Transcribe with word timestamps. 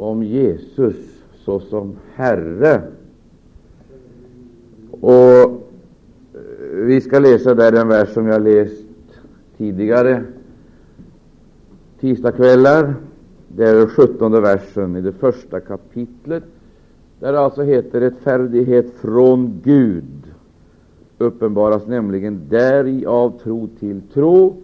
om 0.00 0.22
Jesus 0.22 0.96
såsom 1.44 1.96
Herre. 2.14 2.82
Och 4.90 5.40
eh, 5.40 6.40
vi 6.72 7.00
ska 7.00 7.18
läsa 7.18 7.54
där 7.54 7.72
den 7.72 7.88
vers 7.88 8.08
som 8.08 8.26
jag 8.26 8.42
läst 8.42 8.84
tidigare 9.56 10.24
tisdagskvällar. 12.00 12.94
Det 13.48 13.68
är 13.68 13.74
den 13.74 13.88
sjuttonde 13.88 14.40
versen 14.40 14.96
i 14.96 15.00
det 15.00 15.12
första 15.12 15.60
kapitlet, 15.60 16.44
där 17.20 17.32
det 17.32 17.40
alltså 17.40 17.62
heter 17.62 18.00
rättfärdighet 18.00 18.90
från 19.00 19.60
Gud 19.64 20.04
uppenbaras 21.18 21.86
nämligen 21.86 22.40
däri 22.48 23.06
av 23.06 23.38
tro 23.38 23.68
till 23.78 24.00
tro. 24.14 24.56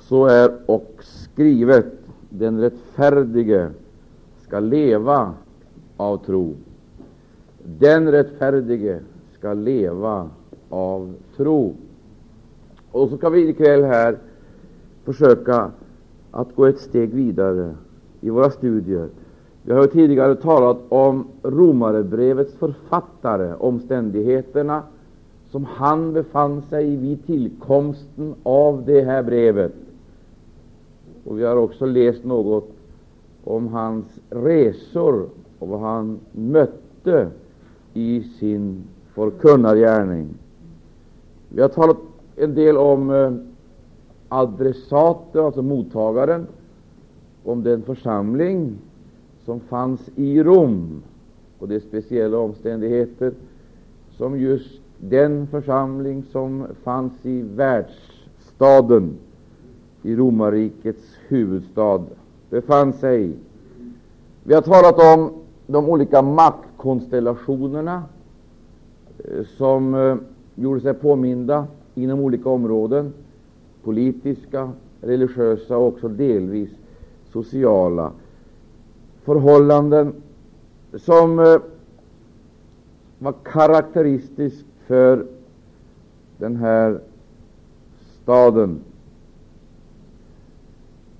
Så 0.00 0.26
är 0.26 0.50
och 0.66 0.94
skrivet, 1.00 1.92
den 2.30 2.60
rättfärdige 2.60 3.70
skall 4.48 4.64
leva 4.64 5.34
av 5.96 6.16
tro. 6.16 6.54
Den 7.64 8.12
rättfärdige 8.12 9.00
skall 9.38 9.58
leva 9.58 10.30
av 10.68 11.14
tro. 11.36 11.74
Och 12.92 13.08
så 13.08 13.16
ska 13.16 13.28
vi 13.28 13.48
ikväll 13.48 13.84
här 13.84 14.18
försöka 15.04 15.70
att 16.30 16.54
gå 16.56 16.66
ett 16.66 16.78
steg 16.78 17.14
vidare 17.14 17.74
i 18.20 18.30
våra 18.30 18.50
studier. 18.50 19.08
Vi 19.62 19.72
har 19.72 19.86
tidigare 19.86 20.34
talat 20.34 20.78
om 20.88 21.26
Romarebrevets 21.42 22.54
författare, 22.54 23.54
omständigheterna 23.54 24.82
som 25.50 25.64
han 25.64 26.12
befann 26.12 26.62
sig 26.62 26.92
i 26.92 26.96
vid 26.96 27.26
tillkomsten 27.26 28.34
av 28.42 28.82
det 28.86 29.00
här 29.00 29.22
brevet. 29.22 29.74
Och 31.24 31.38
vi 31.38 31.44
har 31.44 31.56
också 31.56 31.86
läst 31.86 32.24
något 32.24 32.77
om 33.48 33.68
hans 33.68 34.06
resor 34.30 35.28
och 35.58 35.68
vad 35.68 35.80
han 35.80 36.18
mötte 36.32 37.28
i 37.94 38.22
sin 38.22 38.84
förkunnargärning. 39.14 40.28
Vi 41.48 41.62
har 41.62 41.68
talat 41.68 41.96
en 42.36 42.54
del 42.54 42.76
om 42.76 43.10
eh, 43.10 43.32
adressaten, 44.28 45.44
alltså 45.44 45.62
mottagaren, 45.62 46.46
om 47.44 47.62
den 47.62 47.82
församling 47.82 48.78
som 49.44 49.60
fanns 49.60 50.00
i 50.16 50.42
Rom 50.42 51.02
och 51.58 51.68
de 51.68 51.80
speciella 51.80 52.38
omständigheter 52.38 53.32
som 54.10 54.40
just 54.40 54.80
den 54.98 55.46
församling 55.46 56.22
som 56.22 56.66
fanns 56.82 57.12
i 57.22 57.42
världsstaden, 57.42 59.12
i 60.02 60.16
romarrikets 60.16 61.16
huvudstad, 61.28 62.02
befann 62.50 62.92
sig 62.92 63.24
i. 63.24 63.32
Vi 64.44 64.54
har 64.54 64.62
talat 64.62 64.98
om 64.98 65.32
de 65.66 65.88
olika 65.88 66.22
maktkonstellationerna 66.22 68.02
eh, 69.24 69.44
som 69.56 69.94
eh, 69.94 70.16
gjorde 70.54 70.80
sig 70.80 70.94
påminda 70.94 71.66
inom 71.94 72.20
olika 72.20 72.48
områden, 72.48 73.12
politiska, 73.84 74.70
religiösa 75.00 75.76
och 75.76 75.86
också 75.86 76.08
delvis 76.08 76.70
sociala 77.32 78.12
förhållanden 79.24 80.14
som 80.94 81.38
eh, 81.38 81.56
var 83.18 83.34
karaktäristiskt 83.44 84.66
för 84.86 85.26
den 86.38 86.56
här 86.56 87.00
staden. 88.22 88.80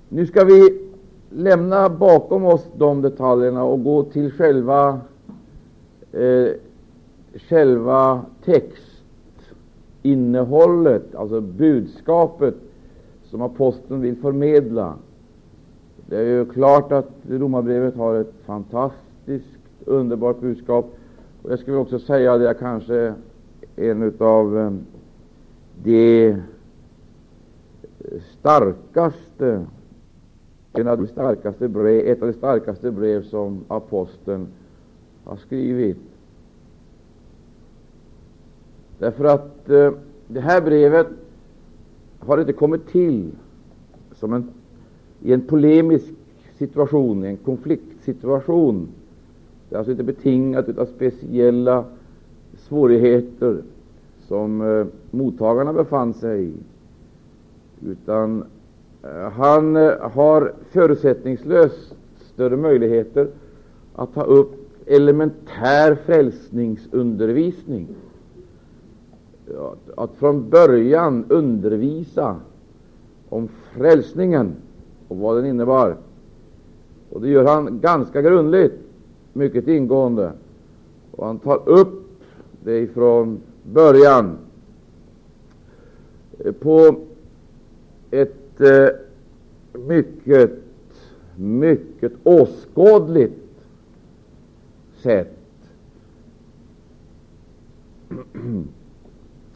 Nu 0.09 0.27
ska 0.27 0.45
vi 0.45 0.88
lämna 1.30 1.89
bakom 1.89 2.44
oss 2.44 2.66
de 2.77 3.02
detaljerna 3.02 3.64
och 3.64 3.84
gå 3.84 4.02
till 4.02 4.33
själva, 4.33 5.00
eh, 6.12 6.48
själva 7.34 8.22
textinnehållet, 8.44 11.14
alltså 11.14 11.40
budskapet 11.40 12.55
som 13.24 13.42
aposteln 13.42 14.00
vill 14.00 14.16
förmedla. 14.16 14.94
Det 16.06 16.16
är 16.16 16.24
ju 16.24 16.46
klart 16.46 16.92
att 16.92 17.11
Romarbrevet 17.28 17.96
har 17.96 18.14
ett 18.14 18.34
fantastiskt, 18.46 19.58
underbart 19.84 20.40
budskap. 20.40 20.95
Och 21.42 21.52
jag 21.52 21.58
skulle 21.58 21.77
också 21.77 21.98
säga 21.98 22.33
att 22.33 22.40
det 22.40 22.48
är 22.48 22.55
kanske 22.55 23.14
en 23.77 24.12
av 24.18 24.58
eh, 24.58 24.72
de 25.83 26.36
starkaste 28.40 29.66
en 30.80 30.89
av 30.89 30.98
de 30.98 31.06
starkaste 31.06 31.68
brev, 31.68 32.06
ett 32.06 32.22
av 32.22 32.28
de 32.28 32.34
starkaste 32.34 32.90
brev 32.90 33.22
som 33.22 33.64
aposteln 33.68 34.46
har 35.24 35.36
skrivit. 35.36 35.98
Därför 38.98 39.24
att 39.24 39.70
eh, 39.70 39.92
det 40.27 40.40
här 40.40 40.61
brevet 40.61 41.06
har 42.18 42.40
inte 42.40 42.52
kommit 42.52 42.86
till 42.86 43.30
som 44.12 44.33
en, 44.33 44.50
i 45.22 45.33
en 45.33 45.40
polemisk 45.40 46.12
situation, 46.58 47.24
en 47.24 47.36
konfliktsituation. 47.36 48.89
Det 49.68 49.74
är 49.74 49.78
alltså 49.78 49.90
inte 49.90 50.05
betingat 50.05 50.78
av 50.78 50.86
speciella 50.86 51.84
svårigheter 52.56 53.62
som 54.27 54.60
eh, 54.60 54.86
mottagarna 55.10 55.72
befann 55.72 56.14
sig 56.14 56.45
i, 56.45 56.52
utan 57.86 58.45
han 59.33 59.77
eh, 59.77 60.11
har 60.13 60.52
förutsättningslöst 60.70 61.95
större 62.35 62.57
möjligheter 62.57 63.29
att 63.95 64.14
ta 64.14 64.23
upp 64.23 64.55
elementär 64.86 65.95
frälsningsundervisning. 65.95 67.89
Att 69.96 70.14
från 70.14 70.51
början 70.51 71.24
undervisa 71.29 72.36
om 73.29 73.48
frälsningen 73.73 74.55
och 75.08 75.17
vad 75.17 75.36
den 75.36 75.46
innebar. 75.46 75.96
Och 77.11 77.20
det 77.20 77.29
gör 77.29 77.45
han 77.45 77.80
ganska 77.80 78.23
grundligt, 78.23 78.75
mycket 79.33 79.69
ingående. 79.69 80.33
Och 81.11 81.27
han 81.27 81.39
tar 81.39 81.69
upp 81.69 82.05
det 82.64 82.86
från 82.86 83.40
början 83.63 84.39
eh, 86.39 86.52
på 86.52 86.95
ett 88.11 88.48
mycket, 89.73 90.51
mycket 91.36 92.13
åskådligt 92.23 93.42
sätt. 95.02 95.35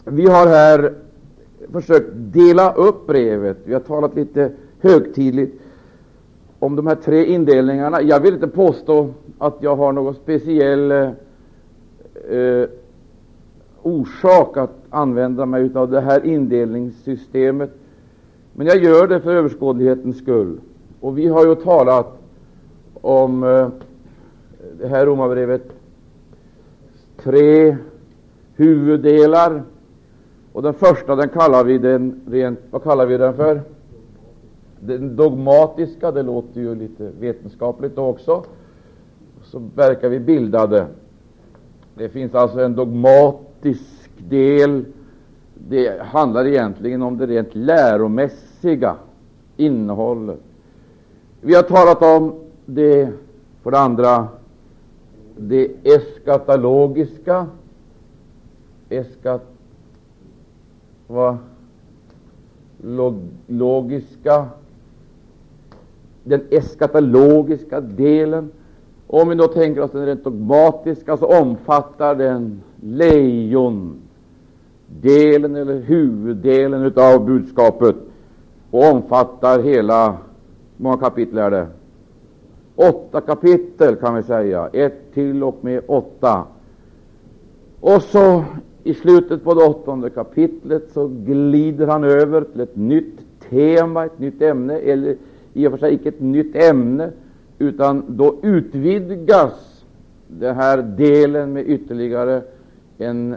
Vi 0.05 0.27
har 0.27 0.47
här 0.47 0.95
försökt 1.73 2.11
dela 2.15 2.73
upp 2.75 3.07
brevet. 3.07 3.59
Vi 3.65 3.73
har 3.73 3.81
talat 3.81 4.15
lite 4.15 4.53
högtidligt 4.81 5.61
om 6.59 6.77
de 6.77 6.87
här 6.87 6.95
tre 6.95 7.25
indelningarna. 7.25 8.03
Jag 8.03 8.21
vill 8.21 8.35
inte 8.35 8.49
påstå 8.49 9.11
att 9.39 9.57
jag 9.61 9.77
har 9.77 9.93
någon 9.93 10.15
speciell 10.15 10.91
eh, 10.91 11.11
eh 12.29 12.69
orsak 13.83 14.57
att 14.57 14.77
använda 14.91 15.47
mig 15.47 15.71
av 15.75 15.91
det 15.91 16.01
här 16.01 16.27
indelningssystemet, 16.27 17.71
men 18.55 18.67
jag 18.67 18.85
gör 18.85 19.07
det 19.07 19.21
för 19.21 19.35
överskådlighetens 19.35 20.19
skull. 20.19 20.61
Och 21.01 21.19
vi 21.19 21.29
har 21.29 21.47
ju 21.47 21.55
talat 21.55 22.19
om 22.95 23.45
eh, 23.45 23.69
det 24.79 24.89
här 24.89 25.07
romabrevet 25.07 25.63
tre 27.17 27.77
huvuddelar. 28.55 29.63
Och 30.53 30.63
den 30.63 30.75
första 30.75 31.17
den 31.17 31.29
kallar 31.29 31.65
vi 31.65 31.79
den 31.79 32.21
rent, 32.27 32.59
vad 32.71 32.83
kallar 32.83 33.07
vi 33.07 33.17
den 33.17 33.35
för? 33.35 33.63
Den 34.81 35.17
dogmatiska, 35.17 36.13
det 36.13 36.23
låter 36.23 36.61
ju 36.61 36.75
lite 36.75 37.11
vetenskapligt 37.21 37.99
också. 37.99 38.45
Så 39.43 39.63
verkar 39.75 40.09
vi 40.09 40.21
bildade. 40.21 40.87
Det 41.95 42.09
finns 42.09 42.35
alltså 42.35 42.61
en 42.61 42.75
dogmatisk 42.75 44.11
del. 44.29 44.85
Det 45.69 46.03
handlar 46.03 46.47
egentligen 46.47 47.03
om 47.03 47.19
det 47.19 47.27
rent 47.27 47.55
läromässiga 47.55 48.97
innehållet. 49.57 50.41
Vi 51.41 51.55
har 51.55 51.63
talat 51.63 52.03
om 52.03 52.35
det, 52.67 53.09
för 53.63 53.71
det 53.71 53.79
andra, 53.79 54.29
det 55.37 55.71
eskatologiska. 55.83 57.47
Eskat, 58.89 59.43
vad? 61.07 61.37
Log, 62.83 63.15
logiska 63.47 64.49
den 66.25 66.41
eskatologiska 66.51 67.81
delen. 67.81 68.51
Om 69.07 69.29
vi 69.29 69.35
då 69.35 69.49
tänker 69.49 69.81
oss 69.81 69.91
den 69.91 70.07
rent 70.07 70.25
dogmatiska, 70.25 71.17
så 71.17 71.41
omfattar 71.41 72.15
den 72.15 72.63
lejon. 72.81 74.02
Delen 75.01 75.57
eller 75.57 75.81
huvuddelen 75.81 76.93
av 76.97 77.27
budskapet 77.27 77.97
och 78.71 78.91
omfattar 78.91 79.63
hela, 79.63 80.11
hur 80.11 80.85
många 80.85 80.97
kapitel 80.97 81.39
är 81.39 81.51
det? 81.51 81.67
åtta 82.77 83.21
kapitel 83.21 83.97
kan 83.97 84.15
vi 84.15 84.23
säga, 84.23 84.69
ett 84.73 85.15
till 85.15 85.43
och 85.43 85.59
med 85.61 85.83
åtta. 85.87 86.45
Och 87.81 88.03
så 88.03 88.45
i 88.85 88.95
slutet 88.95 89.45
på 89.45 89.55
det 89.55 89.65
åttonde 89.65 90.11
kapitlet 90.11 90.91
så 90.93 91.09
glider 91.09 91.87
han 91.87 92.05
över 92.05 92.45
till 92.45 92.61
ett 92.61 92.77
nytt 92.77 93.21
tema, 93.51 94.05
ett 94.05 94.19
nytt 94.19 94.43
ämne, 94.43 94.79
eller 94.79 95.17
i 95.53 95.67
och 95.67 95.71
för 95.71 95.79
sig 95.79 95.95
icke 95.95 96.09
ett 96.09 96.21
nytt 96.21 96.57
ämne, 96.57 97.11
utan 97.59 98.05
då 98.09 98.35
utvidgas 98.43 99.85
den 100.29 100.57
här 100.57 100.83
delen 100.83 101.53
med 101.53 101.69
ytterligare 101.69 102.43
en 102.99 103.37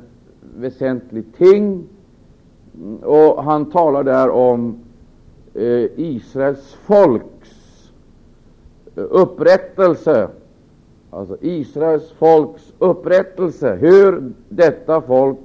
väsentlig 0.56 1.24
ting. 1.38 1.84
Och 3.02 3.44
han 3.44 3.72
talar 3.72 4.04
där 4.04 4.30
om 4.30 4.78
eh, 5.54 5.86
Israels 5.96 6.78
folks 6.86 7.92
eh, 8.96 9.04
upprättelse, 9.10 10.28
alltså 11.10 11.38
Israels 11.42 12.12
folks 12.12 12.74
upprättelse, 12.80 13.76
hur 13.76 14.34
detta 14.50 15.02
folk 15.02 15.38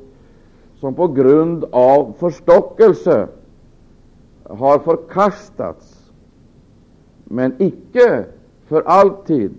som 0.81 0.95
på 0.95 1.09
grund 1.09 1.65
av 1.71 2.15
förstockelse 2.19 3.29
har 4.43 4.79
förkastats, 4.79 6.13
men 7.25 7.55
icke 7.59 8.25
för 8.67 8.83
alltid. 8.83 9.55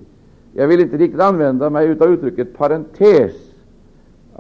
Jag 0.54 0.68
vill 0.68 0.80
inte 0.80 0.98
riktigt 0.98 1.22
använda 1.22 1.70
mig 1.70 1.92
av 1.92 2.14
uttrycket 2.14 2.58
parentes. 2.58 3.51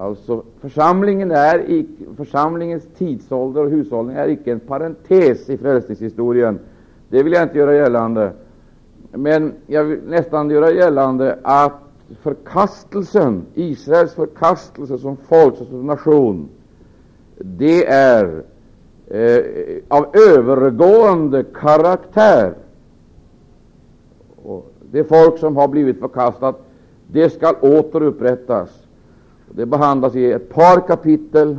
Alltså 0.01 0.44
församlingen 0.62 1.31
är 1.31 1.86
församlingens 2.18 2.83
tidsålder 2.98 3.63
och 3.63 3.69
hushållning 3.69 4.15
är 4.15 4.27
icke 4.27 4.51
en 4.51 4.59
parentes 4.59 5.50
i 5.50 5.57
frälsningshistorien. 5.57 6.59
Det 7.09 7.24
vill 7.24 7.33
jag 7.33 7.44
inte 7.44 7.57
göra 7.57 7.75
gällande. 7.75 8.31
Men 9.12 9.53
jag 9.68 9.83
vill 9.83 10.00
nästan 10.07 10.50
göra 10.50 10.71
gällande 10.71 11.39
att 11.44 11.80
förkastelsen, 12.21 13.45
Israels 13.53 14.13
förkastelse 14.13 14.98
som 14.98 15.18
folk, 15.18 15.56
som 15.56 15.86
nation, 15.86 16.50
det 17.38 17.88
är 17.88 18.44
eh, 19.07 19.44
av 19.88 20.06
övergående 20.15 21.44
karaktär. 21.44 22.54
Och 24.44 24.71
det 24.92 25.04
folk 25.04 25.38
som 25.38 25.56
har 25.57 25.68
blivit 25.68 26.00
förkastat, 26.00 26.62
det 27.07 27.30
skall 27.30 27.56
återupprättas. 27.62 28.81
Det 29.56 29.65
behandlas 29.65 30.15
i 30.15 30.31
ett 30.31 30.50
par 30.50 30.88
kapitel. 30.88 31.57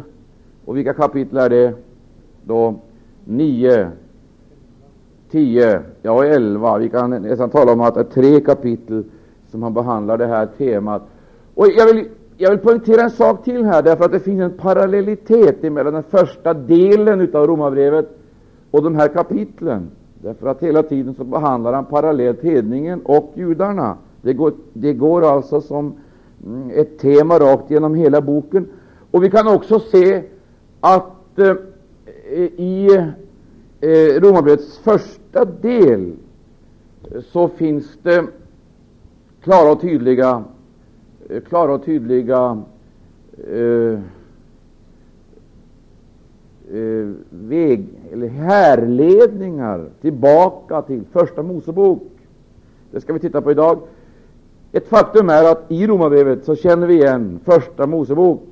Och 0.65 0.77
vilka 0.77 0.94
kapitel 0.94 1.39
är 1.39 1.50
det? 1.50 1.75
Då 2.44 2.75
9, 3.25 3.91
10, 5.31 5.81
ja 6.03 6.25
11. 6.25 6.79
Vi 6.79 6.89
kan 6.89 7.11
nästan 7.11 7.50
tala 7.50 7.73
om 7.73 7.81
att 7.81 7.94
det 7.94 8.00
är 8.00 8.05
tre 8.05 8.41
kapitel 8.41 9.05
som 9.50 9.62
han 9.62 9.75
behandlar 9.75 10.19
det 10.19 10.27
här 10.27 10.47
temat. 10.59 11.03
Och 11.55 11.67
jag 11.67 11.94
vill, 11.94 12.09
jag 12.37 12.50
vill 12.50 12.59
poängtera 12.59 13.03
en 13.03 13.11
sak 13.11 13.44
till 13.44 13.65
här, 13.65 13.83
därför 13.83 14.05
att 14.05 14.12
det 14.12 14.21
finns 14.21 14.41
en 14.41 14.56
parallellitet 14.56 15.62
mellan 15.62 15.93
den 15.93 16.03
första 16.03 16.55
delen 16.55 17.21
av 17.35 17.47
Romarbrevet 17.47 18.19
och 18.71 18.83
de 18.83 18.95
här 18.95 19.09
kapitlen. 19.09 19.91
Därför 20.23 20.47
att 20.47 20.62
hela 20.62 20.83
tiden 20.83 21.15
så 21.15 21.25
behandlar 21.25 21.73
han 21.73 21.85
parallellt 21.85 22.43
hedningen 22.43 23.00
och 23.05 23.33
judarna. 23.35 23.97
Det 24.23 24.33
går, 24.33 24.53
det 24.73 24.93
går 24.93 25.35
alltså 25.35 25.61
som 25.61 25.95
ett 26.75 26.99
tema 26.99 27.39
rakt 27.39 27.71
genom 27.71 27.94
hela 27.94 28.21
boken. 28.21 28.69
Och 29.11 29.25
vi 29.25 29.31
kan 29.31 29.49
också 29.49 29.81
se 29.81 30.23
att 30.81 31.39
eh, 31.39 31.56
i 32.56 32.89
eh, 33.81 34.21
Romarbrevets 34.21 34.79
första 34.79 35.44
del 35.44 36.12
så 37.23 37.49
finns 37.49 37.99
det 38.03 38.25
klara 39.43 39.73
och 39.73 39.81
tydliga, 39.81 40.44
eh, 41.29 41.41
klara 41.43 41.75
och 41.75 41.85
tydliga 41.85 42.62
eh, 43.49 43.99
eh, 46.73 47.11
väg, 47.31 47.88
eller 48.12 48.29
härledningar 48.29 49.91
tillbaka 50.00 50.83
till 50.83 51.05
Första 51.12 51.43
Mosebok. 51.43 52.03
Det 52.91 53.00
ska 53.00 53.12
vi 53.12 53.19
titta 53.21 53.43
på 53.43 53.50
idag. 53.50 53.79
Ett 54.73 54.89
faktum 54.89 55.29
är 55.29 55.53
att 55.53 55.65
i 55.69 55.87
Romarbrevet 55.87 56.45
så 56.45 56.57
känner 56.57 56.87
vi 56.87 56.95
igen 56.95 57.41
Första 57.45 57.87
Mosebok, 57.87 58.43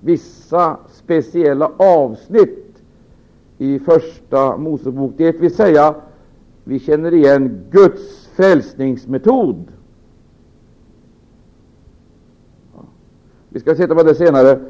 vissa 0.00 0.76
speciella 0.92 1.70
avsnitt 1.76 2.82
i 3.58 3.78
Första 3.78 4.56
Mosebok. 4.56 5.12
Det 5.16 5.32
vill 5.32 5.54
säga, 5.54 5.94
vi 6.64 6.78
känner 6.78 7.14
igen 7.14 7.64
Guds 7.70 8.26
frälsningsmetod. 8.26 9.64
Vi 13.48 13.60
ska 13.60 13.74
titta 13.74 13.94
på 13.94 14.02
det 14.02 14.14
senare. 14.14 14.60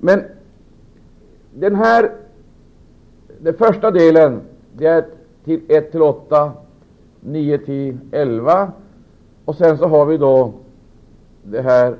Men 0.00 0.22
den 1.54 1.74
här, 1.74 2.12
den 3.38 3.54
första 3.54 3.90
delen, 3.90 4.40
det 4.72 4.86
är 4.86 5.04
till 5.44 5.60
1 5.68 5.90
till 5.92 6.02
8, 6.02 6.52
9 7.20 7.58
till 7.58 7.98
11. 8.10 8.72
Och 9.46 9.54
sen 9.54 9.78
så 9.78 9.86
har 9.86 10.06
vi 10.06 10.16
då 10.16 10.52
det 11.42 11.60
här, 11.60 11.96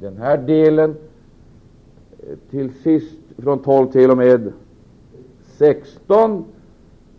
den 0.00 0.16
här 0.16 0.38
delen 0.38 0.96
eh, 2.18 2.36
till 2.50 2.72
sist 2.82 3.18
från 3.38 3.58
12 3.58 3.86
till 3.86 4.10
och 4.10 4.16
med 4.16 4.52
16. 5.58 6.44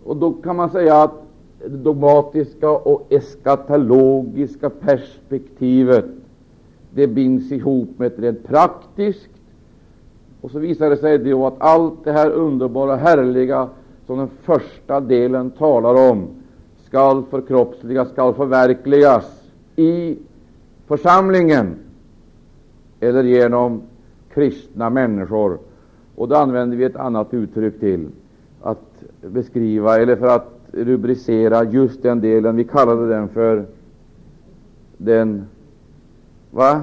Och 0.03 0.17
då 0.17 0.33
kan 0.33 0.55
man 0.55 0.69
säga 0.69 1.03
att 1.03 1.13
det 1.59 1.77
dogmatiska 1.77 2.69
och 2.69 3.07
eskatologiska 3.09 4.69
perspektivet 4.69 6.05
det 6.93 7.07
binds 7.07 7.51
ihop 7.51 7.89
med 7.97 8.07
ett 8.07 8.19
rent 8.19 8.47
praktiskt 8.47 9.29
och 10.41 10.51
så 10.51 10.59
visar 10.59 10.89
det 10.89 10.97
sig 10.97 11.17
då 11.17 11.47
att 11.47 11.55
allt 11.57 12.03
det 12.03 12.11
här 12.11 12.31
underbara, 12.31 12.95
härliga 12.95 13.69
som 14.05 14.17
den 14.17 14.29
första 14.43 14.99
delen 14.99 15.51
talar 15.51 16.11
om 16.11 16.27
skall 16.95 17.23
förkroppsligas, 17.23 18.09
skall 18.09 18.33
förverkligas 18.33 19.43
i 19.75 20.17
församlingen 20.87 21.75
eller 22.99 23.23
genom 23.23 23.81
kristna 24.33 24.89
människor. 24.89 25.57
Och 26.15 26.27
då 26.27 26.35
använder 26.35 26.77
vi 26.77 26.83
ett 26.83 26.95
annat 26.95 27.33
uttryck 27.33 27.79
till 27.79 28.07
att 28.61 29.03
beskriva, 29.21 29.97
eller 29.97 30.15
för 30.15 30.27
att 30.27 30.59
rubricera 30.71 31.63
just 31.63 32.03
den 32.03 32.21
delen. 32.21 32.55
Vi 32.55 32.63
kallade 32.63 33.07
den 33.07 33.29
för 33.29 33.65
den, 34.97 35.45
va? 36.51 36.81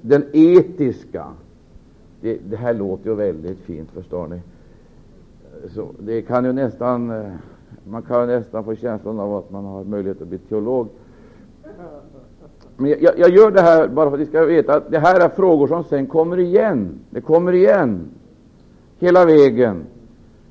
den 0.00 0.24
etiska 0.32 1.26
det, 2.20 2.38
det, 2.50 2.56
här 2.56 2.74
låter 2.74 3.10
ju 3.10 3.16
väldigt 3.16 3.58
fint, 3.58 3.90
förstår 3.90 4.26
ni. 4.26 4.40
Så 5.74 5.88
det 5.98 6.22
kan 6.22 6.44
ju 6.44 6.52
nästan, 6.52 7.10
eh, 7.10 7.32
man 7.84 8.02
kan 8.02 8.26
nästan 8.28 8.64
få 8.64 8.74
känslan 8.74 9.20
av 9.20 9.36
att 9.36 9.50
man 9.50 9.64
har 9.64 9.84
möjlighet 9.84 10.22
att 10.22 10.28
bli 10.28 10.38
teolog. 10.38 10.88
Men 12.76 12.90
jag, 13.00 13.18
jag 13.18 13.30
gör 13.30 13.50
det 13.50 13.60
här 13.60 13.88
bara 13.88 14.10
för 14.10 14.16
att 14.16 14.20
ni 14.20 14.26
ska 14.26 14.44
veta 14.44 14.74
att 14.74 14.90
det 14.90 14.98
här 14.98 15.20
är 15.20 15.28
frågor 15.28 15.66
som 15.66 15.84
sen 15.84 16.06
kommer 16.06 16.38
igen. 16.38 16.98
Det 17.10 17.20
kommer 17.20 17.52
igen 17.52 18.00
hela 18.98 19.24
vägen 19.24 19.84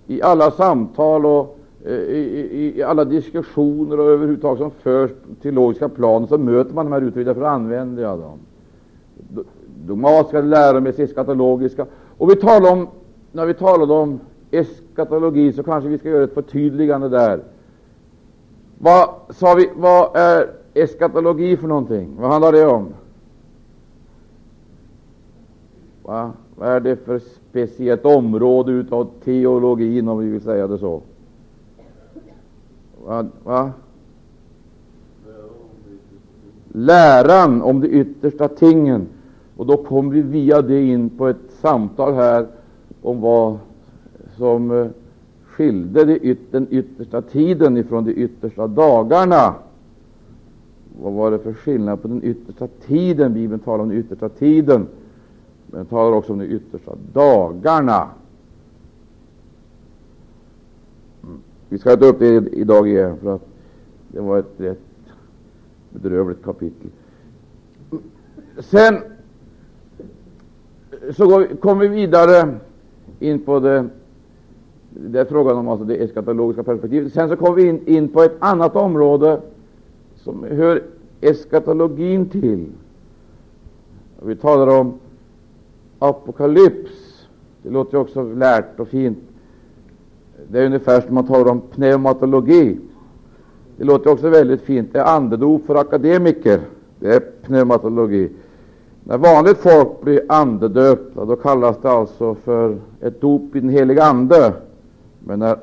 i 0.07 0.21
alla 0.21 0.51
samtal 0.51 1.25
och 1.25 1.57
eh, 1.85 1.91
i, 1.91 2.49
i, 2.51 2.77
i 2.79 2.83
alla 2.83 3.05
diskussioner 3.05 3.99
och 3.99 4.05
överhuvudtaget 4.05 4.59
som 4.59 4.71
förs 4.71 5.11
till 5.41 5.53
logiska 5.53 5.89
plan, 5.89 6.27
så 6.27 6.37
möter 6.37 6.73
man 6.73 6.85
de 6.85 6.91
här 6.91 7.01
uttrycken, 7.01 7.33
därför 7.33 7.47
använder 7.47 8.03
jag 8.03 8.19
dem 8.19 8.39
dogmatiska, 9.87 10.41
läromässiga, 10.41 11.07
skatologiska. 11.07 11.85
Och 12.17 12.29
vi 12.29 12.35
talar 12.35 12.71
om, 12.71 12.87
när 13.31 13.45
vi 13.45 13.53
talade 13.53 13.93
om 13.93 14.19
eskatologi 14.51 15.53
så 15.53 15.63
kanske 15.63 15.89
vi 15.89 15.97
ska 15.97 16.09
göra 16.09 16.23
ett 16.23 16.33
förtydligande 16.33 17.09
där. 17.09 17.43
Vad 18.77 19.09
sa 19.29 19.55
vi, 19.55 19.69
vad 19.75 20.15
är 20.15 20.49
eskatologi 20.73 21.57
för 21.57 21.67
någonting? 21.67 22.15
Vad 22.19 22.31
handlar 22.31 22.51
det 22.51 22.65
om? 22.65 22.93
Va? 26.03 26.31
Vad 26.55 26.69
är 26.69 26.79
det 26.79 26.95
för 26.95 27.19
speciellt 27.19 28.05
område 28.05 28.71
utav 28.71 29.07
teologin, 29.23 30.07
om 30.07 30.19
vi 30.19 30.29
vill 30.29 30.41
säga 30.41 30.67
det 30.67 30.77
så? 30.77 31.01
Va? 33.05 33.25
Va? 33.43 33.71
Läran 36.73 37.61
om 37.61 37.81
de 37.81 37.87
yttersta 37.87 38.47
tingen. 38.47 39.07
Och 39.57 39.65
då 39.65 39.77
kommer 39.77 40.13
vi 40.13 40.21
via 40.21 40.61
det 40.61 40.81
in 40.81 41.09
på 41.09 41.27
ett 41.27 41.51
samtal 41.61 42.13
här 42.13 42.47
om 43.01 43.21
vad 43.21 43.57
som 44.37 44.71
eh, 44.71 44.87
skilde 45.45 46.05
den 46.51 46.67
yttersta 46.69 47.21
tiden 47.21 47.77
ifrån 47.77 48.05
de 48.05 48.11
yttersta 48.11 48.67
dagarna. 48.67 49.55
Vad 51.01 51.13
var 51.13 51.31
det 51.31 51.39
för 51.39 51.53
skillnad 51.53 52.01
på 52.01 52.07
den 52.07 52.23
yttersta 52.23 52.67
tiden? 52.67 53.33
Bibeln 53.33 53.59
talar 53.59 53.83
om 53.83 53.89
den 53.89 53.97
yttersta 53.97 54.29
tiden, 54.29 54.87
men 55.67 55.77
den 55.77 55.85
talar 55.85 56.17
också 56.17 56.33
om 56.33 56.39
de 56.39 56.45
yttersta 56.45 56.95
dagarna. 57.13 58.09
Vi 61.69 61.77
ska 61.77 61.97
ta 61.97 62.05
upp 62.05 62.19
det 62.19 62.47
idag 62.53 62.87
igen, 62.89 63.17
för 63.17 63.35
att 63.35 63.47
Det 64.11 64.19
var 64.19 64.39
ett 64.39 64.53
rätt 64.57 64.79
bedrövligt 65.89 66.43
kapitel. 66.43 66.89
Sen 68.59 68.97
så 71.11 71.47
kommer 71.61 71.81
vi 71.81 71.87
vidare 71.87 72.57
in 73.19 73.39
på 73.39 73.59
det 73.59 73.89
det 74.93 75.19
är 75.19 75.25
frågan 75.25 75.57
om 75.57 75.67
alltså 75.67 75.85
det 75.85 75.95
eskatologiska 75.95 76.63
perspektivet. 76.63 77.13
Sen 77.13 77.29
så 77.29 77.35
kommer 77.35 77.55
vi 77.55 77.67
in, 77.67 77.87
in 77.87 78.07
på 78.07 78.21
ett 78.21 78.35
annat 78.39 78.75
område 78.75 79.41
som 80.15 80.43
hör 80.43 80.83
eskatologin 81.21 82.29
till. 82.29 82.65
Vi 84.21 84.35
talar 84.35 84.79
om 84.79 84.93
apokalyps. 85.99 86.91
Det 87.63 87.69
låter 87.69 87.97
ju 87.97 88.01
också 88.01 88.23
lärt 88.23 88.79
och 88.79 88.87
fint. 88.87 89.19
Det 90.47 90.59
är 90.59 90.65
ungefär 90.65 91.01
som 91.01 91.15
man 91.15 91.27
talar 91.27 91.51
om 91.51 91.61
pneumatologi. 91.61 92.77
Det 93.77 93.83
låter 93.83 94.11
också 94.11 94.29
väldigt 94.29 94.61
fint. 94.61 94.93
Det 94.93 94.99
är 94.99 95.15
andedop 95.15 95.65
för 95.65 95.75
akademiker. 95.75 96.59
Det 96.99 97.15
är 97.15 97.19
pneumatologi. 97.19 98.29
När 99.03 99.17
vanligt 99.17 99.57
folk 99.57 100.01
blir 100.01 100.21
andedöpta, 100.29 101.25
då 101.25 101.35
kallas 101.35 101.77
det 101.81 101.89
alltså 101.89 102.35
för 102.35 102.77
ett 103.01 103.21
dop 103.21 103.55
i 103.55 103.59
den 103.59 103.69
heliga 103.69 104.03
Ande. 104.03 104.53
Men 105.25 105.39
när 105.39 105.57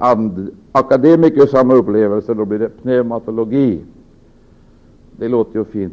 akademiker 0.73 1.41
har 1.41 1.47
samma 1.47 1.75
upplevelse, 1.75 2.35
då 2.35 2.45
blir 2.45 2.59
det 2.59 2.69
pneumatologi. 2.69 3.85
Det 5.17 5.29
låter 5.29 5.59
ju 5.59 5.65
fint. 5.65 5.93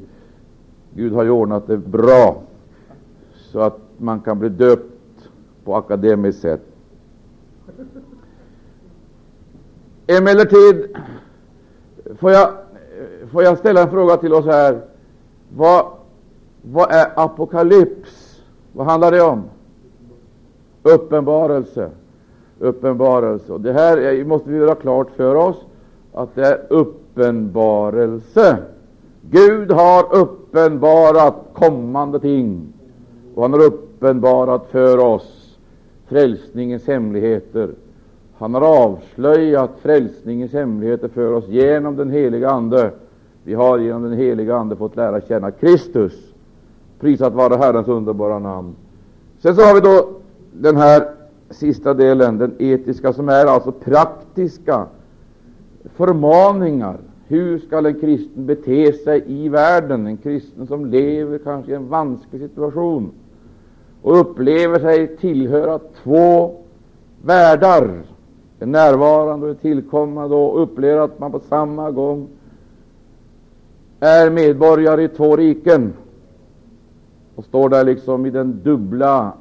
Gud 0.93 1.13
har 1.13 1.23
ju 1.23 1.29
ordnat 1.29 1.67
det 1.67 1.77
bra 1.77 2.41
så 3.33 3.59
att 3.59 3.79
man 3.97 4.19
kan 4.19 4.39
bli 4.39 4.49
döpt 4.49 5.29
på 5.63 5.75
akademiskt 5.75 6.41
sätt. 6.41 6.61
Emellertid 10.07 10.95
får 12.19 12.31
jag, 12.31 12.49
får 13.31 13.43
jag 13.43 13.57
ställa 13.57 13.81
en 13.81 13.91
fråga 13.91 14.17
till 14.17 14.33
oss 14.33 14.45
här. 14.45 14.81
Vad, 15.55 15.85
vad 16.61 16.91
är 16.91 17.19
apokalyps? 17.19 18.41
Vad 18.73 18.85
handlar 18.87 19.11
det 19.11 19.21
om? 19.21 19.43
Uppenbarelse 20.83 21.89
uppenbarelse. 22.59 23.53
Och 23.53 23.61
det 23.61 23.73
här 23.73 24.25
måste 24.25 24.49
vi 24.49 24.57
göra 24.57 24.75
klart 24.75 25.09
för 25.15 25.35
oss, 25.35 25.55
att 26.13 26.35
det 26.35 26.45
är 26.45 26.59
uppenbarelse. 26.69 28.57
Gud 29.21 29.71
har 29.71 30.15
uppenbarat 30.15 31.35
kommande 31.53 32.19
ting, 32.19 32.73
och 33.35 33.41
han 33.41 33.53
har 33.53 33.63
uppenbarat 33.63 34.67
för 34.71 34.97
oss 34.97 35.57
frälsningens 36.07 36.87
hemligheter. 36.87 37.69
Han 38.37 38.53
har 38.53 38.61
avslöjat 38.61 39.71
frälsningens 39.81 40.53
hemligheter 40.53 41.07
för 41.07 41.31
oss 41.31 41.47
genom 41.47 41.95
den 41.95 42.09
heliga 42.09 42.49
Ande. 42.49 42.91
Vi 43.43 43.53
har 43.53 43.77
genom 43.77 44.03
den 44.03 44.13
heliga 44.13 44.55
Ande 44.55 44.75
fått 44.75 44.95
lära 44.95 45.21
känna 45.21 45.51
Kristus. 45.51 46.13
Prisat 46.99 47.33
vare 47.33 47.55
Herrens 47.55 47.87
underbara 47.87 48.39
namn. 48.39 48.75
Sen 49.39 49.55
så 49.55 49.61
har 49.61 49.73
vi 49.73 49.79
då 49.79 50.09
den 50.51 50.77
här 50.77 51.14
sista 51.49 51.93
delen, 51.93 52.37
den 52.37 52.55
etiska, 52.59 53.13
som 53.13 53.29
är 53.29 53.45
alltså 53.45 53.71
praktiska 53.71 54.85
förmaningar. 55.95 56.97
Hur 57.27 57.59
skall 57.59 57.85
en 57.85 57.99
kristen 57.99 58.45
bete 58.45 58.93
sig 58.93 59.23
i 59.27 59.49
världen? 59.49 60.07
En 60.07 60.17
kristen 60.17 60.67
som 60.67 60.85
lever 60.85 61.37
kanske 61.37 61.71
i 61.71 61.75
en 61.75 61.87
vansklig 61.87 62.41
situation 62.41 63.11
och 64.01 64.19
upplever 64.19 64.79
sig 64.79 65.17
tillhöra 65.17 65.79
två 66.03 66.55
världar, 67.23 68.01
en 68.59 68.71
närvarande 68.71 69.45
och 69.45 69.51
en 69.51 69.57
tillkommande, 69.57 70.35
och 70.35 70.61
upplever 70.63 71.01
att 71.01 71.19
man 71.19 71.31
på 71.31 71.39
samma 71.39 71.91
gång 71.91 72.27
är 73.99 74.29
medborgare 74.29 75.03
i 75.03 75.07
två 75.07 75.35
riken 75.35 75.93
och 77.35 77.45
står 77.45 77.69
där 77.69 77.83
liksom 77.83 78.25
i 78.25 78.29
den 78.29 78.61
dubbla 78.63 79.33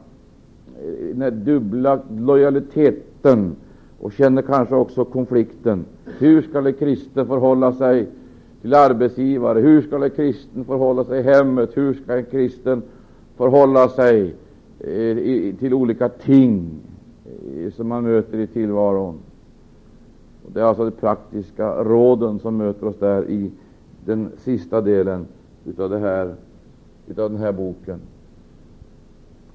den 1.13 1.23
här 1.23 1.31
dubbla 1.31 2.01
lojaliteten 2.19 3.57
och 4.01 4.13
känner 4.13 4.43
kanske 4.43 4.75
också 4.75 5.05
konflikten. 5.05 5.85
Hur 6.19 6.43
skall 6.43 6.67
en 6.67 6.73
kristen 6.73 7.27
förhålla 7.27 7.73
sig 7.73 8.09
till 8.63 8.75
arbetsgivare? 8.75 9.61
Hur 9.61 9.83
skall 9.83 10.03
en 10.03 10.11
kristen 10.11 10.65
förhålla 10.65 11.05
sig 11.05 11.21
i 11.21 11.23
hemmet? 11.23 11.77
Hur 11.77 11.95
skall 11.95 12.19
en 12.19 12.25
kristen 12.25 12.83
förhålla 13.37 13.89
sig 13.89 14.35
eh, 14.81 15.57
till 15.57 15.75
olika 15.75 16.09
ting 16.09 16.71
eh, 17.27 17.73
som 17.73 17.89
man 17.89 18.05
möter 18.05 18.39
i 18.39 18.47
tillvaron? 18.47 19.19
Det 20.47 20.61
är 20.61 20.65
alltså 20.65 20.85
de 20.85 20.91
praktiska 20.91 21.85
råden 21.85 22.39
som 22.39 22.57
möter 22.57 22.87
oss 22.87 22.99
där 22.99 23.31
i 23.31 23.51
den 24.05 24.31
sista 24.39 24.81
delen 24.81 25.27
utav, 25.65 25.91
det 25.91 25.99
här, 25.99 26.35
utav 27.07 27.31
den 27.31 27.41
här 27.41 27.53
boken. 27.53 28.01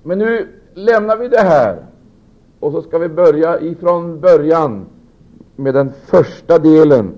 Men 0.03 0.19
nu 0.19 0.47
lämnar 0.73 1.17
vi 1.17 1.27
det 1.27 1.41
här 1.41 1.85
och 2.59 2.71
så 2.71 2.81
ska 2.81 2.97
vi 2.97 3.09
börja 3.09 3.59
ifrån 3.59 4.19
början 4.19 4.85
med 5.55 5.73
den 5.73 5.91
första 6.05 6.59
delen. 6.59 7.13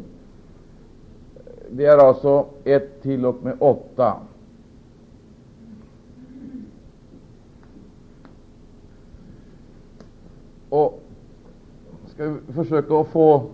Det 1.69 1.85
är 1.85 1.97
alltså 1.97 2.45
1 2.63 3.01
till 3.01 3.25
och 3.25 3.43
med 3.43 3.55
8. 3.59 4.15
Och 10.69 11.01
ska 12.07 12.25
vi 12.25 12.53
försöka 12.53 12.95
att 12.95 13.07
få 13.07 13.49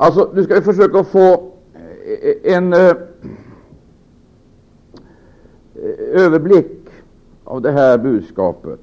Alltså, 0.00 0.30
nu 0.34 0.44
ska 0.44 0.54
vi 0.54 0.60
försöka 0.60 1.04
få 1.04 1.52
Eh, 2.08 2.54
en 2.54 2.72
eh, 2.72 2.80
eh, 5.74 6.24
överblick 6.24 6.88
av 7.44 7.62
det 7.62 7.72
här 7.72 7.98
budskapet. 7.98 8.80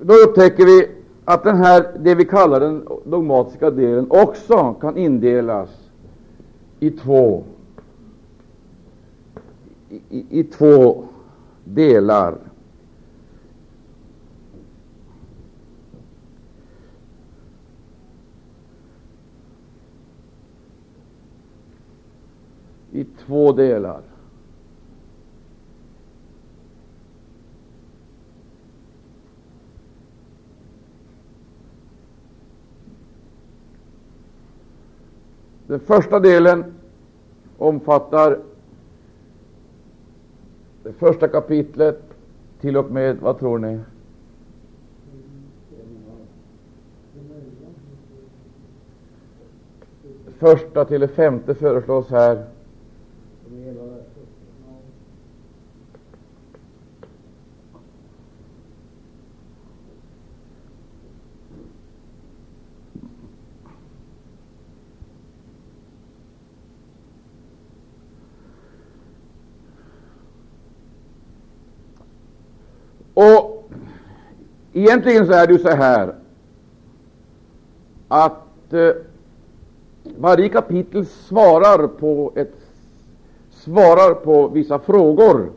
Då 0.00 0.14
upptäcker 0.14 0.66
vi 0.66 0.88
att 1.24 1.44
den 1.44 1.56
här, 1.56 1.92
det 1.98 2.14
vi 2.14 2.24
kallar 2.24 2.60
den 2.60 2.88
dogmatiska 3.04 3.70
delen 3.70 4.06
också 4.10 4.74
kan 4.80 4.96
indelas 4.96 5.90
i 6.80 6.90
två, 6.90 7.44
i, 10.08 10.40
i 10.40 10.44
två 10.44 11.04
delar. 11.64 12.38
I 22.92 23.04
två 23.04 23.52
delar. 23.52 24.02
Den 35.66 35.80
första 35.80 36.20
delen 36.20 36.64
omfattar 37.58 38.38
det 40.82 40.92
första 40.92 41.28
kapitlet 41.28 42.02
till 42.60 42.76
och 42.76 42.90
med, 42.90 43.16
vad 43.20 43.38
tror 43.38 43.58
ni? 43.58 43.80
Första 50.38 50.84
till 50.84 51.00
det 51.00 51.08
femte 51.08 51.54
föreslås 51.54 52.10
här. 52.10 52.51
Och 73.14 73.70
egentligen 74.72 75.26
så 75.26 75.32
är 75.32 75.46
det 75.46 75.52
ju 75.52 75.58
så 75.58 75.68
här 75.68 76.14
att 78.08 78.72
eh, 78.72 78.92
varje 80.18 80.48
kapitel 80.48 81.06
svarar 81.06 81.86
på, 81.88 82.32
ett, 82.36 82.61
svarar 83.64 84.14
på 84.14 84.48
vissa 84.48 84.78
frågor 84.78 85.50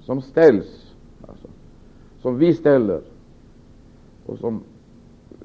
som 0.00 0.22
ställs, 0.22 0.94
alltså, 1.28 1.48
som 2.20 2.38
vi 2.38 2.54
ställer 2.54 3.00
och 4.26 4.38
som 4.38 4.60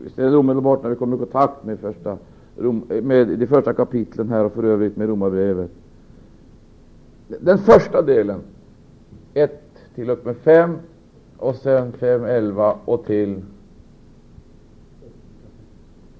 vi 0.03 0.09
ställer 0.09 0.37
omedelbart 0.37 0.83
när 0.83 0.89
vi 0.89 0.95
kommer 0.95 1.15
i 1.15 1.19
kontakt 1.19 1.63
med, 1.63 1.79
första, 1.79 2.17
med 3.01 3.39
de 3.39 3.47
första 3.47 3.73
kapitlen 3.73 4.29
här 4.29 4.45
och 4.45 4.53
för 4.53 4.63
övrigt 4.63 4.97
med 4.97 5.07
Romarbrevet. 5.09 5.71
Den 7.27 7.57
första 7.57 8.01
delen 8.01 8.39
1 9.33 9.61
till 9.95 10.09
och 10.09 10.25
med 10.25 10.37
5 10.37 10.77
och 11.37 11.55
sen 11.55 11.91
5, 11.91 12.23
11 12.25 12.77
och 12.85 13.05
till 13.05 13.41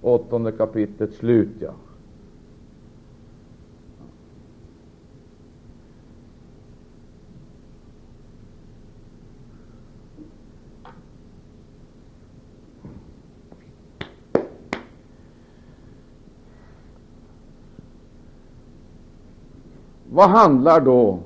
åttonde 0.01 0.51
kapitlet 0.51 1.13
slut. 1.13 1.49
Ja. 1.59 1.73
Vad 20.13 20.29
handlar 20.29 20.81
då 20.81 21.19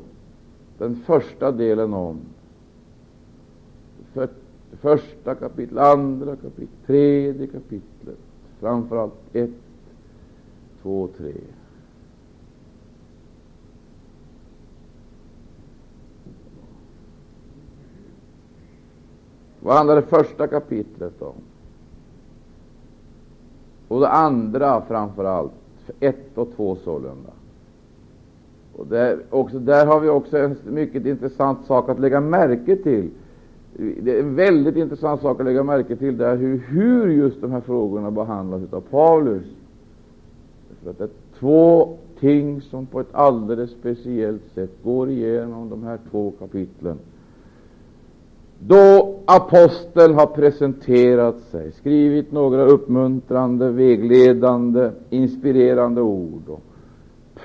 den 0.77 0.95
första 0.95 1.51
delen 1.51 1.93
om? 1.93 2.19
För, 4.13 4.29
första 4.71 5.35
kapitlet, 5.35 5.83
andra 5.83 6.35
kapitlet, 6.35 6.85
tredje 6.85 7.47
kapitlet, 7.47 8.17
framförallt 8.59 9.13
ett, 9.33 9.49
två, 10.81 11.09
tre. 11.17 11.33
Vad 19.59 19.77
handlar 19.77 19.95
det 19.95 20.01
första 20.01 20.47
kapitlet 20.47 21.21
om? 21.21 21.35
Och 23.87 23.99
det 23.99 24.09
andra 24.09 24.81
framför 24.81 25.25
allt, 25.25 25.51
ett 25.99 26.37
och 26.37 26.49
två 26.55 26.75
sålunda. 26.75 27.34
Och 28.77 28.87
där, 28.87 29.17
också, 29.29 29.59
där 29.59 29.85
har 29.85 29.99
vi 29.99 30.09
också 30.09 30.37
en 30.37 30.55
mycket 30.69 31.05
intressant 31.05 31.65
sak 31.65 31.89
att 31.89 31.99
lägga 31.99 32.19
märke 32.21 32.75
till. 32.75 33.09
Det 33.77 34.17
är 34.17 34.19
en 34.19 34.35
väldigt 34.35 34.75
intressant 34.75 35.21
sak 35.21 35.39
att 35.39 35.45
lägga 35.45 35.63
märke 35.63 35.95
till 35.95 36.17
där 36.17 36.35
hur, 36.35 36.57
hur 36.57 37.09
just 37.09 37.41
de 37.41 37.51
här 37.51 37.61
frågorna 37.61 38.11
behandlas 38.11 38.73
av 38.73 38.81
Paulus. 38.81 39.43
För 40.83 40.89
att 40.89 40.97
det 40.97 41.03
är 41.03 41.09
två 41.39 41.97
ting 42.19 42.61
som 42.61 42.85
på 42.85 42.99
ett 42.99 43.15
alldeles 43.15 43.71
speciellt 43.71 44.53
sätt 44.53 44.71
går 44.83 45.09
igenom 45.09 45.69
de 45.69 45.83
här 45.83 45.99
två 46.11 46.33
kapitlen. 46.39 46.97
Då 48.59 49.15
aposteln 49.25 50.13
har 50.13 50.25
presenterat 50.25 51.39
sig, 51.51 51.71
skrivit 51.71 52.31
några 52.31 52.65
uppmuntrande, 52.65 53.71
vägledande, 53.71 54.91
inspirerande 55.09 56.01
ord 56.01 56.43
och 56.47 56.61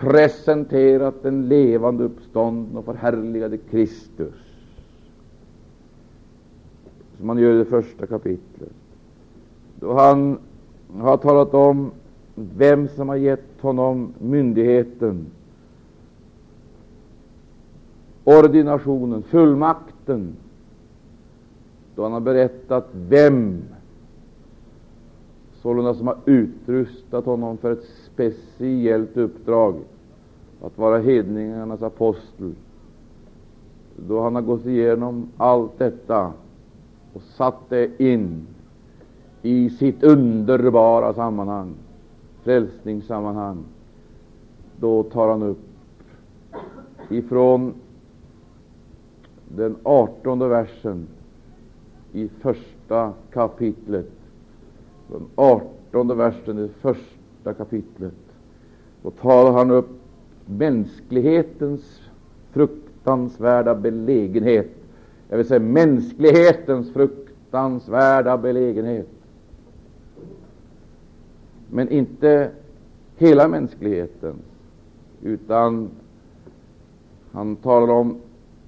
presenterat 0.01 1.23
den 1.23 1.49
levande 1.49 2.05
uppstånden 2.05 2.77
och 2.77 2.85
förhärligade 2.85 3.59
Kristus, 3.59 4.35
som 7.19 7.29
han 7.29 7.39
gör 7.39 7.55
i 7.55 7.59
det 7.59 7.65
första 7.65 8.07
kapitlet, 8.07 8.73
då 9.81 9.93
han 9.95 10.39
har 10.99 11.17
talat 11.17 11.55
om 11.55 11.91
vem 12.35 12.89
som 12.89 13.09
har 13.09 13.17
gett 13.17 13.61
honom 13.61 14.13
myndigheten, 14.19 15.27
ordinationen, 18.25 19.23
fullmakten, 19.23 20.37
då 21.95 22.03
han 22.03 22.13
har 22.13 22.21
berättat 22.21 22.89
vem 22.93 23.63
sålunda 25.63 25.95
som 25.95 26.07
har 26.07 26.19
utrustat 26.25 27.25
honom 27.25 27.59
för 27.59 27.73
ett 27.73 27.85
speciellt 28.13 29.17
uppdrag, 29.17 29.75
att 30.63 30.79
vara 30.79 30.99
hedningarnas 30.99 31.83
apostel. 31.83 32.55
Då 33.97 34.23
han 34.23 34.35
har 34.35 34.43
gått 34.43 34.67
igenom 34.67 35.29
allt 35.37 35.79
detta 35.79 36.33
och 37.13 37.23
satt 37.23 37.69
det 37.69 38.01
in 38.01 38.47
i 39.43 39.71
sitt 39.71 40.03
underbara 40.03 41.15
sammanhang, 41.15 41.75
frälsningssammanhang, 42.43 43.65
då 44.81 45.03
tar 45.03 45.29
han 45.29 45.43
upp 45.43 45.59
ifrån 47.11 47.75
den 49.49 49.77
artonde 49.83 50.49
versen 50.49 51.07
i 52.13 52.29
första 52.29 53.13
kapitlet, 53.33 54.11
den 55.09 55.27
artonde 55.35 56.15
versen 56.15 56.59
i 56.59 56.69
första 56.69 57.55
kapitlet, 57.55 58.15
då 59.03 59.11
tar 59.11 59.53
han 59.53 59.71
upp 59.71 60.00
mänsklighetens 60.59 62.01
fruktansvärda 62.53 63.75
belägenhet. 63.75 64.69
Jag 65.29 65.37
vill 65.37 65.47
säga 65.47 65.61
mänsklighetens 65.61 66.93
fruktansvärda 66.93 68.37
belägenhet. 68.39 69.09
Men 71.71 71.89
inte 71.89 72.51
hela 73.17 73.49
mänskligheten, 73.49 74.35
utan 75.23 75.91
han 77.33 77.57
talar 77.57 77.95
om 77.95 78.17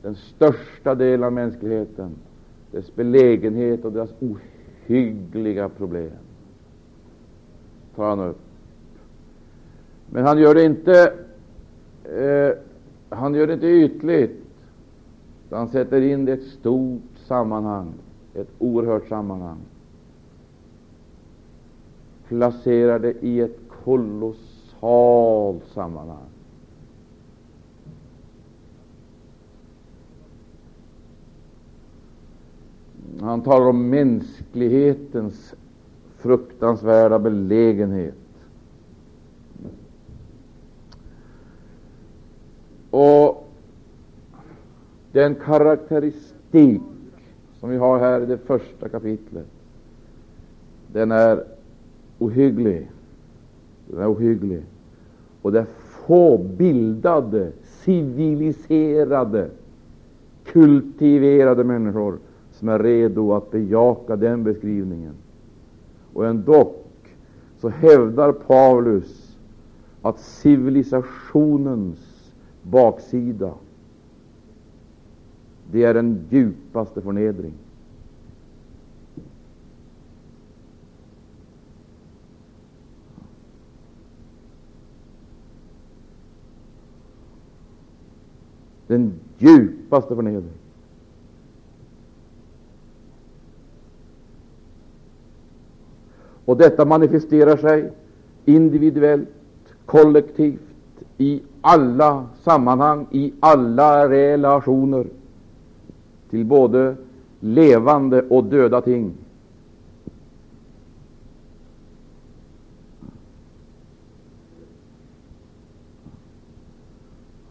den 0.02 0.14
största 0.14 0.94
delen 0.94 1.24
av 1.24 1.32
mänskligheten, 1.32 2.10
dess 2.70 2.94
belägenhet 2.94 3.84
och 3.84 3.92
deras 3.92 4.10
ohyggliga 4.20 5.68
problem. 5.68 6.10
tar 7.96 8.08
han 8.08 8.20
upp. 8.20 8.40
Men 10.10 10.24
han 10.24 10.38
gör 10.38 10.54
det 10.54 10.64
inte 10.64 11.12
eh, 12.04 12.52
han 13.08 13.34
gör 13.34 13.46
det 13.46 13.54
inte 13.54 13.66
ytligt. 13.66 14.42
Han 15.50 15.68
sätter 15.68 16.00
in 16.00 16.24
det 16.24 16.32
i 16.32 16.34
ett 16.34 16.46
stort 16.46 17.02
sammanhang, 17.26 17.92
ett 18.34 18.48
oerhört 18.58 19.08
sammanhang. 19.08 19.58
Placerar 22.28 22.98
det 22.98 23.14
i 23.20 23.40
ett 23.40 23.58
kolossalt 23.84 25.64
sammanhang. 25.74 26.26
Han 33.20 33.42
talar 33.42 33.66
om 33.66 33.90
mänsklighetens 33.90 35.54
fruktansvärda 36.16 37.18
belägenhet. 37.18 38.21
Och 42.92 43.48
den 45.12 45.34
karaktäristik 45.34 46.80
som 47.60 47.70
vi 47.70 47.76
har 47.76 47.98
här 47.98 48.20
i 48.20 48.26
det 48.26 48.38
första 48.38 48.88
kapitlet, 48.88 49.46
den 50.92 51.10
är 51.10 51.44
ohygglig. 52.18 52.90
Den 53.86 54.00
är 54.00 54.12
ohygglig. 54.12 54.62
Och 55.42 55.52
det 55.52 55.58
är 55.58 55.66
få 56.06 56.38
bildade, 56.38 57.52
civiliserade, 57.64 59.50
kultiverade 60.44 61.64
människor 61.64 62.18
som 62.52 62.68
är 62.68 62.78
redo 62.78 63.32
att 63.32 63.50
bejaka 63.50 64.16
den 64.16 64.44
beskrivningen. 64.44 65.14
Och 66.12 66.26
ändå 66.26 66.72
så 67.60 67.68
hävdar 67.68 68.32
Paulus 68.32 69.36
att 70.02 70.20
civilisationens 70.20 72.11
baksida, 72.62 73.54
det 75.70 75.84
är 75.84 75.94
den 75.94 76.26
djupaste 76.30 77.02
förnedring. 77.02 77.54
Den 88.86 89.12
djupaste 89.38 90.14
förnedring. 90.14 90.52
Och 96.44 96.56
detta 96.56 96.84
manifesterar 96.84 97.56
sig 97.56 97.92
individuellt, 98.44 99.28
kollektivt, 99.86 100.71
i 101.22 101.42
alla 101.60 102.26
sammanhang, 102.42 103.06
i 103.10 103.32
alla 103.40 104.08
relationer 104.08 105.06
till 106.30 106.44
både 106.46 106.96
levande 107.40 108.22
och 108.22 108.44
döda 108.44 108.80
ting. 108.80 109.12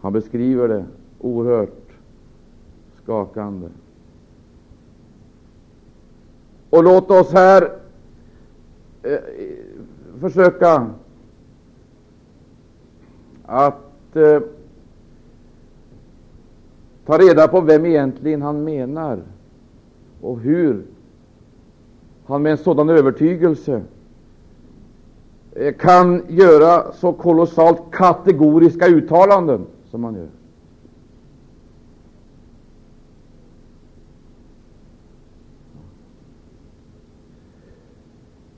Han 0.02 0.14
beskriver 0.14 0.68
det 0.68 0.86
oerhört 1.20 1.92
skakande. 3.04 3.68
Och 6.70 6.84
låt 6.84 7.12
oss 7.12 7.32
här 7.32 7.72
eh, 9.04 9.20
försöka 10.20 10.90
att 13.52 14.16
eh, 14.16 14.40
ta 17.06 17.18
reda 17.18 17.48
på 17.48 17.62
vem 17.62 17.86
egentligen 17.86 18.42
han 18.42 18.64
menar 18.64 19.20
och 20.22 20.40
hur 20.40 20.84
han 22.26 22.42
med 22.42 22.52
en 22.52 22.58
sådan 22.58 22.90
övertygelse 22.90 23.82
eh, 25.52 25.74
kan 25.74 26.24
göra 26.28 26.92
så 26.92 27.14
kolossalt 27.14 27.82
kategoriska 27.92 28.88
uttalanden 28.88 29.66
som 29.90 30.04
han 30.04 30.16
gör. 30.16 30.28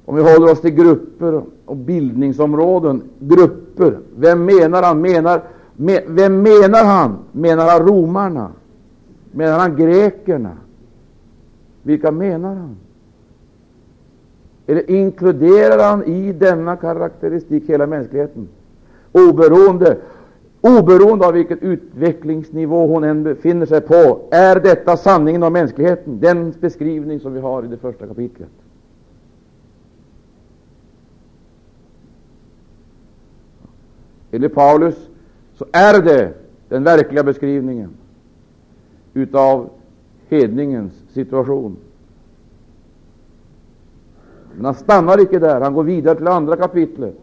Om 0.06 0.15
vi 0.15 0.21
håller 0.21 0.51
oss 0.51 0.62
till 0.62 0.75
grupper 0.75 1.43
och 1.65 1.77
bildningsområden, 1.77 3.03
grupper, 3.19 3.62
vem 4.15 4.45
menar 4.45 4.83
han? 4.83 5.01
Menar, 5.01 5.41
me, 5.75 6.01
vem 6.07 6.41
menar 6.41 6.86
han? 6.86 7.17
Menar 7.31 7.69
han 7.69 7.88
romarna? 7.88 8.51
Menar 9.31 9.59
han 9.59 9.75
grekerna? 9.75 10.57
Vilka 11.83 12.12
menar 12.12 12.55
han? 12.55 12.75
Eller 14.67 14.91
inkluderar 14.91 15.89
han 15.89 16.03
i 16.03 16.31
denna 16.31 16.75
karaktäristik 16.75 17.69
hela 17.69 17.88
mänskligheten? 17.88 18.47
Oberoende, 19.12 19.97
oberoende 20.62 21.27
av 21.27 21.33
vilken 21.33 21.59
utvecklingsnivå 21.59 22.88
hon 22.88 23.03
än 23.03 23.23
befinner 23.23 23.65
sig 23.65 23.81
på, 23.81 24.19
är 24.31 24.59
detta 24.59 24.97
sanningen 24.97 25.43
om 25.43 25.53
mänskligheten, 25.53 26.19
den 26.19 26.53
beskrivning 26.59 27.19
som 27.19 27.33
vi 27.33 27.39
har 27.39 27.63
i 27.63 27.67
det 27.67 27.77
första 27.77 28.07
kapitlet. 28.07 28.49
Enligt 34.33 34.53
Paulus 34.53 35.09
så 35.53 35.65
är 35.71 36.01
det 36.01 36.33
den 36.69 36.83
verkliga 36.83 37.23
beskrivningen 37.23 37.89
utav 39.13 39.69
hedningens 40.29 40.93
situation. 41.09 41.77
Men 44.55 44.65
han 44.65 44.75
stannar 44.75 45.21
icke 45.21 45.39
där. 45.39 45.61
Han 45.61 45.73
går 45.73 45.83
vidare 45.83 46.15
till 46.15 46.27
andra 46.27 46.55
kapitlet. 46.55 47.15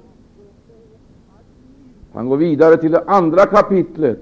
Han 2.12 2.28
går 2.28 2.36
vidare 2.36 2.76
till 2.76 2.90
det 2.90 3.04
andra 3.06 3.46
kapitlet. 3.46 4.20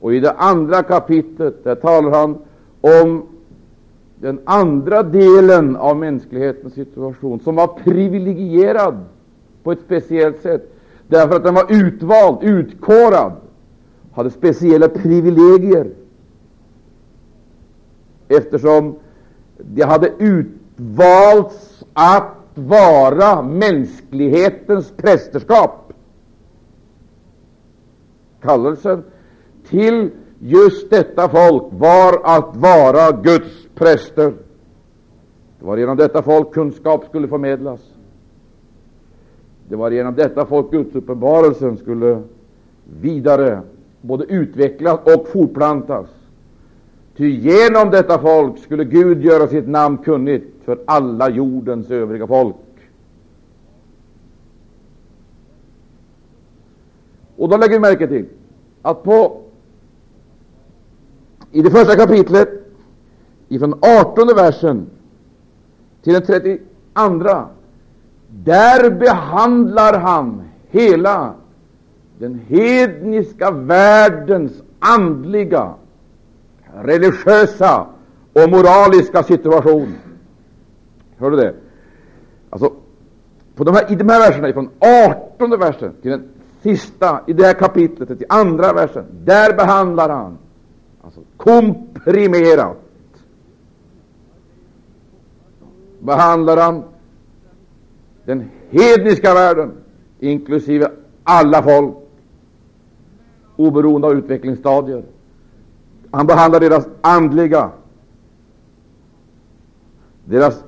Och 0.00 0.14
i 0.14 0.20
det 0.20 0.32
andra 0.32 0.82
kapitlet 0.82 1.64
där 1.64 1.74
talar 1.74 2.10
han 2.10 2.38
om 2.80 3.26
den 4.22 4.40
andra 4.44 5.02
delen 5.02 5.76
av 5.76 5.96
mänsklighetens 5.96 6.74
situation, 6.74 7.40
som 7.40 7.56
var 7.56 7.66
privilegierad 7.66 9.04
på 9.62 9.72
ett 9.72 9.80
speciellt 9.80 10.42
sätt, 10.42 10.74
därför 11.08 11.36
att 11.36 11.44
den 11.44 11.54
var 11.54 11.66
utvald, 11.68 12.42
utkorad, 12.42 13.32
hade 14.12 14.30
speciella 14.30 14.88
privilegier, 14.88 15.90
eftersom 18.28 18.94
de 19.58 19.82
hade 19.82 20.12
utvalts 20.18 21.84
att 21.92 22.36
vara 22.54 23.42
mänsklighetens 23.42 24.92
prästerskap. 24.96 25.92
Kallelsen 28.42 29.04
till 29.68 30.10
just 30.44 30.90
detta 30.90 31.28
folk 31.28 31.62
var 31.70 32.20
att 32.24 32.56
vara 32.56 33.12
Guds 33.22 33.66
präster. 33.74 34.32
Det 35.58 35.66
var 35.66 35.76
genom 35.76 35.96
detta 35.96 36.22
folk 36.22 36.52
kunskap 36.54 37.04
skulle 37.04 37.28
förmedlas. 37.28 37.80
Det 39.68 39.76
var 39.76 39.90
genom 39.90 40.14
detta 40.14 40.46
folk 40.46 40.70
Gudsuppenbarelsen 40.70 41.76
skulle 41.76 42.22
vidare 43.00 43.60
både 44.00 44.24
utvecklas 44.24 45.00
och 45.04 45.28
fortplantas. 45.28 46.06
Ty 47.16 47.30
genom 47.30 47.90
detta 47.90 48.18
folk 48.18 48.58
skulle 48.58 48.84
Gud 48.84 49.24
göra 49.24 49.48
sitt 49.48 49.68
namn 49.68 49.98
kunnigt 49.98 50.54
för 50.64 50.78
alla 50.84 51.30
jordens 51.30 51.90
övriga 51.90 52.26
folk. 52.26 52.56
Och 57.36 57.48
då 57.48 57.56
lägger 57.56 57.72
vi 57.72 57.78
märke 57.78 58.08
till 58.08 58.26
att 58.82 59.02
på 59.02 59.41
i 61.52 61.62
det 61.62 61.70
första 61.70 61.96
kapitlet 61.96 62.48
ifrån 63.48 63.74
18 64.00 64.26
versen 64.36 64.86
till 66.02 66.12
den 66.12 66.22
32, 66.22 67.46
där 68.28 68.90
behandlar 68.90 69.98
han 69.98 70.42
hela 70.70 71.34
den 72.18 72.40
hedniska 72.48 73.50
världens 73.50 74.52
andliga, 74.78 75.74
religiösa 76.74 77.86
och 78.32 78.50
moraliska 78.50 79.22
situation. 79.22 79.94
Hör 81.18 81.30
du 81.30 81.36
det? 81.36 81.54
Alltså, 82.50 82.72
på 83.54 83.64
de 83.64 83.74
här, 83.74 83.92
I 83.92 83.94
de 83.94 84.08
här 84.08 84.30
verserna, 84.30 84.52
från 84.52 84.70
18 85.38 85.50
versen 85.50 85.92
till 86.02 86.10
den 86.10 86.28
sista 86.62 87.20
i 87.26 87.32
det 87.32 87.44
här 87.44 87.54
kapitlet, 87.54 88.08
till 88.08 88.26
andra 88.28 88.72
versen, 88.72 89.04
där 89.24 89.56
behandlar 89.56 90.08
han 90.08 90.38
alltså 91.02 91.20
komprimerat 91.36 92.76
behandlar 96.00 96.56
han 96.56 96.84
den 98.24 98.50
hedniska 98.70 99.34
världen, 99.34 99.72
inklusive 100.20 100.90
alla 101.24 101.62
folk, 101.62 101.94
oberoende 103.56 104.06
av 104.06 104.12
utvecklingsstadier. 104.12 105.04
Han 106.10 106.26
behandlar 106.26 106.60
deras 106.60 106.88
andliga, 107.00 107.70
deras 110.24 110.64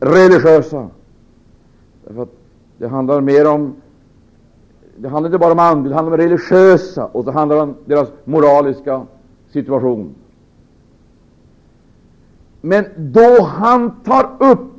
religiösa. 0.00 0.88
Därför 2.04 2.22
att 2.22 2.32
det 2.78 2.88
handlar 2.88 3.20
mer 3.20 3.46
om 3.46 3.74
det 4.96 5.08
handlar 5.08 5.28
inte 5.28 5.38
bara 5.38 5.52
om 5.52 5.58
andliga, 5.58 5.88
det 5.90 5.94
handlar 5.94 6.12
om 6.12 6.18
religiösa, 6.18 7.06
och 7.06 7.24
så 7.24 7.30
handlar 7.30 7.56
det 7.56 7.62
om 7.62 7.74
deras 7.84 8.08
moraliska 8.24 9.06
situation. 9.50 10.14
Men 12.60 12.84
då 12.96 13.42
han 13.42 14.02
tar 14.04 14.30
upp 14.38 14.72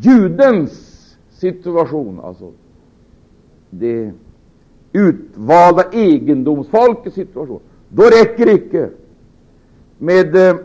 judens 0.00 1.16
situation, 1.30 2.20
alltså 2.20 2.52
det 3.70 4.12
utvalda 4.92 5.84
egendomsfolkets 5.92 7.14
situation, 7.14 7.60
då 7.88 8.02
räcker 8.02 8.46
det 8.46 8.52
icke 8.52 8.90
med 9.98 10.36
eh, 10.36 10.56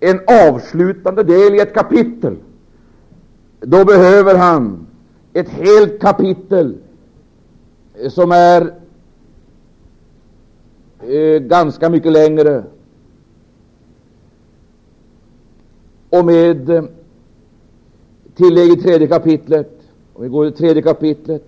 en 0.00 0.20
avslutande 0.48 1.22
del 1.22 1.54
i 1.54 1.60
ett 1.60 1.74
kapitel. 1.74 2.36
Då 3.60 3.84
behöver 3.84 4.34
han 4.34 4.86
ett 5.32 5.48
helt 5.48 6.00
kapitel 6.00 6.78
eh, 7.94 8.10
som 8.10 8.32
är 8.32 8.79
eh, 11.08 11.42
ganska 11.42 11.90
mycket 11.90 12.12
längre 12.12 12.64
och 16.10 16.24
med 16.24 16.70
eh, 16.70 16.84
tillägg 18.34 18.72
i 18.72 18.76
tredje 18.76 19.06
kapitlet. 19.08 19.80
Om 20.12 20.22
vi 20.22 20.28
går 20.28 20.50
till 20.50 20.58
tredje 20.58 20.82
kapitlet 20.82 21.44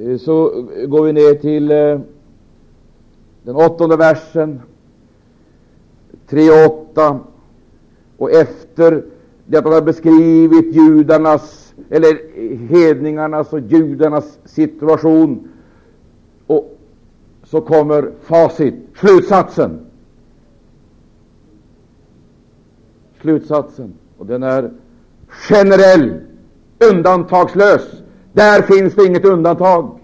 eh, 0.00 0.16
så 0.16 0.66
går 0.88 1.04
vi 1.04 1.12
ner 1.12 1.34
till 1.34 1.70
eh, 1.70 2.00
den 3.42 3.56
åttonde 3.56 3.96
versen, 3.96 4.60
3 6.26 6.50
och 6.50 6.90
8. 6.90 7.20
Och 8.16 8.30
efter 8.30 9.04
det 9.46 9.58
att 9.58 9.64
han 9.64 9.72
har 9.72 9.82
beskrivit 9.82 10.74
judarnas, 10.74 11.74
eller 11.90 12.18
hedningarnas 12.68 13.52
och 13.52 13.60
judarnas 13.60 14.38
situation, 14.44 15.48
och 16.46 16.79
så 17.50 17.60
kommer 17.60 18.12
facit, 18.22 18.74
slutsatsen. 18.94 19.80
Slutsatsen. 23.20 23.94
Och 24.18 24.26
den 24.26 24.42
är 24.42 24.70
generell, 25.28 26.20
undantagslös. 26.92 28.02
Där 28.32 28.62
finns 28.62 28.94
det 28.94 29.06
inget 29.06 29.24
undantag. 29.24 29.98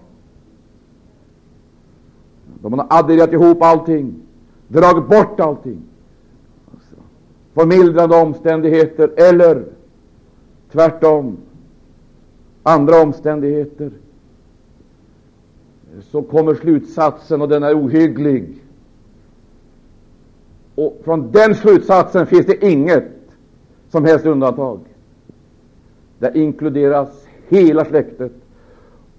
De 2.61 2.73
har 2.73 2.87
adderat 2.89 3.33
ihop 3.33 3.61
allting, 3.61 4.15
dragit 4.67 5.07
bort 5.07 5.39
allting. 5.39 5.81
Alltså, 6.73 6.95
förmildrande 7.53 8.21
omständigheter 8.21 9.13
eller 9.17 9.65
tvärtom 10.71 11.37
andra 12.63 13.01
omständigheter. 13.01 13.91
Så 16.01 16.21
kommer 16.21 16.55
slutsatsen, 16.55 17.41
och 17.41 17.49
den 17.49 17.63
är 17.63 17.85
ohygglig. 17.85 18.63
Och 20.75 21.01
från 21.03 21.31
den 21.31 21.55
slutsatsen 21.55 22.27
finns 22.27 22.45
det 22.45 22.65
inget 22.65 23.11
som 23.89 24.05
helst 24.05 24.25
undantag. 24.25 24.79
Där 26.19 26.37
inkluderas 26.37 27.27
hela 27.47 27.85
släktet 27.85 28.31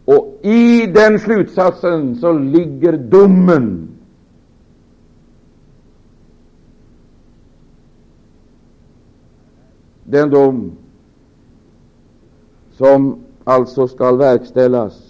Och 0.04 0.38
i 0.42 0.86
den 0.86 1.18
slutsatsen 1.18 2.16
så 2.16 2.32
ligger 2.32 2.92
domen. 2.92 3.88
Den 10.04 10.30
dom 10.30 10.72
som 12.72 13.20
alltså 13.44 13.88
skall 13.88 14.18
verkställas. 14.18 15.07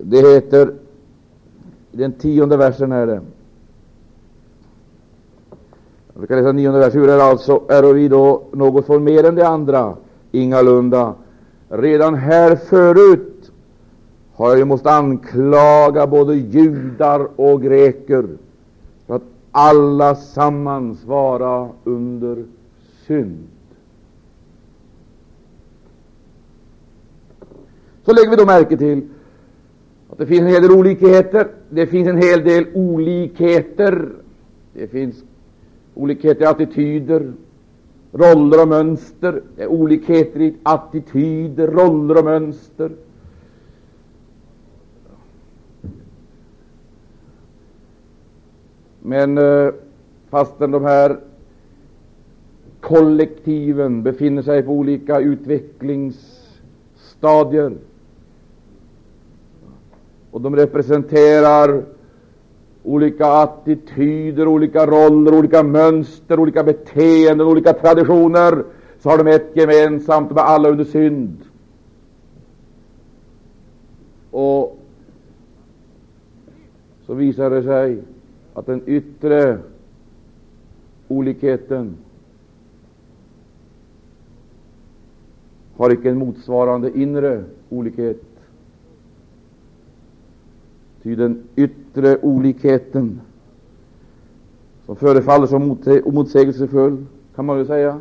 Det 0.00 0.34
heter, 0.34 0.74
i 1.92 1.96
den 1.96 2.12
tionde 2.12 2.56
versen 2.56 2.92
är 2.92 3.06
det, 3.06 3.20
vi 6.20 6.26
kan 6.26 6.36
läsa 6.36 6.52
nionde 6.52 6.78
vers. 6.78 6.94
Hur 6.94 7.08
är 7.08 7.18
alltså, 7.18 7.62
är 7.68 7.94
vi 7.94 8.08
då 8.08 8.42
något 8.52 8.86
för 8.86 8.98
mer 8.98 9.24
än 9.24 9.34
de 9.34 9.42
andra? 9.42 9.96
Ingalunda. 10.32 11.14
Redan 11.68 12.14
här 12.14 12.56
förut 12.56 13.50
har 14.34 14.48
jag 14.48 14.58
ju 14.58 14.64
måste 14.64 14.90
anklaga 14.90 16.06
både 16.06 16.34
judar 16.34 17.28
och 17.36 17.62
greker 17.62 18.26
för 19.06 19.14
att 19.14 19.22
alla 19.50 20.14
sammans 20.14 21.04
vara 21.04 21.68
under 21.84 22.44
synd. 23.06 23.48
Så 28.04 28.12
lägger 28.12 28.30
vi 28.30 28.36
då 28.36 28.46
märke 28.46 28.76
till 28.76 29.08
att 30.08 30.18
det 30.18 30.26
finns 30.26 30.40
en 30.40 30.46
hel 30.46 30.62
del 30.62 30.72
olikheter. 30.72 31.48
Det 31.70 31.86
finns 31.86 32.08
en 32.08 32.22
hel 32.22 32.44
del 32.44 32.66
olikheter. 32.74 34.08
Det 34.72 34.86
finns 34.86 35.24
olikheter 35.94 36.42
i 36.42 36.46
attityder, 36.46 37.32
roller 38.12 38.62
och 38.62 38.68
mönster. 38.68 39.42
Det 39.56 39.62
är 39.62 39.66
olikheter 39.66 40.40
i 40.40 40.54
attityder, 40.62 41.68
roller 41.68 42.18
och 42.18 42.24
mönster. 42.24 42.90
Men 49.00 49.38
eh, 49.38 49.70
fastän 50.30 50.70
de 50.70 50.84
här 50.84 51.16
kollektiven 52.80 54.02
befinner 54.02 54.42
sig 54.42 54.62
på 54.62 54.72
olika 54.72 55.20
utvecklingsstadier 55.20 57.72
och 60.36 60.42
de 60.42 60.56
representerar 60.56 61.84
olika 62.82 63.26
attityder, 63.26 64.48
olika 64.48 64.86
roller, 64.86 65.34
olika 65.38 65.62
mönster, 65.62 66.40
olika 66.40 66.64
beteenden, 66.64 67.46
olika 67.46 67.72
traditioner, 67.72 68.64
så 68.98 69.10
har 69.10 69.18
de 69.18 69.26
ett 69.30 69.50
gemensamt, 69.56 70.28
de 70.28 70.38
är 70.38 70.42
alla 70.42 70.68
under 70.68 70.84
synd. 70.84 71.36
Och 74.30 74.78
så 77.06 77.14
visar 77.14 77.50
det 77.50 77.62
sig 77.62 77.98
att 78.54 78.66
den 78.66 78.82
yttre 78.86 79.58
olikheten 81.08 81.96
har 85.76 85.92
icke 85.92 86.10
en 86.10 86.18
motsvarande 86.18 86.98
inre 86.98 87.44
olikhet. 87.68 88.25
Ty 91.06 91.14
den 91.14 91.42
yttre 91.56 92.18
olikheten, 92.22 93.20
som 94.86 94.96
förefaller 94.96 95.46
så 95.46 95.58
motsägelsefull, 96.10 97.06
kan 97.34 97.44
man 97.44 97.56
väl 97.56 97.66
säga, 97.66 98.00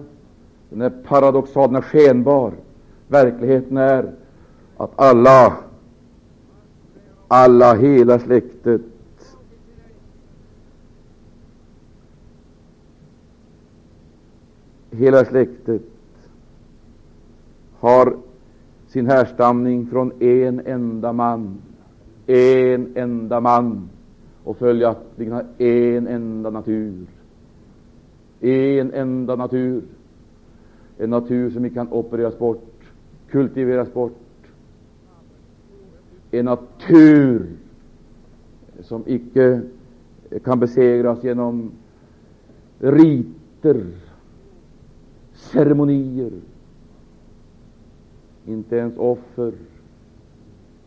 den 0.69 0.81
är 0.81 0.89
paradoxal, 0.89 1.67
den 1.67 1.75
är 1.75 1.81
skenbar. 1.81 2.53
Verkligheten 3.07 3.77
är 3.77 4.11
att 4.77 4.91
alla, 4.95 5.57
alla, 7.27 7.75
hela 7.75 8.19
släktet 8.19 8.81
hela 14.91 15.25
släktet 15.25 15.81
har 17.79 18.17
sin 18.87 19.07
härstamning 19.07 19.87
från 19.87 20.21
en 20.21 20.61
enda 20.65 21.13
man 21.13 21.57
en 22.27 22.91
enda 22.95 23.39
man 23.39 23.89
och 24.43 24.57
följaktligen 24.57 25.33
har 25.33 25.45
en 25.57 26.07
enda 26.07 26.49
natur. 26.49 27.05
En 28.39 28.93
enda 28.93 29.35
natur. 29.35 29.83
En 30.97 31.09
natur 31.09 31.49
som 31.49 31.65
inte 31.65 31.75
kan 31.75 31.91
opereras 31.91 32.37
bort, 32.37 32.73
kultiveras 33.29 33.93
bort. 33.93 34.17
En 36.31 36.45
natur 36.45 37.47
som 38.79 39.03
icke 39.05 39.61
kan 40.43 40.59
besegras 40.59 41.23
genom 41.23 41.71
riter, 42.79 43.85
ceremonier, 45.33 46.31
inte 48.45 48.75
ens 48.75 48.97
offer 48.97 49.53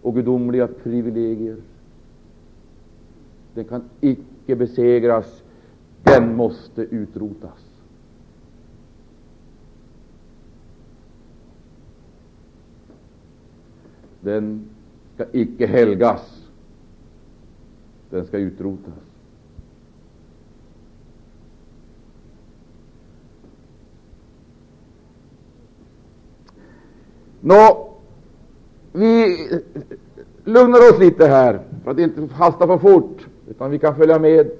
och 0.08 0.14
gudomliga 0.14 0.68
privilegier. 0.68 1.56
Den 3.54 3.64
kan 3.64 3.82
icke 4.00 4.56
besegras, 4.56 5.42
den 6.02 6.36
måste 6.36 6.82
utrotas. 6.82 7.64
Den 14.20 14.68
ska 15.14 15.26
icke 15.32 15.66
helgas, 15.66 16.48
den 18.10 18.26
ska 18.26 18.38
utrotas. 18.38 18.94
Nå, 27.40 27.87
vi 28.98 29.36
lugnar 30.44 30.78
oss 30.78 30.98
lite 30.98 31.26
här 31.26 31.60
för 31.84 31.90
att 31.90 31.98
inte 31.98 32.28
hasta 32.34 32.66
för 32.66 32.78
fort, 32.78 33.26
utan 33.48 33.70
vi 33.70 33.78
kan 33.78 33.96
följa 33.96 34.18
med. 34.18 34.50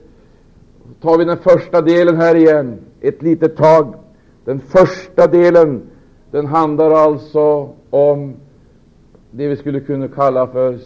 tar 1.00 1.18
vi 1.18 1.24
den 1.24 1.38
första 1.38 1.82
delen 1.82 2.16
här 2.16 2.34
igen, 2.34 2.78
ett 3.00 3.22
litet 3.22 3.56
tag. 3.56 3.94
Den 4.44 4.60
första 4.60 5.26
delen, 5.26 5.82
den 6.30 6.46
handlar 6.46 6.90
alltså 6.90 7.74
om 7.90 8.34
det 9.30 9.48
vi 9.48 9.56
skulle 9.56 9.80
kunna 9.80 10.08
kalla 10.08 10.46
för 10.46 10.78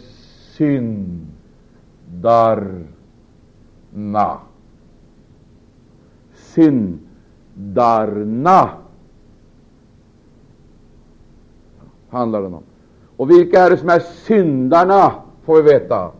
syndarna. 0.57 1.27
Syndarna 6.35 7.09
handlar 12.09 12.41
den 12.41 12.53
om. 12.53 12.63
Och 13.23 13.29
vilka 13.29 13.61
är 13.61 13.69
det 13.69 13.77
som 13.77 13.89
är 13.89 13.99
syndarna, 13.99 15.11
får 15.45 15.61
vi 15.61 15.73
veta. 15.73 16.11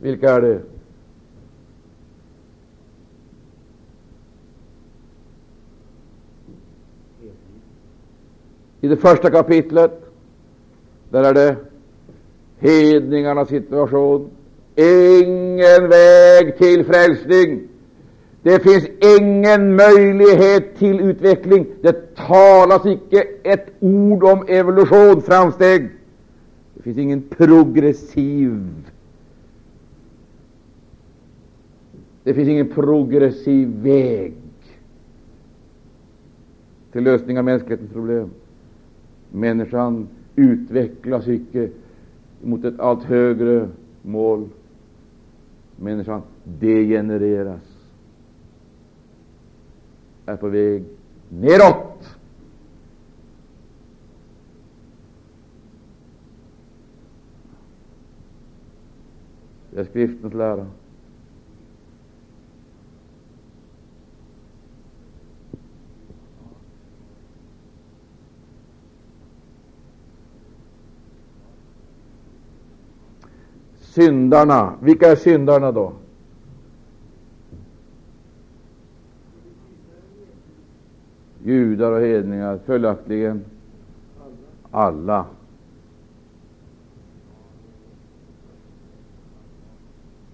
Vilka 0.00 0.30
är 0.30 0.40
det? 0.40 0.60
I 8.80 8.88
det 8.88 8.96
första 8.96 9.30
kapitlet, 9.30 10.00
där 11.10 11.24
är 11.24 11.34
det 11.34 11.56
hedningarnas 12.58 13.48
situation. 13.48 14.30
Ingen 14.74 15.88
väg 15.88 16.58
till 16.58 16.84
frälsning. 16.84 17.68
Det 18.42 18.62
finns 18.62 18.86
ingen 19.20 19.76
möjlighet 19.76 20.76
till 20.76 21.00
utveckling. 21.00 21.66
Det 21.82 22.14
talas 22.14 22.86
icke 22.86 23.24
ett 23.42 23.66
ord 23.80 24.24
om 24.24 24.44
evolution, 24.48 25.22
framsteg. 25.22 25.88
Det 26.74 26.82
finns 26.82 26.98
ingen 26.98 27.22
progressiv 27.22 28.74
Det 32.24 32.34
finns 32.34 32.48
ingen 32.48 32.68
progressiv 32.68 33.68
väg 33.82 34.34
till 36.92 37.04
lösning 37.04 37.38
av 37.38 37.44
mänsklighetens 37.44 37.92
problem. 37.92 38.30
Människan 39.30 40.08
utvecklas 40.36 41.28
icke 41.28 41.68
mot 42.42 42.64
ett 42.64 42.80
allt 42.80 43.04
högre 43.04 43.68
mål. 44.02 44.48
Människan 45.76 46.22
degenereras 46.44 47.71
är 50.26 50.36
på 50.36 50.48
väg 50.48 50.84
neråt. 51.28 52.18
Det 59.70 59.80
är 59.80 59.84
skriftens 59.84 60.34
lära. 60.34 60.66
Syndarna, 73.80 74.74
vilka 74.80 75.10
är 75.10 75.16
syndarna 75.16 75.72
då? 75.72 75.92
Judar 81.44 81.92
och 81.92 82.00
hedningar, 82.00 82.58
följaktligen 82.64 83.44
alla. 84.70 85.26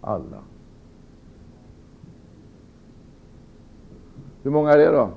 Alla. 0.01 0.42
Hur 4.42 4.51
många 4.51 4.71
är 4.71 4.79
det 4.79 4.92
då? 4.92 5.11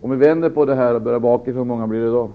Om 0.00 0.10
vi 0.10 0.16
vänder 0.16 0.50
på 0.50 0.64
det 0.64 0.74
här 0.74 0.94
och 0.94 1.02
börjar 1.02 1.20
bakifrån, 1.20 1.56
hur 1.56 1.64
många 1.64 1.86
blir 1.86 2.00
det 2.00 2.10
då? 2.10 2.30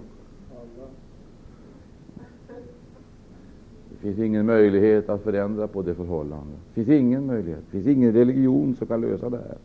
Det 3.89 3.97
finns 3.97 4.19
ingen 4.19 4.45
möjlighet 4.45 5.09
att 5.09 5.21
förändra 5.21 5.67
på 5.67 5.81
det 5.81 5.95
förhållandet. 5.95 6.59
Det 6.67 6.83
finns 6.83 6.99
ingen 6.99 7.25
möjlighet. 7.25 7.59
Det 7.65 7.71
finns 7.71 7.87
ingen 7.97 8.13
religion 8.13 8.75
som 8.75 8.87
kan 8.87 9.01
lösa 9.01 9.29
det 9.29 9.37
här. 9.37 9.57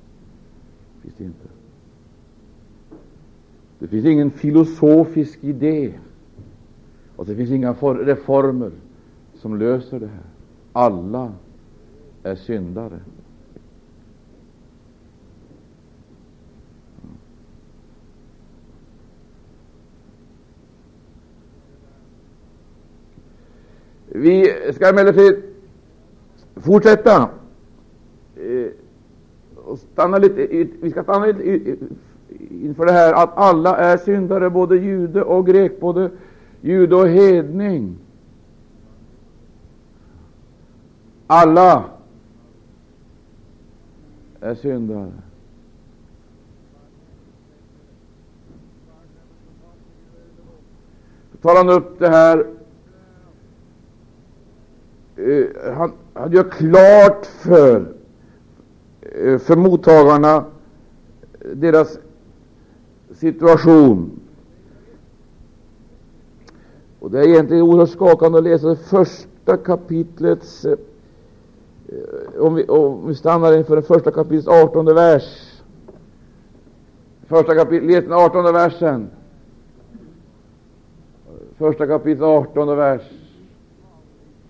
Det 1.09 1.15
finns 1.15 1.31
inte. 1.31 1.49
Det 3.79 3.89
finns 3.89 4.07
ingen 4.07 4.31
filosofisk 4.31 5.45
idé 5.45 5.93
och 7.17 7.27
det 7.27 7.37
finns 7.37 7.51
inga 7.51 7.73
reformer 7.73 8.71
som 9.35 9.59
löser 9.59 10.01
det 10.01 10.07
här. 10.07 10.25
Alla 10.73 11.33
är 12.23 12.35
syndare. 12.35 13.01
Vi 24.07 24.55
ska 24.75 24.89
emellertid 24.89 25.43
fortsätta 26.57 27.31
eh, 28.37 28.71
stanna 29.77 30.19
lite, 30.19 30.47
vi 30.81 30.91
ska 30.91 31.03
stanna 31.03 31.27
lite 31.27 31.77
inför 32.51 32.87
det 32.87 32.93
här 32.93 33.13
att 33.13 33.37
alla 33.37 33.77
är 33.77 33.97
syndare, 33.97 34.51
både 34.51 34.77
jude 34.77 35.23
och 35.23 35.47
grek, 35.47 35.81
både 35.81 36.11
jude 36.61 36.97
och 36.97 37.09
hedning. 37.09 37.97
Alla 41.27 41.85
är 44.41 44.55
syndare. 44.55 45.13
Så 51.33 51.39
tar 51.39 51.57
han 51.57 51.69
upp 51.69 51.99
det 51.99 52.09
här 52.09 52.47
eh, 55.17 55.75
han, 55.75 55.93
han 56.15 56.33
gör 56.33 56.51
klart 56.51 57.27
för, 57.27 57.98
Eh, 59.13 59.39
för 59.39 59.57
mottagarna 59.57 60.45
deras 61.55 61.99
situation. 63.15 64.11
Och 67.01 67.11
Det 67.11 67.19
är 67.21 67.29
egentligen 67.29 67.63
oerhört 67.63 67.91
skakande 67.91 68.39
att 68.39 68.45
läsa 68.45 68.69
det 68.69 68.77
första 68.77 69.57
kapitlets 69.57 70.65
eh, 70.65 70.79
om 72.39 72.55
vi, 72.55 72.65
om 72.65 73.09
vi 73.09 73.15
stannar 73.15 73.57
inför 73.57 73.77
det 73.77 73.83
första 73.83 74.11
kapitlets 74.11 74.49
artonde 74.49 74.95
vers. 74.95 75.55
Första 77.27 77.55
kapitlet, 77.55 78.05
den 78.05 78.13
artonde 78.13 78.53
versen. 78.53 79.11
Första 81.59 81.87
kapitlet, 81.87 82.23
18 82.23 82.77
vers. 82.77 83.03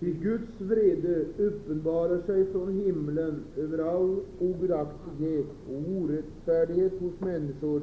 Ty 0.01 0.13
Guds 0.13 0.61
vrede 0.61 1.25
uppenbarar 1.39 2.21
sig 2.27 2.47
från 2.53 2.73
himlen 2.73 3.43
över 3.57 3.79
all 3.79 4.17
ogudaktighet 4.41 5.47
och 5.69 6.03
orättfärdighet 6.03 6.93
hos 7.01 7.21
människor, 7.21 7.81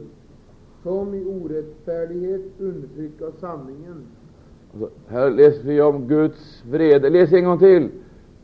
som 0.84 1.14
i 1.14 1.26
orättfärdighet 1.26 2.42
undertrycka 2.60 3.26
sanningen. 3.40 4.04
Alltså, 4.74 4.90
här 5.08 5.30
läser 5.30 5.64
vi 5.64 5.82
om 5.82 6.08
Guds 6.08 6.64
vrede. 6.70 7.10
Läs 7.10 7.34
en 7.34 7.46
gång 7.46 7.60
till. 7.60 7.90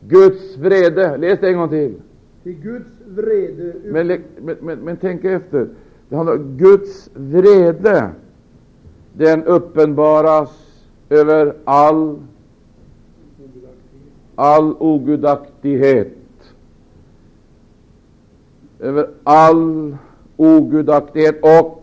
Guds 0.00 0.56
vrede. 0.56 1.16
Läs 1.16 1.40
det 1.40 1.48
en 1.48 1.58
gång 1.58 1.68
till. 1.68 1.94
Till 2.42 2.60
Guds 2.60 2.90
vrede 3.06 3.74
men, 3.84 4.06
men, 4.06 4.56
men, 4.60 4.78
men 4.78 4.96
tänk 4.96 5.24
efter. 5.24 5.68
Det 6.08 6.16
handlar 6.16 6.36
om 6.36 6.56
Guds 6.56 7.10
vrede. 7.14 8.10
Den 9.12 9.44
uppenbaras 9.44 10.82
över 11.10 11.54
all 11.64 12.18
all 14.42 14.74
ogudaktighet, 14.78 16.08
över 18.80 19.08
all 19.24 19.96
ogudaktighet 20.36 21.38
och 21.42 21.78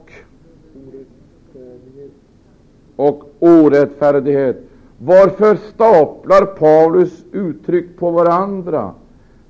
och 2.96 3.24
orättfärdighet. 3.40 4.58
Varför 4.98 5.56
staplar 5.56 6.46
Paulus 6.46 7.24
uttryck 7.32 7.98
på 8.00 8.12
varandra? 8.12 8.92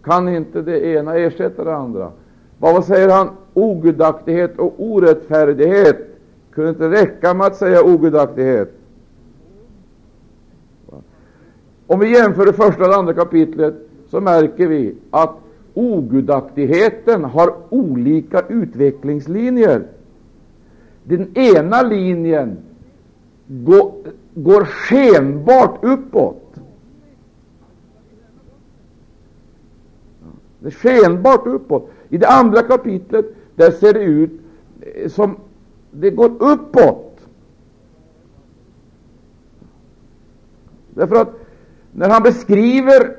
Kan 0.04 0.30
inte 0.30 0.62
det 0.62 0.86
ena 0.86 1.16
ersätta 1.16 1.64
det 1.64 1.76
andra? 1.76 2.12
Vad 2.58 2.86
säger 2.86 3.10
han? 3.10 3.30
Ogudaktighet 3.54 4.60
och 4.60 4.74
orättfärdighet. 4.78 5.98
Kunde 6.52 6.70
inte 6.70 6.90
räcka 6.90 7.34
med 7.34 7.48
att 7.48 7.56
säga 7.56 7.84
ogudaktighet? 7.84 8.79
Om 11.90 12.00
vi 12.00 12.14
jämför 12.14 12.46
det 12.46 12.54
första 12.54 12.84
och 12.84 12.90
det 12.90 12.96
andra 12.96 13.14
kapitlet 13.14 13.74
så 14.10 14.22
märker 14.22 14.68
vi 14.68 14.96
att 15.10 15.36
ogudaktigheten 15.74 17.24
har 17.24 17.56
olika 17.70 18.42
utvecklingslinjer. 18.42 19.88
Den 21.04 21.38
ena 21.38 21.82
linjen 21.82 22.58
går, 23.48 23.92
går 24.34 24.66
skenbart 24.66 25.84
uppåt. 25.84 26.56
Det 30.60 30.68
är 30.68 30.72
skenbart 30.72 31.48
uppåt. 31.48 31.90
I 32.10 32.18
det 32.18 32.28
andra 32.28 32.62
kapitlet 32.62 33.26
där 33.56 33.72
ser 33.72 33.94
det 33.94 34.04
ut 34.04 34.32
eh, 34.82 35.10
som 35.10 35.38
det 35.92 36.10
går 36.10 36.32
uppåt. 36.40 37.20
Därför 40.90 41.16
att 41.16 41.39
när 41.92 42.10
han 42.10 42.24
beskriver 42.24 43.16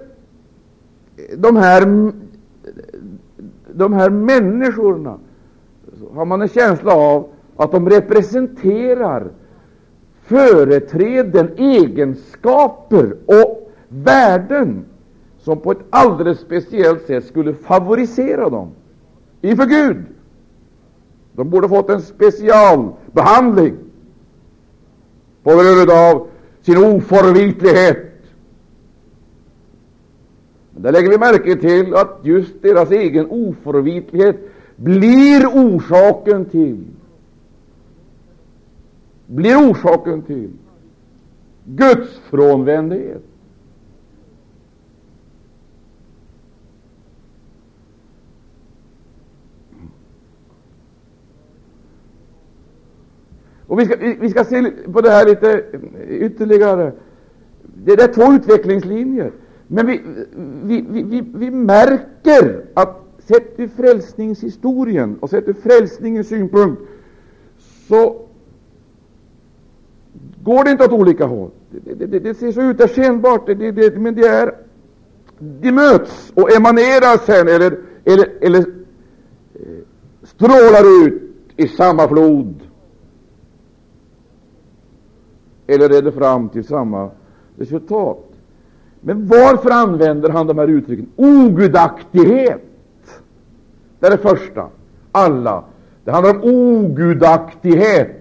de 1.37 1.57
här, 1.57 2.13
de 3.75 3.93
här 3.93 4.11
människorna 4.11 5.19
så 5.99 6.15
har 6.15 6.25
man 6.25 6.43
en 6.43 6.49
känsla 6.49 6.95
av 6.95 7.29
att 7.57 7.73
de 7.73 7.91
representerar 7.91 9.31
företräden, 10.23 11.51
egenskaper 11.57 13.17
och 13.27 13.73
värden 13.89 14.85
som 15.39 15.61
på 15.61 15.73
ett 15.73 15.85
alldeles 15.91 16.41
speciellt 16.41 17.07
sätt 17.07 17.25
skulle 17.27 17.55
favorisera 17.55 18.51
dem 18.51 18.71
inför 19.41 19.67
Gud. 19.67 20.05
De 21.33 21.51
borde 21.51 21.69
fått 21.69 21.91
en 21.91 22.03
specialbehandling 22.03 23.77
på 25.43 25.51
grund 25.51 25.91
av 25.91 26.27
sin 26.63 26.77
oförvitlighet 26.77 28.10
där 30.83 30.93
lägger 30.93 31.11
vi 31.11 31.19
märke 31.19 31.57
till 31.57 31.95
att 31.95 32.19
just 32.23 32.63
deras 32.63 32.91
egen 32.91 33.27
oförvitlighet 33.31 34.37
blir 34.77 35.47
orsaken 35.47 36.45
till 36.45 36.85
blir 39.27 39.57
orsaken 39.57 40.23
till 40.23 40.51
Guds 41.65 42.21
frånvändhet. 42.31 43.23
Och 53.67 53.81
vi 53.81 53.85
ska, 53.85 53.97
vi 54.21 54.31
ska 54.31 54.45
se 54.45 54.71
på 54.93 55.01
det 55.01 55.11
här 55.11 55.27
lite 55.27 55.65
ytterligare. 56.09 56.93
Det 57.63 57.93
är 57.93 58.13
två 58.13 58.33
utvecklingslinjer. 58.33 59.33
Men 59.73 59.87
vi, 59.87 60.01
vi, 60.63 60.85
vi, 61.03 61.21
vi, 61.35 61.51
märker 61.51 62.65
att 62.75 63.03
sett 63.19 63.61
ur 63.61 63.69
frälsningshistorien 63.69 65.19
och 65.21 65.31
sett 65.31 65.49
ur 65.49 65.53
frälsningens 65.53 66.29
synpunkt 66.29 66.83
så 67.89 68.27
går 70.45 70.65
det 70.65 70.71
inte 70.71 70.85
åt 70.85 70.93
olika 70.93 71.27
håll. 71.27 71.51
Det, 71.71 71.95
det, 71.95 72.07
det, 72.07 72.19
det 72.19 72.35
ser 72.35 72.53
så 72.53 72.63
ut, 72.63 72.79
det 72.79 72.85
är 72.85 72.89
skenbart, 72.89 73.47
men 73.97 74.15
det 74.15 74.27
är 74.27 74.55
de 75.39 75.73
möts 75.73 76.33
och 76.35 76.57
emanerar 76.57 77.27
sen 77.27 77.49
eller, 77.49 77.79
eller, 78.05 78.29
eller 78.41 78.59
eh, 79.55 79.83
strålar 80.23 81.07
ut 81.07 81.23
i 81.57 81.69
samma 81.69 82.09
flod 82.09 82.55
eller 85.67 85.89
leder 85.89 86.11
fram 86.11 86.49
till 86.49 86.65
samma 86.65 87.11
resultat. 87.57 88.30
Men 89.01 89.27
varför 89.27 89.71
använder 89.71 90.29
han 90.29 90.47
de 90.47 90.59
här 90.59 90.69
uttrycken? 90.69 91.07
Ogudaktighet. 91.17 92.63
Det 93.99 94.07
är 94.07 94.11
det 94.11 94.19
första. 94.19 94.69
Alla. 95.13 95.65
Det 96.05 96.11
handlar 96.11 96.35
om 96.35 96.41
ogudaktighet. 96.45 98.17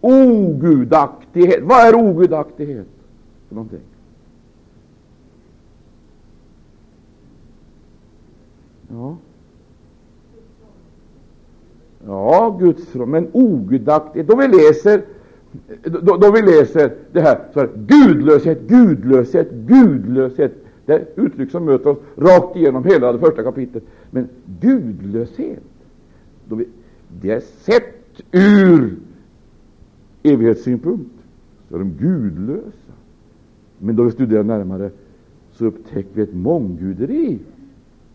Ogudaktighet. 0.00 1.62
Vad 1.62 1.86
är 1.86 1.94
ogudaktighet 1.94 2.86
för 3.48 3.54
någonting? 3.54 3.80
Ja. 8.88 9.16
Ja, 12.06 12.56
Guds 12.60 12.94
men 12.94 13.28
ogudaktighet. 13.32 14.28
Då 14.28 14.36
vi 14.36 14.48
läser 14.48 15.02
då, 15.82 16.16
då 16.16 16.32
vi 16.32 16.42
läser 16.42 16.92
det 17.12 17.20
här, 17.20 17.38
så 17.54 17.60
här 17.60 17.70
gudlöshet, 17.74 18.68
gudlöshet, 18.68 19.52
gudlöshet. 19.52 20.52
Det 20.86 20.92
är 20.92 21.06
uttryck 21.16 21.50
som 21.50 21.64
möter 21.64 21.90
oss 21.90 21.98
rakt 22.16 22.56
igenom 22.56 22.84
hela 22.84 23.12
det 23.12 23.18
första 23.18 23.42
kapitlet. 23.42 23.82
Men 24.10 24.28
gudlöshet, 24.60 25.62
då 26.48 26.54
vi, 26.54 26.68
det 27.20 27.30
är 27.30 27.40
sett 27.40 28.22
ur 28.32 28.96
evighetssynpunkt, 30.22 31.10
så 31.68 31.74
är 31.74 31.78
de 31.78 31.90
gudlösa. 31.90 32.92
Men 33.78 33.96
då 33.96 34.02
vi 34.02 34.10
studerar 34.10 34.42
närmare 34.42 34.90
så 35.52 35.66
upptäcker 35.66 36.10
vi 36.12 36.22
ett 36.22 36.34
mångguderi. 36.34 37.38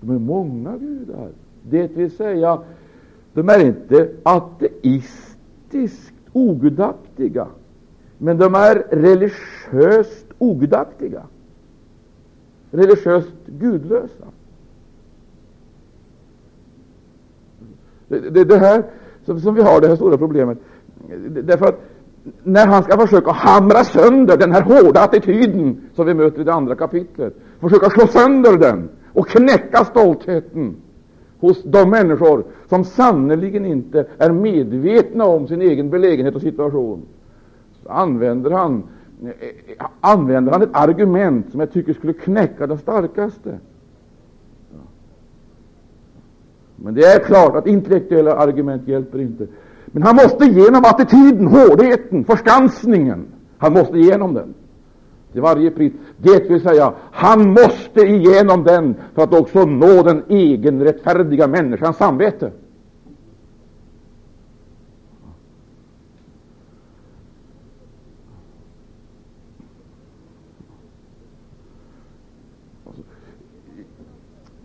De 0.02 0.10
är 0.10 0.20
många 0.20 0.78
gudar. 0.78 1.30
Det 1.70 1.98
vill 1.98 2.12
säga, 2.12 2.60
de 3.34 3.50
är 3.50 3.60
inte 3.60 4.10
ateistiskt 4.24 6.14
ogudaktiga, 6.34 7.48
men 8.18 8.38
de 8.38 8.56
är 8.56 8.76
religiöst 8.90 10.26
ogudaktiga, 10.38 11.24
religiöst 12.72 13.34
gudlösa. 13.46 14.26
Det, 18.08 18.30
det, 18.30 18.44
det 18.44 18.58
här 18.58 18.84
som, 19.26 19.40
som 19.40 19.56
vi 19.56 19.62
har 19.62 19.82
det 19.82 19.88
här 19.88 19.96
stora 19.96 20.18
problemet. 20.18 20.58
Därför 21.44 21.66
att 21.66 21.82
när 22.44 22.68
han 22.68 22.84
ska 22.84 22.98
försöka 22.98 23.32
hamra 23.32 23.84
sönder 23.84 24.38
den 24.38 24.52
här 24.52 24.62
hårda 24.62 25.02
attityden 25.02 25.82
som 25.96 26.06
vi 26.06 26.14
möter 26.14 26.42
i 26.42 26.44
det 26.44 26.54
andra 26.54 26.76
kapitlet, 26.76 27.36
försöka 27.60 27.90
slå 27.90 28.08
sönder 28.08 28.58
den 28.58 28.90
och 29.14 29.28
knäcka 29.28 29.86
stoltheten 29.86 30.76
hos 31.40 31.64
de 31.64 31.90
människor 31.90 32.44
som 32.70 32.84
sannerligen 32.84 33.66
inte 33.66 34.06
är 34.18 34.32
medvetna 34.32 35.26
om 35.26 35.48
sin 35.48 35.62
egen 35.62 35.90
belägenhet 35.90 36.36
och 36.36 36.42
situation, 36.42 37.02
så 37.84 37.90
använder 37.90 38.52
han, 38.52 38.84
eh, 39.24 39.86
använder 40.02 40.52
han 40.52 40.62
ett 40.62 40.70
argument 40.74 41.52
som 41.52 41.60
jag 41.60 41.72
tycker 41.72 41.94
skulle 41.94 42.14
knäcka 42.14 42.68
det 42.68 42.78
starkaste. 42.78 43.60
Men 46.76 46.94
det 46.94 47.02
är 47.02 47.20
klart 47.20 47.56
att 47.56 47.68
intellektuella 47.68 48.36
argument 48.36 48.88
hjälper 48.88 49.22
inte. 49.22 49.48
Men 49.86 50.04
han 50.04 50.16
måste 50.16 50.46
igenom 50.46 50.82
attityden, 50.86 51.48
hårdheten, 51.48 52.26
förskansningen. 52.26 53.26
Han 53.58 53.74
måste 53.74 53.98
igenom 53.98 54.34
den 54.34 54.54
till 55.32 55.42
varje 55.42 55.72
pris. 55.72 55.94
Det 56.18 56.50
vill 56.50 56.62
säga, 56.62 56.94
han 57.12 57.50
måste 57.50 58.02
igenom 58.02 58.64
den 58.64 58.96
för 59.14 59.22
att 59.22 59.34
också 59.34 59.66
nå 59.66 60.04
den 60.04 60.24
egenrättfärdiga 60.30 61.48
människans 61.48 61.98
samvete. 61.98 62.52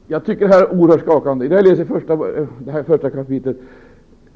Jag 0.07 0.25
tycker 0.25 0.49
det 0.49 0.55
här 0.55 0.63
är 0.63 0.75
oerhört 0.75 1.01
skakande. 1.01 1.49
När 1.49 1.57
jag 1.57 1.69
läser 1.69 1.85
första, 1.85 2.17
det 2.59 2.73
här 2.73 2.83
första 2.83 3.11
kapitlet 3.11 3.57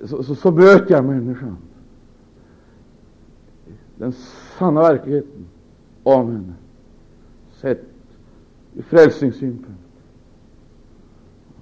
så, 0.04 0.22
så, 0.22 0.34
så 0.34 0.50
möter 0.50 0.94
jag 0.94 1.04
människan. 1.04 1.56
Den 3.96 4.12
sanna 4.58 4.80
verkligheten 4.80 5.46
om 6.14 6.32
henne, 6.32 6.54
sett 7.60 7.84
ur 8.74 8.82
frälsningssynpunkt. 8.82 9.80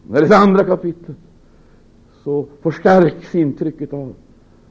När 0.09 0.21
det 0.23 0.37
andra 0.37 0.65
kapitlet 0.65 1.17
så 2.25 2.47
förstärks 2.61 3.35
intrycket 3.35 3.93
av 3.93 4.15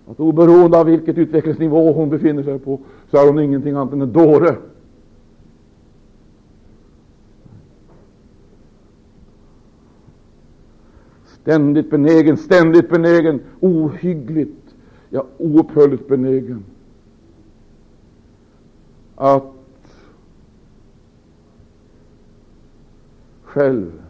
att 0.08 0.20
oberoende 0.20 0.80
av 0.80 0.86
vilket 0.86 1.18
utvecklingsnivå 1.18 1.94
hon 1.94 2.10
befinner 2.10 2.44
sig 2.44 2.60
på 2.60 2.80
så 3.12 3.18
är 3.18 3.28
hon 3.28 3.40
ingenting 3.40 3.76
annat 3.76 3.94
än 3.94 4.02
en 4.02 4.14
dåre. 4.14 4.56
Ständigt 11.26 11.90
benägen, 11.90 12.38
ständigt 12.38 12.90
benägen, 12.90 13.40
ohyggligt, 13.60 14.76
ja 15.10 15.26
oupphörligt 15.38 16.08
benägen 16.08 16.64
att 19.16 19.55
själv 23.56 24.02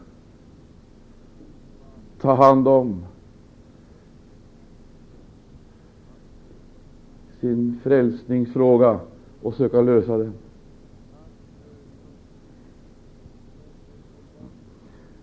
ta 2.21 2.35
hand 2.35 2.67
om 2.67 3.05
sin 7.39 7.79
frälsningsfråga 7.83 8.99
och 9.41 9.53
söka 9.53 9.81
lösa 9.81 10.17
den. 10.17 10.33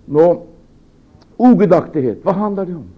Nå, 0.05 0.47
ogudaktighet, 1.37 2.25
vad 2.25 2.35
handlar 2.35 2.67
det 2.67 2.75
om? 2.75 2.89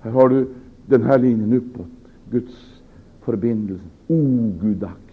Här 0.00 0.10
har 0.10 0.28
du 0.28 0.54
den 0.86 1.02
här 1.02 1.18
linjen 1.18 1.52
uppåt, 1.52 1.86
Guds 2.30 2.82
förbindelse, 3.20 3.84
ogudaktighet. 4.06 5.11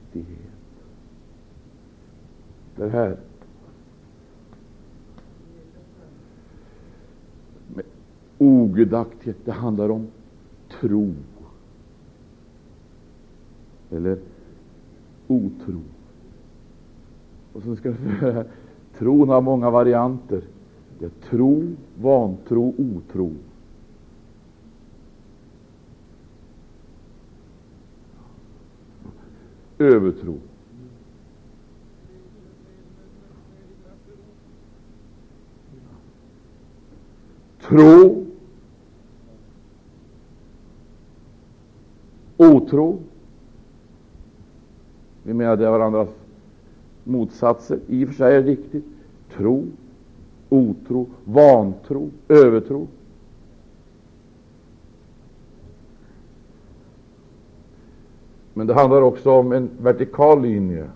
Det 2.80 2.90
här 2.90 3.18
med 7.76 7.86
ogudaktighet, 8.38 9.38
det 9.46 9.52
handlar 9.52 9.90
om 9.90 10.08
tro 10.80 11.14
eller 13.92 14.18
otro. 15.28 15.82
Och 17.54 17.64
sen 17.64 17.76
ska 17.76 17.94
tron 18.98 19.30
har 19.30 19.42
många 19.42 19.70
varianter. 19.70 20.42
Det 21.00 21.06
är 21.06 21.30
tro, 21.30 21.76
vantro, 22.02 22.74
otro. 22.78 23.32
övertro. 29.80 30.49
Tro, 37.70 38.26
otro. 42.38 43.00
Vi 45.24 45.34
menar 45.34 45.58
det 45.58 45.68
är 45.68 45.72
varandras 45.72 46.10
motsatser. 47.04 47.80
I 47.88 48.06
och 48.06 48.08
för 48.08 48.16
sig 48.16 48.36
är 48.36 48.42
det 48.42 48.50
riktigt. 48.50 48.86
Tro, 49.38 49.66
otro, 50.50 51.08
vantro, 51.26 52.10
övertro. 52.28 52.88
Men 58.54 58.68
det 58.68 58.74
handlar 58.74 59.02
också 59.02 59.32
om 59.32 59.52
en 59.52 59.70
vertikal 59.82 60.42
linje 60.42 60.90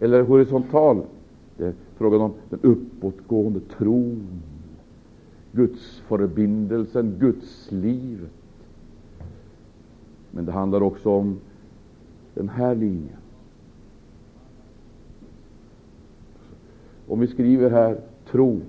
eller 0.00 0.22
horisontal. 0.22 1.02
Det 1.56 1.66
är 1.66 1.74
frågan 1.96 2.20
om 2.20 2.32
den 2.50 2.60
uppåtgående 2.62 3.60
tron, 3.60 4.42
Guds 5.54 6.02
förbindelsen, 6.08 7.16
Guds 7.18 7.70
livet. 7.70 8.30
Men 10.30 10.44
det 10.44 10.52
handlar 10.52 10.82
också 10.82 11.10
om 11.10 11.40
den 12.34 12.48
här 12.48 12.74
linjen. 12.74 13.16
Om 17.08 17.20
vi 17.20 17.26
skriver 17.26 17.70
här 17.70 18.00
tro 18.30 18.60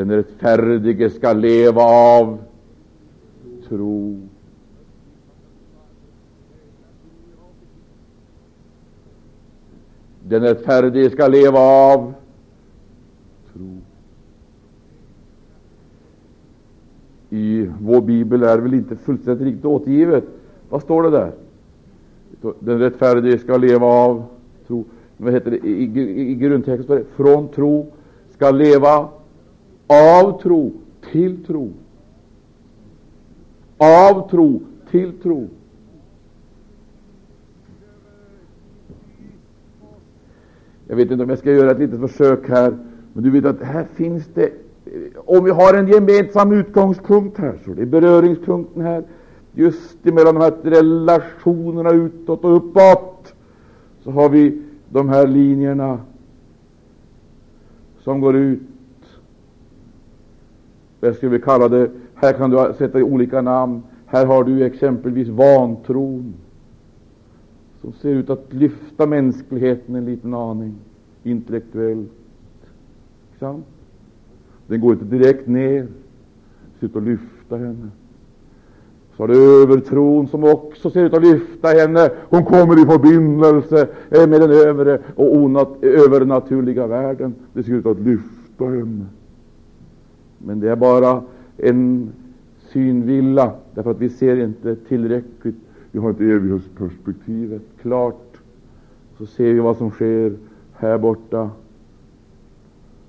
Den 0.00 0.10
rättfärdige 0.10 1.10
skall 1.10 1.40
leva 1.40 1.82
av 1.82 2.38
tro. 3.68 4.20
Den 10.30 10.42
rättfärdige 10.42 11.10
ska 11.10 11.28
leva 11.28 11.58
av 11.58 12.14
tro. 13.52 13.78
I 17.30 17.70
vår 17.80 18.00
bibel 18.00 18.42
är 18.42 18.56
det 18.56 18.62
väl 18.62 18.74
inte 18.74 18.96
fullständigt 18.96 19.46
riktigt 19.46 19.64
återgivet. 19.64 20.24
Vad 20.68 20.82
står 20.82 21.02
det 21.02 21.10
där? 21.10 21.32
Den 22.58 22.78
rättfärdige 22.78 23.38
ska 23.38 23.56
leva 23.56 23.86
av 23.86 24.24
tro. 24.66 24.84
Vad 25.16 25.32
heter 25.32 25.50
det? 25.50 25.56
I, 25.56 25.84
i, 25.84 26.30
i 26.30 26.34
grundtexten 26.34 26.84
står 26.84 26.96
det 26.96 27.04
från 27.16 27.48
tro 27.48 27.86
ska 28.34 28.50
leva 28.50 29.08
av 29.86 30.40
tro 30.42 30.72
till 31.12 31.44
tro. 31.44 31.72
Av 33.78 34.30
tro 34.30 34.60
till 34.90 35.12
tro. 35.12 35.48
Jag 40.90 40.96
vet 40.96 41.10
inte 41.10 41.24
om 41.24 41.30
jag 41.30 41.38
ska 41.38 41.52
göra 41.52 41.70
ett 41.70 41.78
litet 41.78 42.00
försök 42.00 42.48
här, 42.48 42.74
men 43.12 43.24
du 43.24 43.30
vet 43.30 43.44
att 43.44 43.62
här 43.62 43.84
finns 43.94 44.26
det, 44.34 44.52
om 45.16 45.44
vi 45.44 45.50
har 45.50 45.74
en 45.74 45.88
gemensam 45.88 46.52
utgångspunkt 46.52 47.38
här, 47.38 47.58
så 47.64 47.70
det 47.70 47.82
är 47.82 47.86
beröringspunkten 47.86 48.82
här, 48.82 49.04
just 49.54 50.04
mellan 50.04 50.34
de 50.34 50.40
här 50.40 50.52
relationerna 50.62 51.90
utåt 51.90 52.44
och 52.44 52.56
uppåt, 52.56 53.34
så 54.00 54.10
har 54.10 54.28
vi 54.28 54.62
de 54.88 55.08
här 55.08 55.26
linjerna 55.26 55.98
som 58.00 58.20
går 58.20 58.36
ut. 58.36 58.60
Jag 61.00 61.14
skulle 61.16 61.32
vi 61.32 61.40
kalla 61.40 61.68
det, 61.68 61.90
här 62.14 62.32
kan 62.32 62.50
du 62.50 62.72
sätta 62.78 62.98
olika 62.98 63.40
namn. 63.40 63.82
Här 64.06 64.26
har 64.26 64.44
du 64.44 64.64
exempelvis 64.64 65.28
vantron 65.28 66.34
som 67.80 67.92
ser 67.92 68.10
ut 68.10 68.30
att 68.30 68.52
lyfta 68.52 69.06
mänskligheten 69.06 69.94
en 69.94 70.04
liten 70.04 70.34
aning 70.34 70.74
intellektuellt. 71.22 72.10
Sant? 73.38 73.66
Den 74.66 74.80
går 74.80 74.92
inte 74.92 75.04
direkt 75.04 75.46
ner, 75.46 75.86
ser 76.78 76.86
ut 76.86 76.96
att 76.96 77.02
lyfta 77.02 77.56
henne. 77.56 77.88
Så 79.16 79.22
har 79.22 79.28
du 79.28 79.62
övertron 79.62 80.28
som 80.28 80.44
också 80.44 80.90
ser 80.90 81.04
ut 81.04 81.14
att 81.14 81.22
lyfta 81.22 81.68
henne. 81.68 82.10
Hon 82.28 82.44
kommer 82.44 82.82
i 82.82 82.86
förbindelse 82.86 83.88
med 84.10 84.40
den 84.40 84.50
övre 84.50 85.00
och 85.14 85.36
onat, 85.36 85.84
övernaturliga 85.84 86.86
världen. 86.86 87.34
Det 87.52 87.62
ser 87.62 87.72
ut 87.72 87.86
att 87.86 88.00
lyfta 88.00 88.64
henne. 88.64 89.06
Men 90.38 90.60
det 90.60 90.70
är 90.70 90.76
bara 90.76 91.22
en 91.56 92.12
synvilla, 92.68 93.52
därför 93.74 93.90
att 93.90 94.00
vi 94.00 94.08
ser 94.08 94.36
inte 94.36 94.76
tillräckligt. 94.76 95.56
Vi 95.92 95.98
har 95.98 96.10
inte 96.10 96.24
evighetsperspektivet 96.24 97.62
klart. 97.82 98.36
Så 99.18 99.26
ser 99.26 99.52
vi 99.52 99.60
vad 99.60 99.76
som 99.76 99.90
sker 99.90 100.36
här 100.72 100.98
borta. 100.98 101.50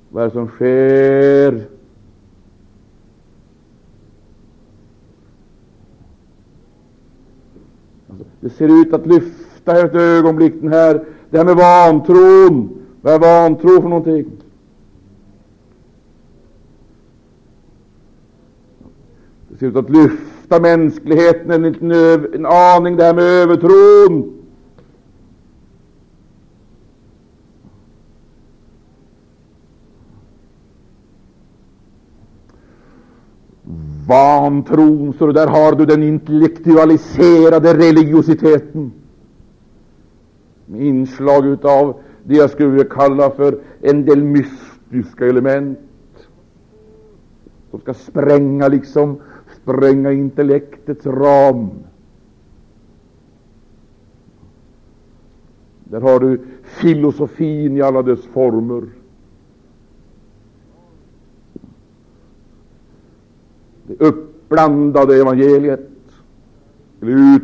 Vad 0.09 0.23
är 0.23 0.27
det 0.27 0.33
som 0.33 0.47
sker? 0.47 1.67
Alltså, 8.09 8.25
det 8.39 8.49
ser 8.49 8.81
ut 8.81 8.93
att 8.93 9.07
lyfta 9.07 9.85
ett 9.85 9.95
ögonblick, 9.95 10.53
den 10.61 10.71
här, 10.71 11.05
det 11.29 11.37
här 11.37 11.45
med 11.45 11.55
vantron. 11.55 12.69
Vad 13.01 13.13
är 13.13 13.19
vantro 13.19 13.81
för 13.81 13.89
någonting? 13.89 14.31
Det 19.49 19.57
ser 19.57 19.67
ut 19.67 19.75
att 19.75 19.89
lyfta 19.89 20.30
mänskligheten 20.59 21.51
en, 21.51 21.63
liten 21.63 21.91
en 22.33 22.45
aning, 22.45 22.97
det 22.97 23.03
här 23.03 23.13
med 23.13 23.23
övertron. 23.23 24.37
vantron, 34.07 35.13
så 35.17 35.31
där 35.31 35.47
har 35.47 35.75
du 35.75 35.85
den 35.85 36.03
intellektualiserade 36.03 37.73
religiositeten 37.73 38.91
med 40.65 40.81
inslag 40.81 41.65
av 41.65 41.95
det 42.23 42.35
jag 42.35 42.49
skulle 42.49 42.69
vilja 42.69 42.85
kalla 42.85 43.29
för 43.29 43.59
en 43.81 44.05
del 44.05 44.23
mystiska 44.23 45.25
element 45.25 45.79
som 47.71 47.79
ska 47.79 47.93
spränga 47.93 48.67
liksom 48.67 49.19
spränga 49.63 50.11
intellektets 50.11 51.05
ram. 51.05 51.69
Där 55.83 56.01
har 56.01 56.19
du 56.19 56.41
filosofin 56.63 57.77
i 57.77 57.81
alla 57.81 58.01
dess 58.01 58.25
former. 58.25 58.83
Det 63.83 64.05
uppblandade 64.05 65.21
evangeliet, 65.21 65.89
eller 67.01 67.39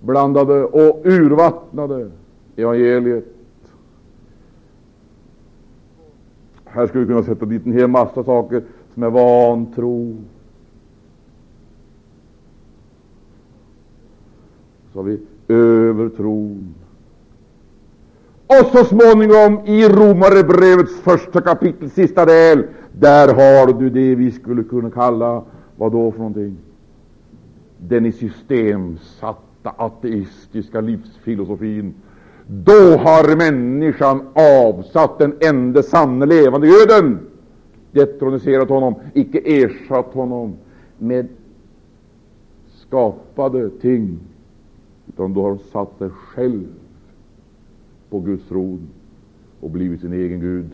utblandade 0.00 0.64
och 0.64 1.06
urvattnade 1.06 2.10
evangeliet. 2.56 3.37
Här 6.70 6.86
skulle 6.86 7.04
vi 7.04 7.12
kunna 7.12 7.22
sätta 7.22 7.46
dit 7.46 7.66
en 7.66 7.72
hel 7.72 7.88
massa 7.88 8.24
saker 8.24 8.62
som 8.94 9.02
är 9.02 9.10
vantro. 9.10 10.16
Så 14.92 14.98
har 14.98 15.04
vi 15.04 15.18
övertron. 15.48 16.74
Och 18.46 18.66
så 18.72 18.84
småningom 18.84 19.66
i 19.66 19.88
Romarebrevets 19.88 21.00
första 21.00 21.40
kapitel, 21.40 21.90
sista 21.90 22.24
del, 22.24 22.64
där 22.92 23.28
har 23.34 23.72
du 23.72 23.90
det 23.90 24.14
vi 24.14 24.30
skulle 24.30 24.62
kunna 24.62 24.90
kalla, 24.90 25.42
vad 25.76 25.92
då 25.92 26.12
för 26.12 26.18
någonting? 26.18 26.56
Den 27.78 28.06
i 28.06 28.12
system 28.12 28.98
satta 28.98 29.74
ateistiska 29.76 30.80
livsfilosofin. 30.80 31.94
Då 32.50 32.96
har 32.96 33.36
människan 33.36 34.28
avsatt 34.34 35.18
den 35.18 35.34
enda 35.40 35.82
sanne 35.82 36.26
levande 36.26 36.66
Guden, 36.66 37.18
detroniserat 37.92 38.68
honom, 38.68 38.94
icke 39.14 39.38
ersatt 39.38 40.14
honom 40.14 40.56
med 40.98 41.28
skapade 42.68 43.70
ting, 43.70 44.18
utan 45.08 45.34
då 45.34 45.42
har 45.42 45.50
hon 45.50 45.58
satt 45.58 45.98
sig 45.98 46.10
själv 46.10 46.66
på 48.10 48.20
Guds 48.20 48.48
tron 48.48 48.88
och 49.60 49.70
blivit 49.70 50.00
sin 50.00 50.12
egen 50.12 50.40
Gud. 50.40 50.70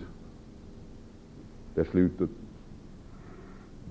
Det 1.74 1.80
är 1.80 1.84
slutet. 1.84 2.30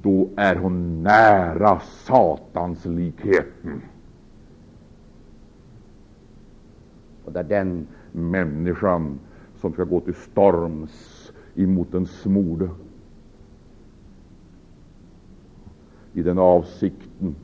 Då 0.02 0.30
är 0.36 0.56
hon 0.56 1.04
nära 1.04 1.80
Satans 1.80 2.40
satanslikheten. 2.84 3.82
Och 7.26 7.32
det 7.32 7.40
är 7.40 7.44
den 7.44 7.88
människan 8.12 9.20
som 9.56 9.74
ska 9.74 9.84
gå 9.84 10.00
till 10.00 10.16
storms 10.16 11.32
emot 11.56 11.92
den 11.92 12.06
smorde. 12.06 12.70
I 16.14 16.22
den 16.22 16.38
avsikten 16.38 17.36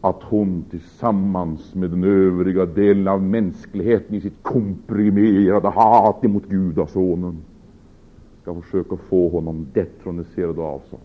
att 0.00 0.22
hon 0.22 0.64
tillsammans 0.70 1.74
med 1.74 1.90
den 1.90 2.04
övriga 2.04 2.66
delen 2.66 3.08
av 3.08 3.22
mänskligheten 3.22 4.14
i 4.14 4.20
sitt 4.20 4.42
komprimerade 4.42 5.68
hat 5.68 6.24
emot 6.24 6.46
Gudasonen 6.48 7.38
ska 8.42 8.60
försöka 8.60 8.96
få 8.96 9.28
honom 9.28 9.66
detroniserad 9.72 10.58
och 10.58 10.64
avsatt. 10.64 11.00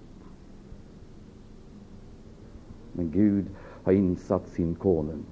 Men 2.93 3.11
Gud 3.11 3.45
har 3.83 3.91
insatt 3.93 4.47
sin 4.47 4.75
konung 4.75 5.23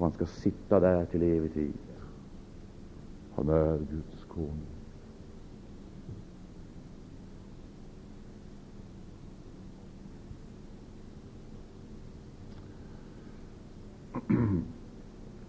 och 0.00 0.06
han 0.06 0.12
ska 0.12 0.26
sitta 0.26 0.80
där 0.80 1.04
till 1.04 1.22
evig 1.22 1.54
tid. 1.54 1.72
Han 3.34 3.48
är 3.48 3.78
Guds 3.78 4.24
konung. 4.28 4.60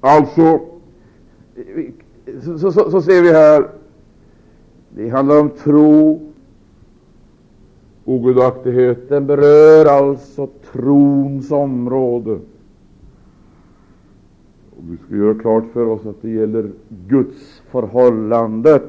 Alltså, 0.02 0.60
så, 2.44 2.58
så, 2.58 2.72
så, 2.72 3.02
ser 3.02 3.22
vi 3.22 3.34
här, 3.34 3.70
det 4.90 5.10
handlar 5.10 5.40
om 5.40 5.50
tro, 5.50 6.20
ogudaktighet. 8.06 9.10
Den 9.10 9.28
berör 9.28 9.86
alltså 9.86 10.48
trons 10.72 11.52
område. 11.52 12.40
Och 14.82 14.94
vi 14.94 14.98
ska 14.98 15.16
göra 15.16 15.40
klart 15.40 15.66
för 15.74 15.86
oss 15.86 16.06
att 16.06 16.22
det 16.22 16.30
gäller 16.30 16.72
Guds 17.08 17.62
förhållandet. 17.72 18.84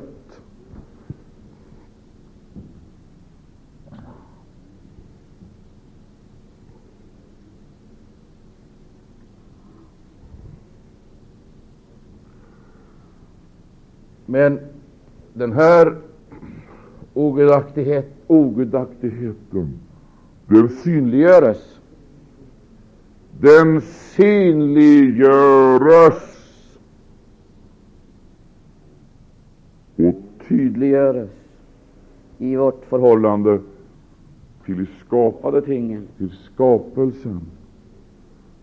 Men 14.26 14.58
den 15.32 15.52
här 15.52 15.96
ogudaktighet, 17.14 18.14
ogudaktigheten, 18.26 19.78
den 20.46 20.68
synliggöres 20.68 21.81
den 23.42 23.80
synliggöres 23.80 25.28
och 29.96 30.14
tydliggöres 30.48 31.30
i 32.38 32.56
vårt 32.56 32.84
förhållande 32.84 33.60
till 34.64 34.76
de 34.76 34.86
skapade 35.06 35.62
tingen, 35.62 36.08
till 36.18 36.30
skapelsen, 36.30 37.40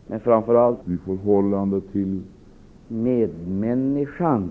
men 0.07 0.19
framför 0.19 0.55
allt 0.55 0.88
i 0.88 0.97
förhållande 1.05 1.82
till 1.82 2.21
medmänniskan 2.88 4.49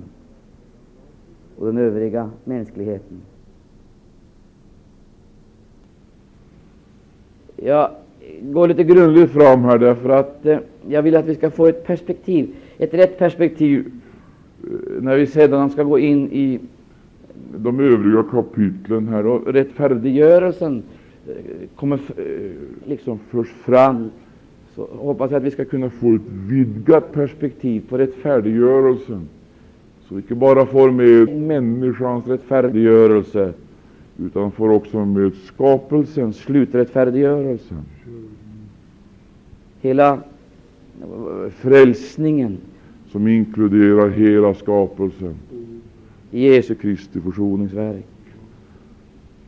och 1.58 1.66
den 1.66 1.78
övriga 1.78 2.30
mänskligheten. 2.44 3.20
Jag 7.56 7.90
går 8.42 8.68
lite 8.68 8.84
grundligt 8.84 9.32
fram 9.32 9.64
här 9.64 9.78
därför 9.78 10.08
att 10.08 10.46
eh, 10.46 10.58
jag 10.88 11.02
vill 11.02 11.16
att 11.16 11.26
vi 11.26 11.34
ska 11.34 11.50
få 11.50 11.66
ett 11.66 11.86
perspektiv, 11.86 12.54
ett 12.78 12.94
rätt 12.94 13.18
perspektiv 13.18 13.92
eh, 14.64 15.02
när 15.02 15.16
vi 15.16 15.26
sedan 15.26 15.70
ska 15.70 15.82
gå 15.82 15.98
in 15.98 16.32
i 16.32 16.60
de 17.56 17.80
övriga 17.80 18.22
kapitlen 18.22 19.08
här 19.08 19.26
och 19.26 19.52
rättfärdiggörelsen 19.52 20.82
eh, 21.26 21.34
kommer 21.76 21.96
eh, 21.96 22.50
liksom 22.84 23.18
förs 23.18 23.48
fram 23.48 24.10
så 24.74 24.88
hoppas 24.92 25.30
jag 25.30 25.38
att 25.38 25.44
vi 25.44 25.50
ska 25.50 25.64
kunna 25.64 25.90
få 25.90 26.14
ett 26.14 26.22
vidgat 26.48 27.12
perspektiv 27.12 27.82
på 27.88 27.98
rättfärdiggörelsen 27.98 29.28
så 30.08 30.14
vi 30.14 30.20
inte 30.20 30.34
bara 30.34 30.66
får 30.66 30.90
med 30.90 31.28
människans 31.40 32.26
rättfärdiggörelse 32.26 33.52
utan 34.18 34.50
får 34.50 34.68
också 34.68 35.04
med 35.04 35.32
skapelsens 35.34 36.36
sluträttfärdiggörelse. 36.36 37.74
Hela 39.80 40.18
frälsningen 41.50 42.58
som 43.12 43.28
inkluderar 43.28 44.08
hela 44.08 44.54
skapelsen 44.54 45.34
i 46.30 46.54
Jesu 46.54 46.74
Kristi 46.74 47.20
försoningsverk. 47.20 48.04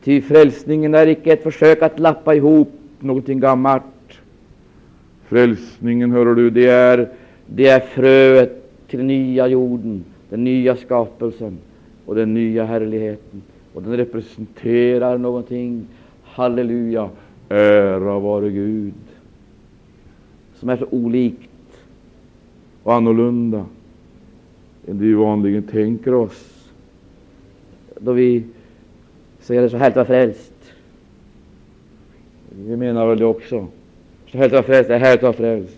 Ty 0.03 0.21
frälsningen 0.21 0.95
är 0.95 1.07
icke 1.07 1.33
ett 1.33 1.43
försök 1.43 1.81
att 1.81 1.99
lappa 1.99 2.35
ihop 2.35 2.71
någonting 2.99 3.39
gammalt. 3.39 3.83
Frälsningen, 5.27 6.11
hör 6.11 6.35
du, 6.35 6.49
det 6.49 6.67
är, 6.67 7.09
det 7.45 7.67
är 7.67 7.79
fröet 7.79 8.71
till 8.87 8.99
den 8.99 9.07
nya 9.07 9.47
jorden, 9.47 10.03
den 10.29 10.43
nya 10.43 10.75
skapelsen 10.75 11.57
och 12.05 12.15
den 12.15 12.33
nya 12.33 12.65
härligheten. 12.65 13.41
Och 13.73 13.83
den 13.83 13.97
representerar 13.97 15.17
någonting, 15.17 15.87
halleluja, 16.23 17.09
ära 17.49 18.19
vare 18.19 18.49
Gud, 18.49 18.93
som 20.61 20.69
är 20.69 20.77
så 20.77 20.85
olikt 20.89 21.49
och 22.83 22.93
annorlunda 22.93 23.65
än 24.87 24.97
det 24.97 25.05
vi 25.05 25.13
vanligen 25.13 25.63
tänker 25.63 26.13
oss 26.13 26.69
då 27.99 28.13
vi 28.13 28.43
säger 29.39 29.61
det 29.61 29.69
så 29.69 29.77
härligt 29.77 29.97
att 29.97 30.09
vara 30.09 30.19
frälst. 30.19 30.53
Vi 32.65 32.77
menar 32.77 33.07
väl 33.07 33.17
det 33.17 33.25
också. 33.25 33.67
Så 34.31 34.37
härligt 34.37 34.53
att 34.53 34.53
vara 34.53 34.63
frälst, 34.63 34.87
det 34.87 34.95
är 34.95 34.99
härligt 34.99 35.23
att 35.23 35.23
vara 35.23 35.33
frälst. 35.33 35.77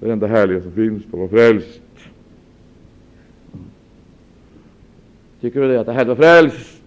Det 0.00 0.06
är 0.06 0.08
det 0.08 0.12
enda 0.12 0.26
härliga 0.26 0.62
som 0.62 0.72
finns, 0.72 1.02
att 1.06 1.12
vara 1.18 1.28
frälst. 1.28 1.80
Tycker 5.40 5.60
du 5.60 5.68
det, 5.68 5.80
att 5.80 5.86
det 5.86 5.92
är 5.92 5.96
härligt 5.96 6.12
att 6.12 6.18
vara 6.18 6.40
frälst? 6.40 6.80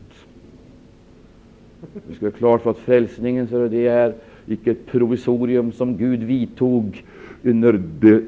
Vi 2.07 2.15
ska 2.15 2.25
ha 2.25 2.31
klart 2.31 2.61
för 2.61 2.71
att 2.71 2.77
frälsningen 2.77 3.47
så 3.47 3.67
det 3.67 3.87
är 3.87 4.13
icke 4.47 4.71
ett 4.71 4.85
provisorium 4.85 5.71
som 5.71 5.97
Gud 5.97 6.23
vidtog 6.23 7.03
under, 7.47 7.73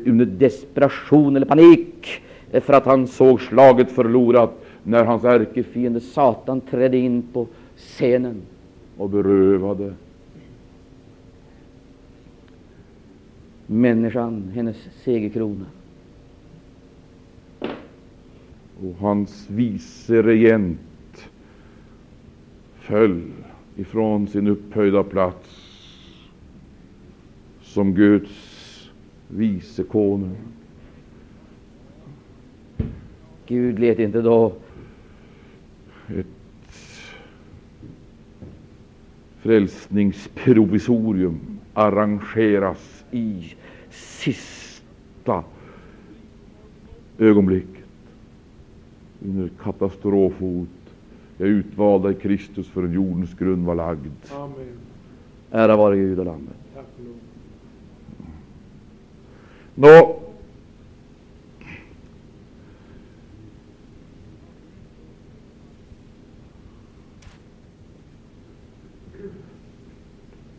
under 0.06 0.26
desperation 0.26 1.36
eller 1.36 1.46
panik 1.46 2.22
eh, 2.52 2.62
för 2.62 2.74
att 2.74 2.86
han 2.86 3.08
såg 3.08 3.42
slaget 3.42 3.92
förlorat 3.92 4.66
när 4.84 5.06
hans 5.06 5.24
ärkefiende 5.24 6.00
Satan 6.00 6.62
trädde 6.62 6.98
in 6.98 7.24
på 7.34 7.48
scenen 7.76 8.42
och 8.98 9.10
berövade 9.10 9.94
människan 13.68 14.52
hennes 14.56 14.78
segerkrona. 15.04 15.66
Och 18.84 18.96
hans 19.00 19.50
vice 19.50 20.22
regent 20.22 21.30
föll 22.76 23.22
ifrån 23.76 24.28
sin 24.28 24.48
upphöjda 24.48 25.04
plats 25.04 25.70
som 27.62 27.94
Guds 27.94 28.49
vice 29.30 29.84
konung. 29.84 30.38
Gud 33.48 33.80
lät 33.80 34.00
inte 34.00 34.22
då 34.22 34.54
ett 36.08 36.26
frälsningsprovisorium 39.40 41.40
arrangeras 41.74 43.06
i 43.12 43.54
sista 43.90 45.44
ögonblicket 47.18 47.86
under 49.26 49.50
katastrofhot. 49.64 50.68
Jag 51.38 51.48
är 51.48 51.52
utvald 51.52 52.12
i 52.12 52.14
Kristus 52.20 52.68
förrän 52.68 52.94
jordens 52.94 53.34
grund 53.34 53.66
var 53.66 53.76
lagd. 53.76 54.12
Amen. 54.32 54.78
Ära 55.52 55.76
vare 55.76 55.96
Gud 55.96 56.20
och 56.20 56.26
Lammet. 56.26 56.56
Tack 56.76 56.86
och 56.98 57.04
lov. 57.06 57.16
Nå, 59.82 60.20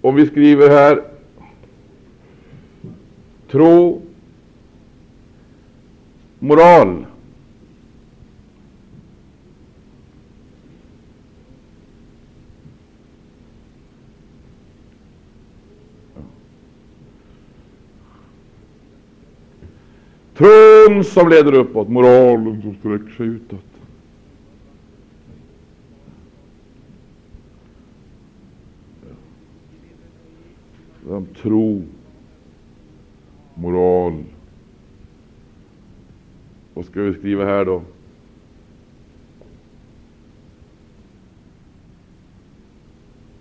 om 0.00 0.14
vi 0.16 0.26
skriver 0.26 0.68
här 0.68 1.02
tro, 3.50 4.02
moral. 6.38 7.06
Tron 20.40 21.04
som 21.04 21.28
leder 21.28 21.54
uppåt, 21.54 21.88
moralen 21.88 22.62
som 22.62 22.74
sträcker 22.74 23.10
sig 23.16 23.26
utåt. 23.26 23.64
Om 31.08 31.26
tro, 31.26 31.82
moral. 33.54 34.24
Vad 36.74 36.84
ska 36.84 37.02
vi 37.02 37.14
skriva 37.14 37.44
här 37.44 37.64
då? 37.64 37.82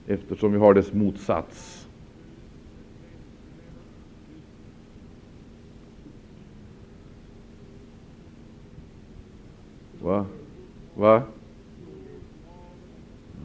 Eftersom 0.07 0.51
vi 0.51 0.57
har 0.57 0.73
dess 0.73 0.93
motsats. 0.93 1.79
Va? 10.01 10.25
Va? 10.99 11.23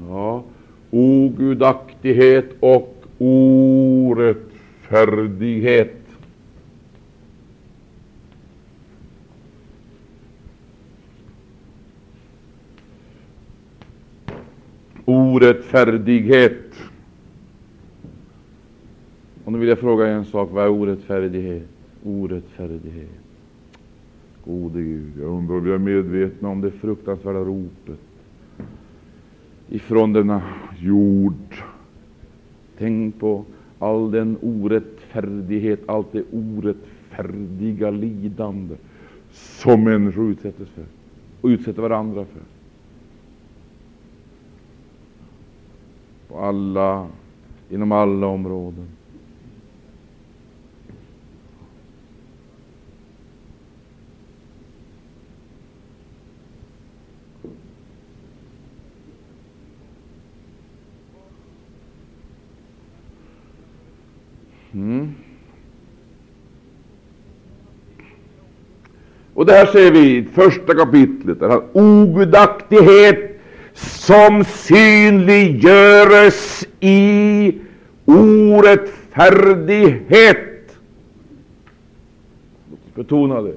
Ja, 0.09 0.45
ogudaktighet 0.91 2.47
och 2.61 3.05
orättfärdighet. 3.19 5.97
Orättfärdighet. 15.05 16.75
Och 19.45 19.53
nu 19.53 19.59
vill 19.59 19.69
jag 19.69 19.79
fråga 19.79 20.07
en 20.07 20.25
sak. 20.25 20.51
Vad 20.53 20.65
är 20.65 20.69
orättfärdighet? 20.69 21.69
Orättfärdighet. 22.05 23.24
Gode 24.45 24.83
Gud, 24.83 25.13
jag 25.21 25.29
undrar 25.29 25.57
om 25.57 25.65
vi 25.65 25.73
är 25.73 25.79
medvetna 25.79 26.49
om 26.49 26.61
det 26.61 26.71
fruktansvärda 26.71 27.39
ropet 27.39 28.01
ifrån 29.69 30.13
denna 30.13 30.43
jord. 30.79 31.55
Tänk 32.79 33.21
på 33.21 33.45
all 33.79 34.11
den 34.11 34.37
orättfärdighet, 34.43 35.89
allt 35.89 36.13
det 36.13 36.25
orättfärdiga 36.33 37.91
lidande 37.91 38.75
som 39.33 39.85
människor 39.85 40.31
utsätts 40.31 40.59
för 40.59 40.85
och 41.41 41.47
utsätter 41.49 41.83
varandra 41.83 42.25
för. 42.25 42.43
På 46.29 46.41
alla, 46.41 47.09
inom 47.71 47.93
alla 47.93 48.27
områden. 48.27 48.89
Och 69.45 69.51
det 69.51 69.57
här 69.57 69.67
ser 69.67 69.91
vi 69.91 70.17
i 70.17 70.25
första 70.35 70.75
kapitlet, 70.75 71.41
där 71.41 71.49
han 71.49 71.63
ogudaktighet 71.73 73.41
som 73.75 74.45
synliggöres 74.45 76.67
i 76.81 77.55
orättfärdighet. 78.05 80.77
Betona 82.95 83.43
det. 83.43 83.55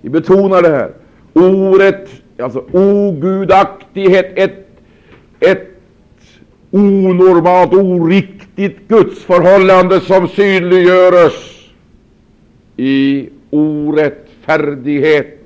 Vi 0.00 0.10
betonar 0.10 0.62
det 0.62 0.68
här. 0.68 0.92
Orätt, 1.32 2.08
alltså 2.38 2.64
ogudaktighet, 2.72 4.32
ett, 4.34 4.66
ett 5.40 5.68
onormalt, 6.70 7.74
oriktigt 7.74 8.88
gudsförhållande 8.88 10.00
som 10.00 10.28
synliggöres 10.28 11.34
i 12.76 13.28
rättfärdighet. 14.58 15.36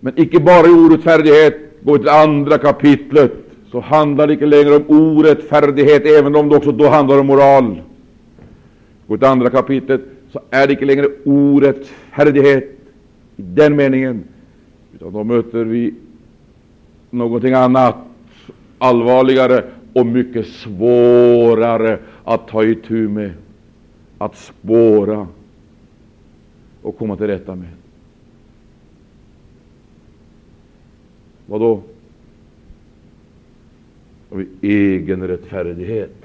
Men 0.00 0.12
icke 0.20 0.40
bara 0.40 0.66
i 0.66 0.70
orättfärdighet. 0.70 1.58
Gå 1.84 1.98
till 1.98 2.08
andra 2.08 2.58
kapitlet, 2.58 3.32
så 3.70 3.80
handlar 3.80 4.26
det 4.26 4.32
icke 4.32 4.46
längre 4.46 4.76
om 4.76 4.84
orättfärdighet, 4.88 6.06
även 6.06 6.36
om 6.36 6.48
det 6.48 6.56
också 6.56 6.72
då 6.72 6.88
handlar 6.88 7.18
om 7.18 7.26
moral. 7.26 7.82
Gå 9.06 9.16
till 9.16 9.26
andra 9.26 9.50
kapitlet, 9.50 10.00
så 10.32 10.40
är 10.50 10.66
det 10.66 10.72
icke 10.72 10.84
längre 10.84 11.08
orättfärdighet 11.24 12.64
i 13.36 13.42
den 13.42 13.76
meningen, 13.76 14.24
utan 14.94 15.12
då 15.12 15.24
möter 15.24 15.64
vi 15.64 15.94
någonting 17.10 17.54
annat, 17.54 17.96
allvarligare 18.78 19.64
och 19.92 20.06
mycket 20.06 20.46
svårare 20.46 21.98
att 22.24 22.48
ta 22.48 22.64
itu 22.64 23.08
med, 23.08 23.32
att 24.18 24.36
spåra 24.36 25.28
och 26.82 26.98
komma 26.98 27.16
till 27.16 27.26
rätta 27.26 27.54
med. 27.54 27.68
Vad 31.46 31.60
då? 31.60 31.82
Egen 34.60 35.28
rättfärdighet. 35.28 36.21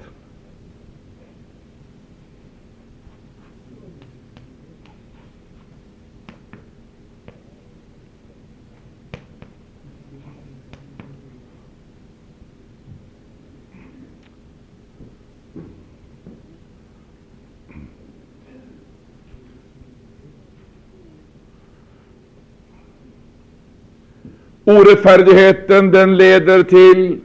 Orättfärdigheten 24.68 25.90
den 25.90 26.16
leder 26.16 26.62
till 26.62 27.18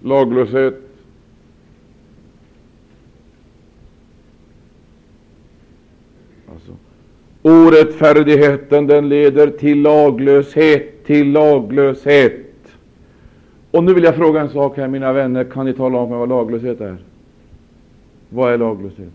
laglöshet. 0.00 0.74
Alltså, 6.52 6.72
orättfärdigheten 7.42 8.86
den 8.86 9.08
leder 9.08 9.46
till 9.50 9.82
laglöshet, 9.82 11.04
till 11.04 11.32
laglöshet. 11.32 12.72
Och 13.70 13.84
nu 13.84 13.94
vill 13.94 14.04
jag 14.04 14.16
fråga 14.16 14.40
en 14.40 14.50
sak 14.50 14.76
här, 14.76 14.88
mina 14.88 15.12
vänner. 15.12 15.44
Kan 15.44 15.66
ni 15.66 15.72
tala 15.72 15.98
om 15.98 16.10
vad 16.10 16.28
laglöshet 16.28 16.80
är? 16.80 16.96
Vad 18.28 18.52
är 18.52 18.58
laglöshet? 18.58 19.12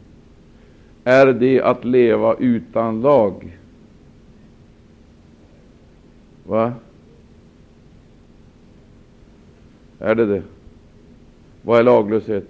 Är 1.03 1.25
det 1.25 1.61
att 1.61 1.85
leva 1.85 2.35
utan 2.39 3.01
lag? 3.01 3.56
Va? 6.47 6.73
Är 9.99 10.15
det 10.15 10.25
det? 10.25 10.43
Vad 11.61 11.79
är 11.79 11.83
laglöshet? 11.83 12.43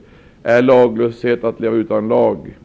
Är 0.44 0.62
laglöshet 0.62 1.44
att 1.44 1.60
leva 1.60 1.76
utan 1.76 2.08
lag? 2.08 2.58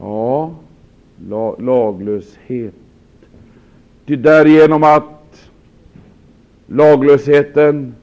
Ja, 0.00 0.54
la, 1.28 1.56
laglöshet. 1.56 2.74
Ty 4.06 4.16
därigenom 4.16 4.82
att 4.82 5.50
laglösheten 6.66 7.94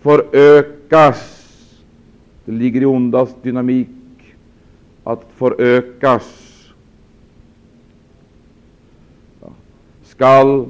förökas, 0.00 1.44
det 2.44 2.52
ligger 2.52 2.82
i 2.82 2.84
ondas 2.84 3.34
dynamik 3.42 3.88
att 5.04 5.26
förökas 5.36 6.47
skall 10.18 10.66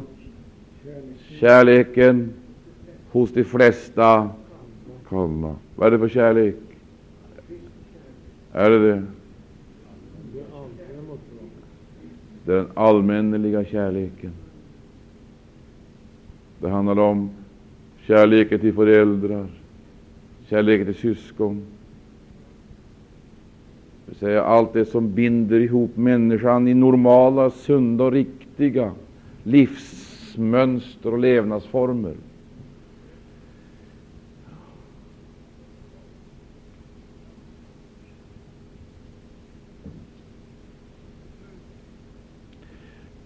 kärleken 1.40 2.32
hos 3.10 3.32
de 3.32 3.44
flesta 3.44 4.30
komma. 5.08 5.56
Vad 5.76 5.86
är 5.86 5.90
det 5.90 5.98
för 5.98 6.08
kärlek? 6.08 6.56
Är 8.52 8.70
det 8.70 8.78
det? 8.78 9.02
Det 12.44 12.52
är 12.52 12.56
den 12.56 12.66
allmänneliga 12.74 13.64
kärleken. 13.64 14.32
Det 16.60 16.68
handlar 16.68 16.98
om 16.98 17.30
kärleken 18.06 18.60
till 18.60 18.74
föräldrar, 18.74 19.46
kärleken 20.48 20.86
till 20.86 20.94
syskon. 20.94 21.62
Det 24.04 24.10
vill 24.10 24.16
säga 24.18 24.42
allt 24.42 24.72
det 24.72 24.84
som 24.84 25.14
binder 25.14 25.60
ihop 25.60 25.96
människan 25.96 26.68
i 26.68 26.74
normala, 26.74 27.50
sunda 27.50 28.04
och 28.04 28.12
riktiga 28.12 28.92
livsmönster 29.48 31.12
och 31.12 31.18
levnadsformer. 31.18 32.14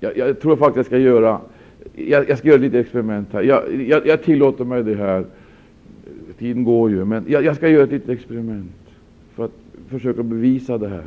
Jag, 0.01 0.17
jag, 0.17 0.41
tror 0.41 0.57
faktiskt 0.57 0.77
jag 0.77 0.87
ska 0.87 0.99
göra 0.99 1.41
jag, 1.95 2.29
jag 2.29 2.39
ska 2.39 2.49
göra 2.49 2.61
lite 2.61 2.81
experiment 2.81 3.29
här. 3.33 3.43
Jag, 3.43 3.83
jag, 3.83 4.07
jag, 4.07 4.23
tillåter 4.23 4.65
mig 4.65 4.83
det 4.83 4.95
här. 4.95 5.25
Tiden 6.39 6.65
går 6.65 6.91
ju, 6.91 7.05
men 7.05 7.25
jag, 7.29 7.45
jag 7.45 7.57
ska 7.57 7.69
göra 7.69 7.85
ett 7.85 7.93
litet 7.93 8.09
experiment 8.09 8.73
för 9.35 9.45
att 9.45 9.53
försöka 9.89 10.23
bevisa 10.23 10.79
det 10.79 10.89
här. 10.89 11.05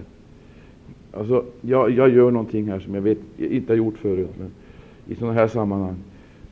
Alltså, 1.11 1.45
jag, 1.61 1.91
jag 1.91 2.09
gör 2.09 2.31
någonting 2.31 2.65
här 2.71 2.79
som 2.79 2.95
jag 2.95 3.01
vet 3.01 3.17
inte 3.37 3.73
har 3.73 3.77
gjort 3.77 3.97
förut. 3.97 4.29
Men 4.39 4.51
i 5.07 5.15
sådana 5.15 5.33
här 5.33 5.47
sammanhang. 5.47 5.95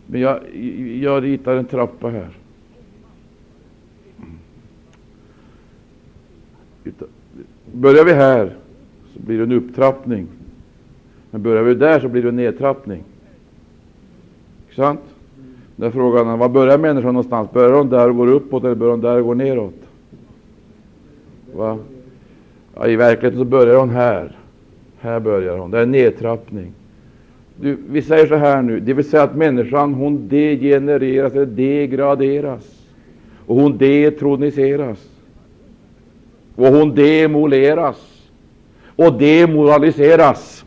Men 0.05 0.21
jag, 0.21 0.55
jag 1.01 1.23
ritar 1.23 1.55
en 1.55 1.65
trappa 1.65 2.09
här. 2.09 2.29
Börjar 7.71 8.05
vi 8.05 8.13
här 8.13 8.55
så 9.13 9.19
blir 9.19 9.37
det 9.37 9.43
en 9.43 9.51
upptrappning. 9.51 10.27
Men 11.31 11.43
börjar 11.43 11.63
vi 11.63 11.73
där 11.73 11.99
så 11.99 12.07
blir 12.07 12.21
det 12.21 12.29
en 12.29 12.35
nedtrappning. 12.35 13.03
Sant? 14.75 15.01
Där 15.75 15.91
frågan 15.91 16.27
är, 16.27 16.37
var 16.37 16.49
börjar 16.49 16.77
människan 16.77 17.13
någonstans? 17.13 17.51
Börjar 17.51 17.77
hon 17.77 17.89
där 17.89 18.09
och 18.09 18.15
går 18.15 18.27
uppåt 18.27 18.63
eller 18.63 18.75
börjar 18.75 18.91
hon 18.91 19.01
där 19.01 19.19
och 19.19 19.25
går 19.25 19.35
neråt? 19.35 19.73
Va? 21.55 21.77
Ja, 22.75 22.87
I 22.87 22.95
verkligheten 22.95 23.39
så 23.39 23.45
börjar 23.45 23.79
hon 23.79 23.89
här. 23.89 24.37
Här 24.99 25.19
börjar 25.19 25.57
hon. 25.57 25.71
Det 25.71 25.77
är 25.77 25.83
en 25.83 25.91
nedtrappning. 25.91 26.73
Du, 27.55 27.77
vi 27.89 28.01
säger 28.01 28.27
så 28.27 28.35
här 28.35 28.61
nu, 28.61 28.79
det 28.79 28.93
vill 28.93 29.09
säga 29.09 29.23
att 29.23 29.35
människan 29.35 29.93
hon 29.93 30.27
degenereras 30.27 31.33
eller 31.33 31.45
degraderas. 31.45 32.87
Och 33.45 33.55
hon 33.55 33.77
detroniseras. 33.77 35.09
Och 36.55 36.67
hon 36.67 36.95
demoleras. 36.95 38.29
Och 38.95 39.17
demoraliseras. 39.17 40.65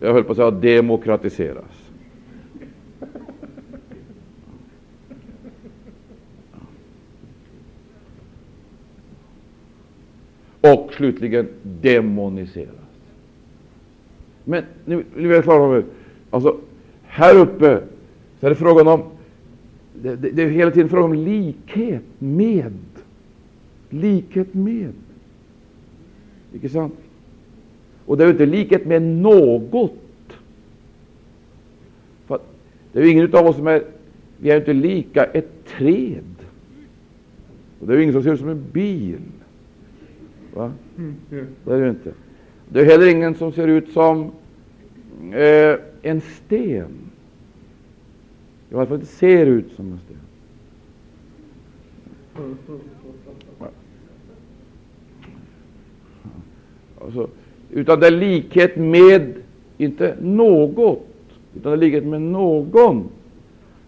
Jag 0.00 0.12
höll 0.12 0.24
på 0.24 0.32
att 0.32 0.36
säga 0.36 0.50
demokratiseras. 0.50 1.82
och 10.62 10.94
slutligen 10.94 11.48
demoniseras. 11.62 12.81
Men 14.44 14.64
nu 14.84 15.04
vill 15.14 15.30
jag 15.30 15.44
klara 15.44 15.82
alltså 16.30 16.56
här 17.02 17.38
uppe 17.38 17.80
så 18.40 18.46
är 18.46 18.50
det 18.50 18.56
frågan 18.56 18.88
om 18.88 19.02
det, 19.94 20.16
det, 20.16 20.30
det 20.30 20.42
är 20.42 20.48
hela 20.48 20.70
tiden 20.70 20.88
frågan 20.88 21.04
om 21.04 21.14
likhet 21.14 22.02
med. 22.18 22.72
Likhet 23.90 24.54
med. 24.54 24.92
Icke 26.52 26.68
sant? 26.68 26.94
Och 28.06 28.16
det 28.16 28.24
är 28.24 28.26
ju 28.26 28.32
inte 28.32 28.46
likhet 28.46 28.86
med 28.86 29.02
något. 29.02 29.98
För 32.26 32.38
det 32.92 32.98
är 32.98 33.04
ju 33.04 33.10
ingen 33.10 33.34
av 33.34 33.46
oss 33.46 33.56
som 33.56 33.66
är 33.66 33.82
vi 34.42 34.50
är 34.50 34.56
inte 34.56 34.72
lika 34.72 35.24
ett 35.24 35.66
träd. 35.66 36.34
Och 37.80 37.86
det 37.86 37.92
är 37.92 37.96
ju 37.96 38.02
ingen 38.02 38.12
som 38.12 38.22
ser 38.22 38.32
ut 38.32 38.40
som 38.40 38.48
en 38.48 38.64
bil. 38.72 39.20
Va? 40.54 40.72
Det 41.64 41.74
är 41.74 41.80
det 41.80 41.88
inte. 41.88 42.12
Det 42.72 42.80
är 42.80 42.84
heller 42.84 43.06
ingen 43.06 43.34
som 43.34 43.52
ser 43.52 43.68
ut 43.68 43.92
som 43.92 44.32
eh, 45.32 45.76
en 46.02 46.20
sten. 46.20 46.90
I 48.70 48.74
varje 48.74 48.86
fall 48.86 48.96
inte 48.96 49.06
ser 49.06 49.46
ut 49.46 49.72
som 49.76 49.92
en 49.92 49.98
sten. 49.98 50.16
Alltså, 57.00 57.28
utan 57.70 58.00
det 58.00 58.06
är 58.06 58.10
likhet 58.10 58.76
med, 58.76 59.34
inte 59.78 60.16
något, 60.20 61.06
utan 61.56 61.72
det 61.72 61.76
är 61.76 61.80
likhet 61.80 62.04
med 62.04 62.22
någon. 62.22 63.08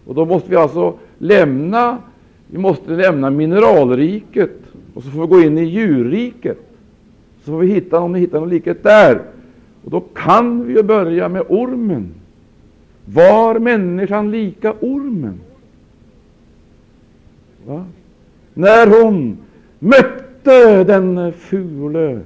Och 0.05 0.15
då 0.15 0.25
måste 0.25 0.49
vi 0.49 0.55
alltså 0.55 0.93
lämna, 1.17 1.97
vi 2.47 2.57
måste 2.57 2.91
lämna 2.91 3.29
mineralriket 3.29 4.59
och 4.93 5.03
så 5.03 5.09
får 5.09 5.21
vi 5.21 5.27
gå 5.27 5.41
in 5.41 5.57
i 5.57 5.63
djurriket. 5.63 6.57
Så 7.45 7.51
får 7.51 7.59
vi 7.59 7.67
hitta 7.67 7.99
om 7.99 8.13
vi 8.13 8.19
hittar 8.19 8.39
någon 8.39 8.49
likhet 8.49 8.83
där. 8.83 9.21
Och 9.83 9.91
då 9.91 9.99
kan 9.99 10.67
vi 10.67 10.73
ju 10.73 10.83
börja 10.83 11.29
med 11.29 11.43
ormen. 11.49 12.13
Var 13.05 13.59
människan 13.59 14.31
lika 14.31 14.73
ormen? 14.73 15.39
Va? 17.65 17.85
När 18.53 19.03
hon 19.03 19.37
mötte 19.79 20.83
den 20.83 21.33
fule 21.33 22.21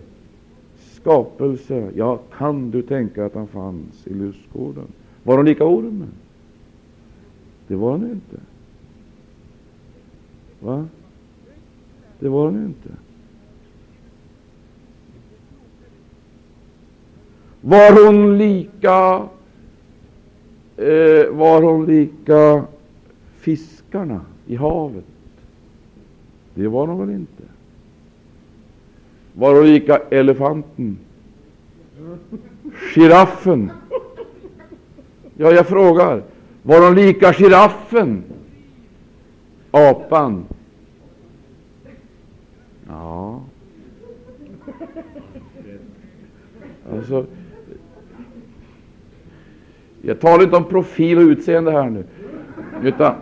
skapelse, 0.78 1.92
ja, 1.96 2.20
kan 2.38 2.72
du 2.72 2.82
tänka 2.82 3.26
att 3.26 3.36
han 3.36 3.48
fanns 3.48 4.08
i 4.08 4.14
lustgården? 4.14 4.88
Var 5.24 5.38
hon 5.38 5.46
lika 5.46 5.66
ormen? 5.66 6.12
Det 7.68 7.76
var 7.76 7.92
hon 7.92 8.12
inte. 8.12 8.38
Va? 10.60 10.86
Det 12.20 12.30
var 12.30 12.46
hon 12.46 12.66
inte. 12.66 12.90
Var 17.62 18.06
hon 18.06 18.38
lika 18.38 19.28
eh, 20.78 21.30
var 21.30 21.62
hon 21.62 21.86
lika 21.86 22.64
fiskarna 23.40 24.22
i 24.48 24.56
havet? 24.56 25.06
Det 26.54 26.68
var 26.68 26.88
hon 26.88 27.08
väl 27.08 27.16
inte. 27.16 27.44
Var 29.34 29.56
hon 29.56 29.66
lika 29.66 29.98
elefanten? 29.98 30.98
Giraffen? 32.96 33.72
Ja, 35.38 35.52
jag 35.52 35.68
frågar. 35.68 36.24
Var 36.64 36.82
hon 36.86 36.96
lika 36.96 37.34
giraffen? 37.34 38.24
Apan? 39.72 40.46
Ja. 42.88 43.42
Alltså, 46.92 47.26
jag 50.02 50.20
talar 50.20 50.44
inte 50.44 50.56
om 50.56 50.66
profil 50.66 51.18
och 51.18 51.24
utseende 51.24 51.72
här 51.72 51.90
nu, 51.90 52.04
utan 52.84 53.14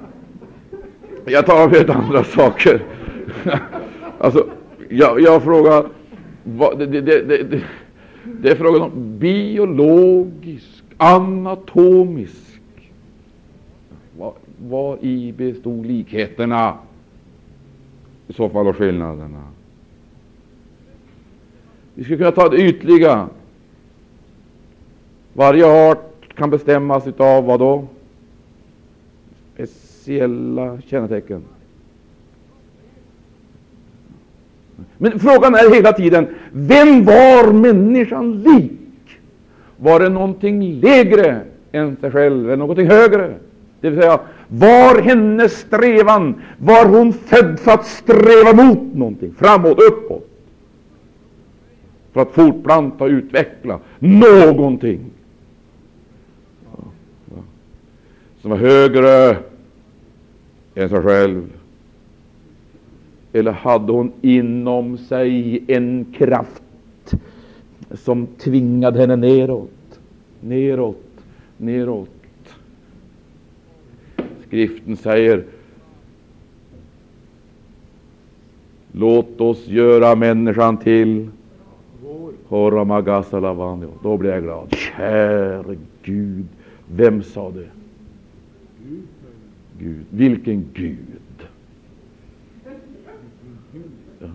jag 1.26 1.46
talar 1.46 1.66
om 1.66 1.72
helt 1.72 1.90
andra 1.90 2.24
saker. 2.24 2.84
alltså, 4.20 4.48
jag, 4.90 5.22
jag 5.22 5.44
frågar, 5.44 5.86
vad, 6.44 6.80
det, 6.80 6.86
det, 6.86 7.02
det, 7.02 7.62
det, 8.24 8.50
är 8.50 8.56
frågan 8.56 8.82
om 8.82 9.18
biologisk, 9.20 10.84
anatomisk 10.98 12.48
var 14.58 14.98
i 15.02 15.32
bestod 15.32 15.86
likheterna? 15.86 16.78
I 18.28 18.34
så 18.34 18.50
fall 18.50 18.68
och 18.68 18.76
skillnaderna. 18.76 19.44
Vi 21.94 22.04
skulle 22.04 22.18
kunna 22.18 22.32
ta 22.32 22.50
det 22.50 22.58
ytliga. 22.58 23.30
Varje 25.34 25.90
art 25.92 26.17
kan 26.38 26.50
bestämmas 26.50 27.08
av 27.18 27.46
vad 27.46 27.60
då? 27.60 27.88
Speciella 29.54 30.82
kännetecken. 30.82 31.42
Men 34.98 35.20
frågan 35.20 35.56
är 35.56 35.76
hela 35.76 35.94
tiden, 35.94 36.28
vem 36.52 37.06
var 37.06 37.54
människan 37.54 38.44
lik? 38.44 38.72
Var 39.78 40.00
det 40.00 40.10
någonting 40.10 40.74
lägre 40.74 41.42
än 41.72 41.98
sig 41.98 42.12
själv, 42.12 42.46
eller 42.46 42.58
någonting 42.58 42.88
högre? 42.88 43.34
Det 43.82 43.90
vill 43.90 44.02
säga, 44.02 44.20
var 44.48 45.02
hennes 45.02 45.60
strävan? 45.60 46.42
Var 46.58 46.86
hon 46.86 47.14
född 47.14 47.60
för 47.60 47.72
att 47.72 47.86
sträva 47.86 48.54
mot 48.54 48.96
någonting, 48.96 49.34
framåt, 49.38 49.80
uppåt? 49.80 50.30
För 52.14 52.22
att 52.22 52.32
fortplanta 52.32 53.04
och 53.04 53.10
utveckla 53.10 53.80
någonting 54.00 55.00
som 58.48 58.60
var 58.60 58.68
högre 58.68 59.38
än 60.76 60.90
sig 60.90 61.02
själv? 61.02 61.44
Eller 63.34 63.52
hade 63.52 63.92
hon 63.92 64.12
inom 64.22 64.98
sig 64.98 65.64
en 65.68 66.06
kraft 66.18 66.64
som 67.92 68.28
tvingade 68.28 69.00
henne 69.00 69.16
neråt, 69.16 70.00
neråt, 70.42 71.04
neråt? 71.58 72.10
Skriften 74.48 74.98
säger 74.98 75.44
Låt 78.92 79.42
oss 79.42 79.68
göra 79.68 80.16
människan 80.16 80.78
till 80.78 81.30
Då 84.04 84.18
blir 84.18 84.30
jag 84.32 84.44
glad. 84.44 84.76
Käre 84.76 85.78
Gud, 86.04 86.46
vem 86.88 87.24
sa 87.24 87.52
det? 87.52 87.77
Gud. 89.80 90.06
Vilken 90.10 90.70
Gud? 90.74 90.98
Ja. 94.20 94.28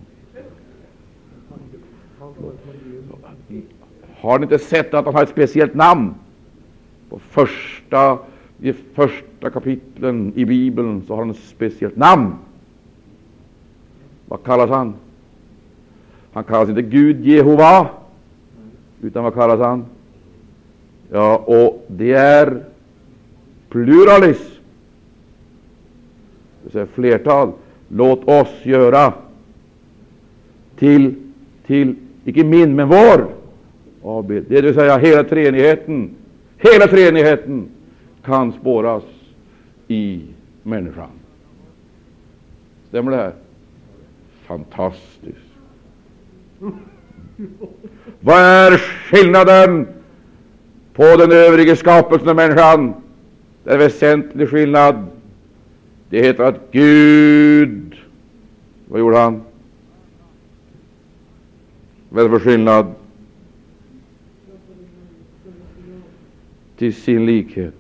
Har 4.20 4.38
ni 4.38 4.42
inte 4.42 4.58
sett 4.58 4.94
att 4.94 5.04
han 5.04 5.14
har 5.14 5.22
ett 5.22 5.28
speciellt 5.28 5.74
namn? 5.74 6.14
På 7.08 7.18
första 7.18 8.18
i 8.60 8.72
första 8.72 9.50
kapitlen 9.50 10.32
i 10.36 10.44
Bibeln 10.44 11.02
så 11.06 11.12
har 11.12 11.22
han 11.22 11.30
ett 11.30 11.36
speciellt 11.36 11.96
namn. 11.96 12.34
Vad 14.26 14.44
kallas 14.44 14.70
han? 14.70 14.94
Han 16.32 16.44
kallas 16.44 16.68
inte 16.68 16.82
Gud 16.82 17.26
Jehova, 17.26 17.88
utan 19.02 19.24
vad 19.24 19.34
kallas 19.34 19.60
han? 19.60 19.84
Ja, 21.10 21.36
och 21.36 21.84
det 21.88 22.12
är 22.12 22.64
pluralis, 23.72 24.38
det 26.62 26.62
vill 26.62 26.72
säga 26.72 26.86
flertal. 26.86 27.52
Låt 27.88 28.28
oss 28.28 28.48
göra 28.62 29.12
till, 30.76 31.14
till 31.66 31.94
icke 32.24 32.44
min, 32.44 32.76
men 32.76 32.88
vår 32.88 33.28
avbild. 34.02 34.46
Det 34.48 34.60
vill 34.60 34.74
säga 34.74 34.98
hela 34.98 35.24
treenigheten, 35.24 36.10
hela 36.58 36.86
treenigheten 36.86 37.68
kan 38.24 38.52
spåras 38.52 39.02
i 39.88 40.22
människan. 40.62 41.10
Stämmer 42.88 43.10
det 43.10 43.16
här? 43.16 43.32
Fantastiskt. 44.46 45.36
Vad 48.20 48.38
är 48.38 48.78
skillnaden 48.78 49.88
på 50.92 51.02
den 51.02 51.32
övriga 51.32 51.76
skapelsen 51.76 52.28
av 52.28 52.36
människan? 52.36 52.94
Det 53.64 53.70
är 53.70 53.74
en 53.74 53.80
väsentlig 53.80 54.48
skillnad. 54.48 55.06
Det 56.08 56.22
heter 56.22 56.44
att 56.44 56.60
Gud, 56.70 57.94
vad 58.88 59.00
gjorde 59.00 59.18
han? 59.18 59.42
Vad 62.08 62.24
är 62.24 62.28
det 62.28 62.38
för 62.38 62.50
skillnad? 62.50 62.94
Till 66.76 66.94
sin 66.94 67.26
likhet. 67.26 67.74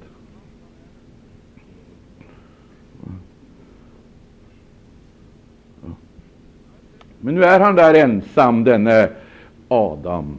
Men 7.20 7.34
nu 7.34 7.44
är 7.44 7.60
han 7.60 7.74
där 7.74 7.94
ensam, 7.94 8.64
denne 8.64 9.10
Adam. 9.68 10.36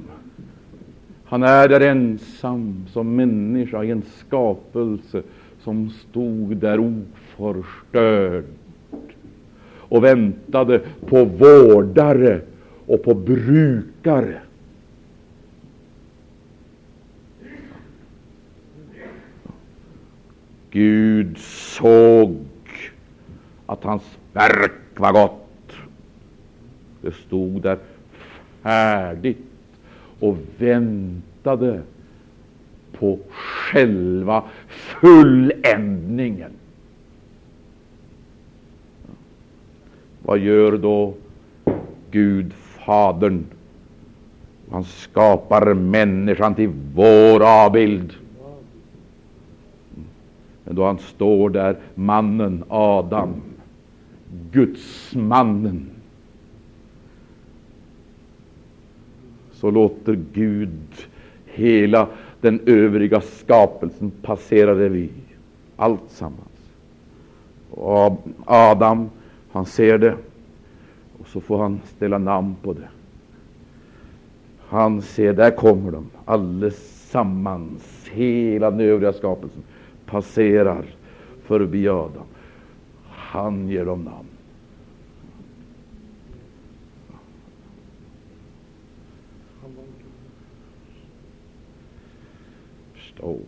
Han 1.25 1.43
är 1.43 1.69
där 1.69 1.81
ensam 1.81 2.85
som 2.91 3.15
människa 3.15 3.83
i 3.83 3.91
en 3.91 4.01
skapelse 4.01 5.23
som 5.63 5.89
stod 5.89 6.57
där 6.57 6.79
oförstörd 6.79 8.45
och 9.77 10.03
väntade 10.03 10.81
på 11.05 11.25
vårdare 11.25 12.41
och 12.85 13.03
på 13.03 13.13
brukare. 13.13 14.41
Gud 20.71 21.37
såg 21.37 22.37
att 23.65 23.83
hans 23.83 24.17
verk 24.33 24.71
var 24.97 25.11
gott. 25.11 25.71
Det 27.01 27.15
stod 27.15 27.61
där 27.61 27.77
färdigt 28.61 29.37
och 30.19 30.37
väntade 30.57 31.81
på 33.03 33.19
själva 33.29 34.43
fulländningen. 34.67 36.51
Vad 40.21 40.39
gör 40.39 40.77
då 40.77 41.13
Gud 42.11 42.53
Fadern? 42.53 43.45
Han 44.71 44.83
skapar 44.83 45.73
människan 45.73 46.55
till 46.55 46.69
vår 46.95 47.65
avbild. 47.65 48.13
Men 50.63 50.75
då 50.75 50.85
han 50.85 50.99
står 50.99 51.49
där, 51.49 51.77
mannen 51.95 52.63
Adam, 52.67 53.41
Gudsmannen, 54.51 55.89
så 59.53 59.71
låter 59.71 60.19
Gud 60.33 61.07
hela 61.45 62.07
den 62.43 62.59
övriga 62.65 63.21
skapelsen 63.21 64.11
passerar 64.21 64.75
revy. 64.75 65.09
Alltsammans. 65.75 66.73
Och 67.71 68.27
Adam, 68.45 69.09
han 69.51 69.65
ser 69.65 69.97
det 69.97 70.15
och 71.19 71.27
så 71.27 71.41
får 71.41 71.57
han 71.57 71.79
ställa 71.95 72.17
namn 72.17 72.55
på 72.61 72.73
det. 72.73 72.87
Han 74.67 75.01
ser, 75.01 75.33
där 75.33 75.51
kommer 75.51 75.91
de 75.91 76.09
allesammans, 76.25 78.09
hela 78.11 78.71
den 78.71 78.79
övriga 78.79 79.13
skapelsen 79.13 79.63
passerar 80.05 80.85
förbi 81.43 81.87
Adam. 81.87 82.25
Han 83.09 83.69
ger 83.69 83.85
dem 83.85 84.03
namn. 84.03 84.32
Förstå, 93.23 93.39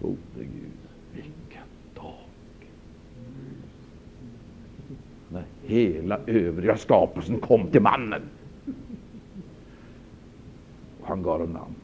gode 0.00 0.16
Gud, 0.34 0.72
vilken 1.12 1.62
dag! 1.94 2.14
När 5.28 5.44
hela 5.62 6.18
övriga 6.26 6.76
skapelsen 6.76 7.40
kom 7.40 7.66
till 7.66 7.82
mannen. 7.82 8.22
Och 11.00 11.08
han 11.08 11.22
gav 11.22 11.38
dem 11.38 11.52
namn. 11.52 11.74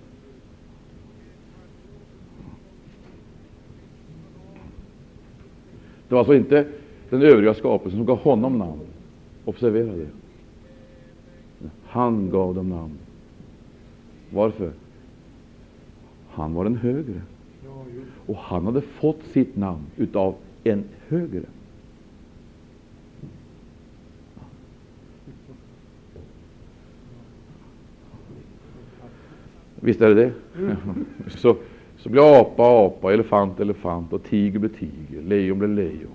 Det 6.09 6.14
var 6.14 6.18
alltså 6.18 6.34
inte 6.34 6.66
den 7.11 7.22
övriga 7.22 7.55
skapelsen 7.55 7.99
som 7.99 8.07
gav 8.07 8.18
honom 8.18 8.59
namn. 8.59 8.80
Observera 9.45 9.97
det. 9.97 10.09
Han 11.84 12.30
gav 12.30 12.55
dem 12.55 12.68
namn. 12.68 12.99
Varför? 14.31 14.72
Han 16.31 16.55
var 16.55 16.64
den 16.64 16.76
högre. 16.76 17.20
Och 18.26 18.37
han 18.37 18.66
hade 18.66 18.81
fått 18.81 19.22
sitt 19.33 19.57
namn 19.57 19.87
utav 19.97 20.35
en 20.64 20.85
högre. 21.09 21.43
Visst 29.81 30.01
är 30.01 30.14
det 30.14 30.14
det? 30.14 30.33
Så, 31.29 31.57
så 31.97 32.09
blir 32.09 32.41
apa 32.41 32.87
apa, 32.87 33.12
elefant 33.12 33.61
elefant 33.61 34.12
och 34.12 34.24
tiger 34.24 34.59
blir 34.59 34.70
tiger, 34.70 35.22
lejon 35.22 35.59
blir 35.59 35.68
lejon. 35.68 36.11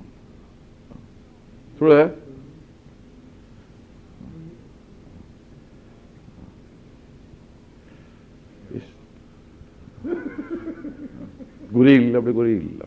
Tror 1.77 1.89
du 1.89 1.95
det? 1.95 2.09
Gorilla 11.69 12.21
blir 12.21 12.33
gorilla. 12.33 12.85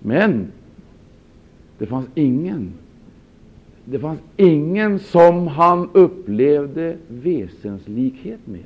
Men 0.00 0.52
det 1.78 1.86
fanns 1.86 2.08
ingen 2.14 2.72
det 3.88 3.98
fanns 3.98 4.20
ingen 4.36 4.98
som 4.98 5.46
han 5.46 5.88
upplevde 5.92 6.96
väsenslikhet 7.08 8.46
med. 8.46 8.64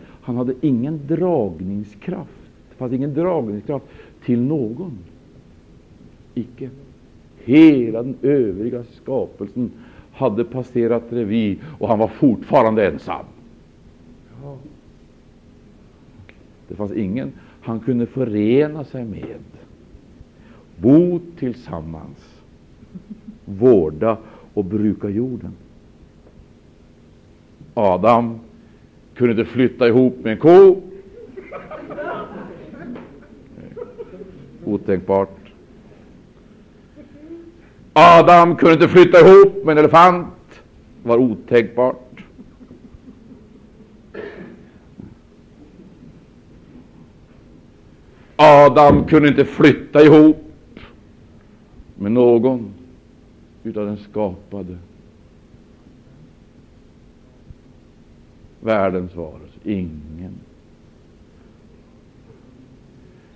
Han 0.00 0.36
hade 0.36 0.54
ingen 0.60 1.00
dragningskraft. 1.06 2.30
Det 2.70 2.76
fanns 2.76 2.92
ingen 2.92 3.14
dragningskraft 3.14 3.84
till 4.24 4.40
någon. 4.40 4.98
Icke. 6.34 6.70
Hela 7.44 8.02
den 8.02 8.14
övriga 8.22 8.84
skapelsen 8.84 9.70
hade 10.16 10.44
passerat 10.44 11.02
revy 11.10 11.58
och 11.78 11.88
han 11.88 11.98
var 11.98 12.08
fortfarande 12.08 12.86
ensam. 12.86 13.24
Det 16.68 16.74
fanns 16.74 16.92
ingen 16.92 17.32
han 17.66 17.80
kunde 17.80 18.06
förena 18.06 18.84
sig 18.84 19.04
med, 19.04 19.38
bo 20.76 21.20
tillsammans, 21.38 22.42
vårda 23.44 24.18
och 24.54 24.64
bruka 24.64 25.08
jorden. 25.08 25.52
Adam 27.74 28.40
kunde 29.14 29.32
inte 29.32 29.52
flytta 29.52 29.88
ihop 29.88 30.16
med 30.22 30.32
en 30.32 30.38
ko. 30.38 30.82
Otänkbart. 34.64 35.45
Adam 37.98 38.56
kunde 38.56 38.74
inte 38.74 38.88
flytta 38.88 39.20
ihop 39.20 39.64
med 39.64 39.72
en 39.72 39.78
elefant. 39.78 40.26
det 41.02 41.08
var 41.08 41.16
otänkbart. 41.18 42.22
Adam 48.36 49.06
kunde 49.06 49.28
inte 49.28 49.44
flytta 49.44 50.02
ihop 50.02 50.50
med 51.94 52.12
någon 52.12 52.74
utan 53.62 53.86
den 53.86 53.98
skapade 54.10 54.78
världens 58.60 59.14
varelse. 59.14 59.58
Ingen. 59.64 60.34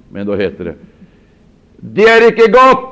Men 0.08 0.26
då 0.26 0.36
heter 0.36 0.64
det 0.64 0.74
Det 1.76 2.04
är 2.04 2.32
icke 2.32 2.50
gott 2.50 2.90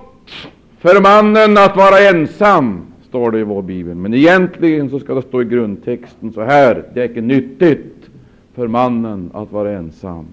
för 0.79 1.01
mannen 1.01 1.59
att 1.59 1.77
vara 1.77 1.99
ensam, 1.99 2.81
står 3.09 3.31
det 3.31 3.39
i 3.39 3.43
vår 3.43 3.63
bibel. 3.63 3.95
Men 3.95 4.15
egentligen 4.15 4.91
så 4.91 5.01
ska 5.01 5.15
det 5.15 5.23
stå 5.23 5.43
i 5.43 5.45
grundtexten 5.45 6.33
så 6.33 6.43
här. 6.43 6.85
Det 6.95 7.01
är 7.03 7.09
inte 7.09 7.21
nyttigt 7.21 8.11
för 8.55 8.67
mannen 8.67 9.31
att 9.35 9.53
vara 9.53 9.71
ensam. 9.71 10.27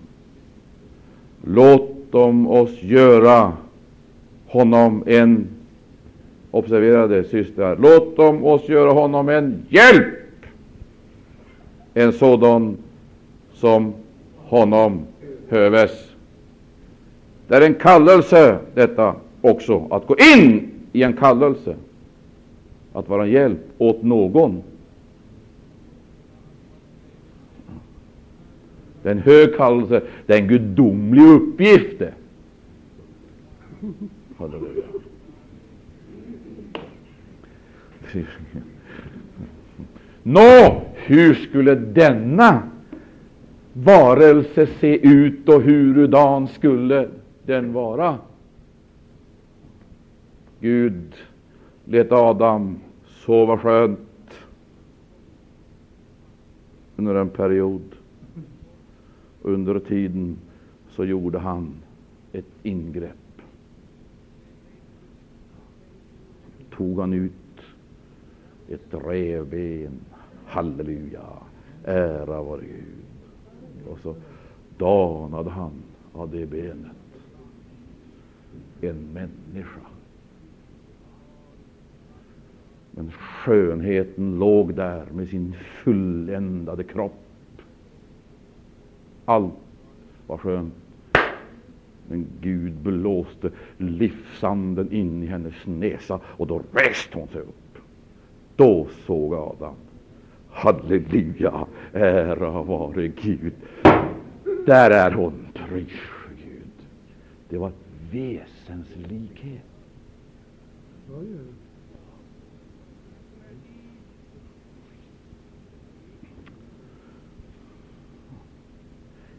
Låt 1.48 2.12
dem 2.12 2.48
oss 2.48 2.84
göra 2.84 3.52
honom 4.48 5.04
en 5.06 5.48
Observera 6.56 7.08
det, 7.08 7.24
systrar. 7.24 7.78
Låt 7.78 8.18
dem 8.18 8.46
oss 8.46 8.70
göra 8.70 8.92
honom 8.92 9.30
en 9.30 9.66
hjälp, 9.70 10.06
en 11.94 12.14
sådan 12.14 12.78
som 13.54 13.94
honom 14.38 15.00
höves. 15.50 15.92
Det 17.48 17.56
är 17.56 17.62
en 17.62 17.74
kallelse, 17.74 18.58
detta 18.74 19.16
också, 19.50 19.88
att 19.90 20.08
gå 20.08 20.16
in 20.36 20.72
i 20.94 21.04
en 21.04 21.14
kallelse, 21.14 21.76
att 22.94 23.10
vara 23.10 23.24
en 23.24 23.32
hjälp 23.32 23.60
åt 23.78 24.04
någon. 24.04 24.64
Det 29.04 29.10
är 29.10 29.14
en 29.14 29.22
hög 29.22 29.58
kallelse, 29.58 30.02
det 30.26 30.34
är 30.34 30.42
en 30.42 30.48
gudomlig 30.48 31.24
uppgift. 31.24 32.02
Halleluja. 34.38 34.84
Nå, 40.24 40.82
hur 40.94 41.34
skulle 41.34 41.76
denna 41.76 42.64
varelse 43.74 44.68
se 44.80 45.08
ut 45.08 45.50
och 45.50 45.62
hurudan 45.62 46.48
skulle 46.48 47.08
den 47.46 47.74
vara? 47.74 48.18
Gud 50.66 51.16
lät 51.86 52.12
Adam 52.12 52.80
sova 53.06 53.58
skönt 53.58 54.00
under 56.96 57.16
en 57.16 57.30
period. 57.30 57.96
Under 59.42 59.80
tiden 59.80 60.38
så 60.90 61.06
gjorde 61.06 61.40
han 61.40 61.74
ett 62.32 62.46
ingrepp. 62.64 63.42
Tog 66.72 67.00
han 67.00 67.14
ut 67.14 67.62
ett 68.70 68.94
revben. 69.06 70.00
Halleluja, 70.46 71.26
ära 71.84 72.44
vare 72.44 72.62
Gud. 72.62 73.88
Och 73.90 74.00
så 74.00 74.16
danade 74.78 75.50
han 75.50 75.72
av 76.14 76.32
det 76.32 76.46
benet 76.46 76.92
en 78.82 79.14
människa. 79.14 79.95
Men 82.96 83.12
skönheten 83.12 84.40
låg 84.40 84.74
där 84.74 85.06
med 85.14 85.30
sin 85.30 85.56
fulländade 85.84 86.84
kropp. 86.84 87.22
Allt 89.26 89.54
var 90.28 90.38
skönt. 90.38 90.74
Men 92.08 92.28
Gud 92.42 92.74
blåste 92.74 93.52
livsanden 93.78 94.92
in 94.92 95.24
i 95.24 95.26
hennes 95.26 95.54
näsa 95.66 96.20
och 96.26 96.48
då 96.48 96.62
reste 96.72 97.18
hon 97.18 97.28
sig 97.28 97.42
upp. 97.42 97.78
Då 98.56 98.88
såg 99.06 99.34
Adam. 99.34 99.76
Halleluja, 100.50 101.68
ära 101.94 102.64
vare 102.64 103.08
Gud. 103.08 103.54
Där 104.66 104.92
är 104.92 105.12
hon, 105.12 105.34
pris 105.54 106.00
Gud. 106.44 106.72
Det 107.50 107.58
var 107.58 107.72
väsenslikhet. 108.12 109.62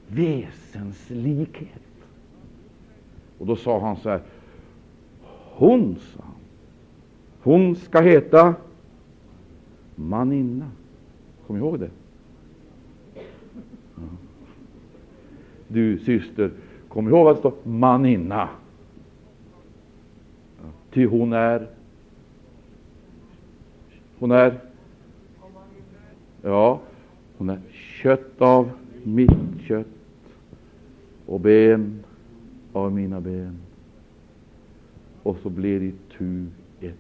Väsenslikhet. 0.09 1.83
Och 3.39 3.47
då 3.47 3.57
sa 3.57 3.81
han 3.81 3.97
så 3.97 4.11
här. 4.11 4.21
Hon, 5.55 5.97
sa 5.97 6.23
han, 6.23 6.35
hon 7.43 7.77
ska 7.77 8.01
heta 8.01 8.55
maninna. 9.95 10.71
Kom 11.47 11.57
ihåg 11.57 11.81
det. 11.81 11.91
Du 15.69 15.99
syster, 15.99 16.51
kom 16.89 17.09
ihåg 17.09 17.29
att 17.29 17.37
det 17.37 17.41
står 17.41 17.55
maninna. 17.63 18.49
Ty 20.91 21.07
hon 21.07 21.33
är 21.33 21.69
Hon 24.19 24.31
är 24.31 24.61
Ja, 26.43 26.81
hon 27.39 27.51
är 27.51 27.61
kött 27.71 28.41
av 28.43 28.71
mitt 29.05 29.31
kött 29.67 29.96
och 31.27 31.41
ben 31.41 32.05
av 32.73 32.93
mina 32.93 33.21
ben. 33.21 33.59
Och 35.23 35.37
så 35.43 35.51
blir 35.51 35.81
det 35.81 35.93
tu 36.19 36.47
ett 36.81 36.95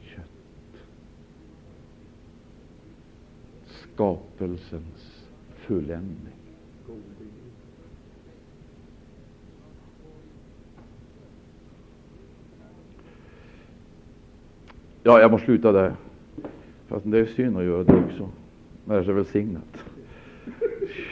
kött. 0.00 0.24
Skapelsens 3.66 5.24
fulländning. 5.56 6.34
Ja, 15.02 15.20
jag 15.20 15.30
måste 15.30 15.44
sluta 15.44 15.72
där. 15.72 15.94
Fast 16.86 17.10
det 17.10 17.18
är 17.18 17.26
synd 17.26 17.56
att 17.56 17.64
göra 17.64 17.84
det 17.84 18.04
också. 18.04 18.30
Men 18.84 18.96
det 18.96 19.02
är 19.02 19.04
så 19.04 19.12
välsignat. 19.12 19.84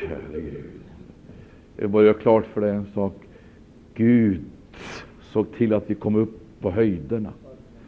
Käre 0.01 0.41
Gud. 0.41 0.80
Jag 1.81 1.91
bara 1.91 2.05
göra 2.05 2.15
klart 2.15 2.47
för 2.47 2.61
dig 2.61 2.71
en 2.71 2.87
sak. 2.95 3.15
Gud 3.95 4.41
såg 5.21 5.53
till 5.53 5.75
att 5.75 5.91
vi 5.91 5.95
kom 5.95 6.17
upp 6.17 6.41
på 6.61 6.71
höjderna, 6.71 7.33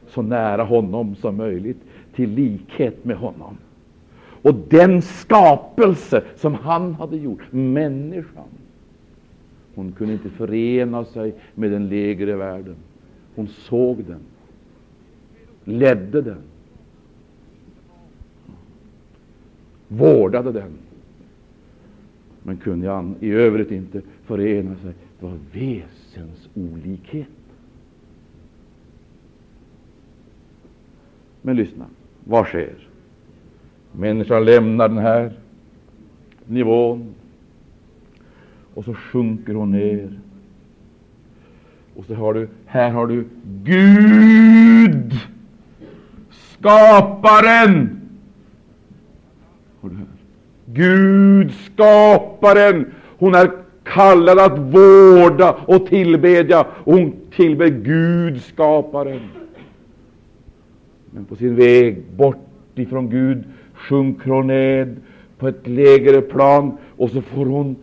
så 0.09 0.23
nära 0.23 0.65
honom 0.65 1.15
som 1.15 1.37
möjligt, 1.37 1.77
till 2.15 2.31
likhet 2.31 3.05
med 3.05 3.17
honom. 3.17 3.57
Och 4.43 4.55
den 4.55 5.03
skapelse 5.03 6.23
som 6.37 6.55
han 6.55 6.95
hade 6.95 7.17
gjort, 7.17 7.53
människan, 7.53 8.49
hon 9.75 9.93
kunde 9.93 10.13
inte 10.13 10.31
förena 10.31 11.05
sig 11.05 11.35
med 11.55 11.71
den 11.71 11.89
lägre 11.89 12.37
världen. 12.37 12.77
Hon 13.35 13.49
såg 13.49 14.05
den, 14.05 14.21
ledde 15.65 16.23
den, 16.23 16.43
vårdade 19.89 20.53
den, 20.53 20.73
men 22.43 22.57
kunde 22.57 23.15
i 23.21 23.31
övrigt 23.31 23.71
inte 23.71 24.03
förena 24.25 24.77
sig. 24.77 24.93
Det 25.21 25.27
var 25.27 25.39
väsensolikhet. 25.53 27.29
Men 31.43 31.57
lyssna, 31.57 31.87
vad 32.25 32.47
sker? 32.47 32.89
Människan 33.93 34.45
lämnar 34.45 34.89
den 34.89 34.99
här 34.99 35.33
nivån 36.47 37.15
och 38.75 38.85
så 38.85 38.95
sjunker 38.95 39.55
hon 39.55 39.71
ner. 39.71 40.19
Och 41.97 42.05
så 42.05 42.15
har 42.15 42.35
du, 42.35 42.49
här 42.67 42.91
har 42.91 43.07
du 43.07 43.29
Gud, 43.45 45.13
skaparen. 46.31 48.01
Har 49.81 49.89
du 49.89 49.97
hört? 49.97 50.09
Gud, 50.75 51.53
skaparen. 51.53 52.87
Hon 53.19 53.35
är 53.35 53.51
kallad 53.85 54.39
att 54.39 54.59
vårda 54.59 55.57
och 55.67 55.87
tillbedja. 55.87 56.67
Och 56.85 56.93
hon 56.93 57.13
tillber 57.37 57.69
Gud, 57.69 58.43
skaparen. 58.43 59.21
Men 61.11 61.25
på 61.25 61.37
sin 61.37 61.57
väg 61.57 62.03
bort 62.17 62.37
ifrån 62.75 63.11
Gud 63.11 63.45
sjunker 63.75 64.31
hon 64.31 64.47
ned 64.47 64.97
på 65.39 65.49
ett 65.49 65.67
lägre 65.67 66.21
plan 66.21 66.79
och 66.97 67.11
så 67.11 67.23
får 67.23 67.47
hon 67.47 67.77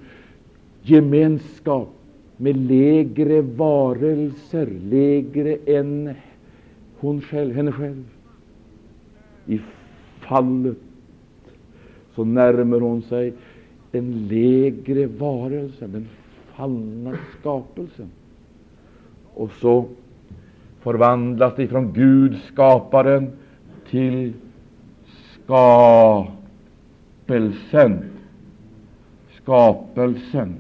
gemenskap 0.82 1.90
med 2.38 2.58
lägre 2.58 3.42
varelser, 3.42 4.68
lägre 4.84 5.58
än 5.66 6.14
hon 7.00 7.22
själv, 7.22 7.56
henne 7.56 7.72
själv. 7.72 8.04
I 9.46 9.60
fallet 10.20 10.78
så 12.20 12.26
närmar 12.26 12.80
hon 12.80 13.02
sig 13.02 13.34
en 13.92 14.28
lägre 14.28 15.08
varelse, 15.08 15.88
den 15.88 16.08
fallna 16.56 17.18
skapelsen. 17.40 18.10
Och 19.34 19.52
så 19.52 19.86
förvandlas 20.80 21.54
det 21.56 21.68
från 21.68 21.94
Gud, 21.94 22.38
skaparen, 22.54 23.32
till 23.90 24.34
skapelsen. 25.44 26.40
Skapelsen. 29.42 30.56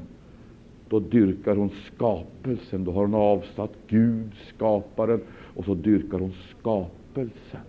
Då 0.90 1.00
dyrkar 1.00 1.56
hon 1.56 1.70
skapelsen. 1.96 2.84
Då 2.84 2.92
har 2.92 3.02
hon 3.02 3.16
avsatt 3.16 3.74
Gud, 3.88 4.32
skaparen, 4.56 5.22
och 5.56 5.66
så 5.66 5.74
dyrkar 5.74 6.20
hon 6.20 6.34
skapelsen. 6.60 7.69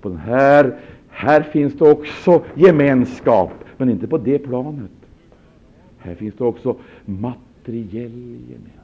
På 0.00 0.08
den 0.08 0.18
här, 0.18 0.78
här 1.08 1.42
finns 1.42 1.74
det 1.74 1.90
också 1.90 2.44
gemenskap, 2.54 3.52
men 3.76 3.90
inte 3.90 4.06
på 4.06 4.18
det 4.18 4.38
planet. 4.38 4.90
Här 5.98 6.14
finns 6.14 6.34
det 6.34 6.44
också 6.44 6.76
materiell 7.04 8.38
gemenskap. 8.48 8.82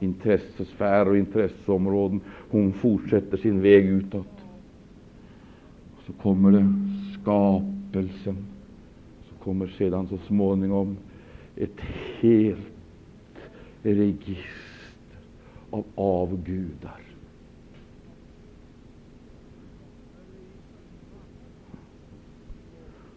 Intressesfär 0.00 1.08
och 1.08 1.16
intresseområden. 1.16 2.20
Hon 2.50 2.72
fortsätter 2.72 3.36
sin 3.36 3.62
väg 3.62 3.84
utåt. 3.84 4.26
Så 6.06 6.12
kommer 6.12 6.52
det 6.52 6.72
skapelsen. 7.20 8.36
Så 9.28 9.44
kommer 9.44 9.66
sedan 9.66 10.08
så 10.08 10.18
småningom 10.18 10.96
ett 11.56 11.80
helt 12.20 12.58
register 13.82 14.71
av 15.72 15.84
avgudar. 15.94 17.00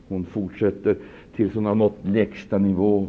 Hon 0.07 0.25
fortsätter 0.25 0.97
tills 1.35 1.53
hon 1.53 1.65
har 1.65 1.75
nått 1.75 1.97
lägsta 2.01 2.57
nivå. 2.57 3.07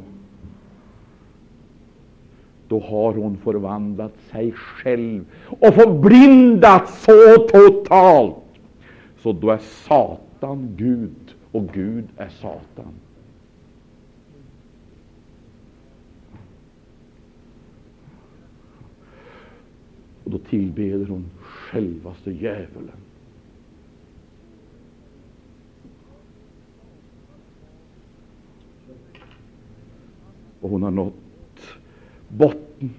då 2.69 2.81
har 2.81 3.13
hon 3.13 3.37
förvandlat 3.37 4.13
sig 4.31 4.53
själv 4.53 5.25
och 5.47 5.75
förblindat 5.75 6.89
så 6.89 7.37
totalt. 7.37 8.35
Så 9.19 9.33
då 9.33 9.51
är 9.51 9.59
Satan 9.59 10.75
Gud 10.77 11.35
och 11.53 11.69
Gud 11.73 12.05
är 12.17 12.29
Satan. 12.29 12.95
Och 20.27 20.33
då 20.33 20.39
tillbeder 20.39 21.07
hon 21.07 21.25
självaste 21.41 22.31
djävulen. 22.31 22.97
Och 30.61 30.71
hon 30.71 30.83
har 30.83 30.91
nått 30.91 31.15
botten. 32.29 32.91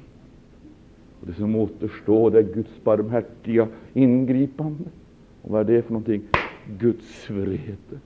Och 1.22 1.28
det 1.28 1.34
som 1.34 1.56
återstår 1.56 2.32
det 2.32 2.40
är 2.40 2.54
Guds 2.54 2.84
barmhärtiga 2.84 3.68
ingripande. 3.94 4.84
Och 5.42 5.52
vad 5.52 5.70
är 5.70 5.76
det 5.76 5.82
för 5.82 5.94
någonting? 5.94 6.22
Guds 6.80 7.30
vrede. 7.30 8.00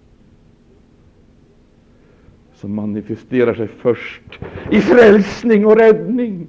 Som 2.54 2.76
manifesterar 2.76 3.54
sig 3.54 3.68
först 3.68 4.40
i 4.72 4.82
frälsning 4.82 5.66
och 5.66 5.78
räddning, 5.78 6.48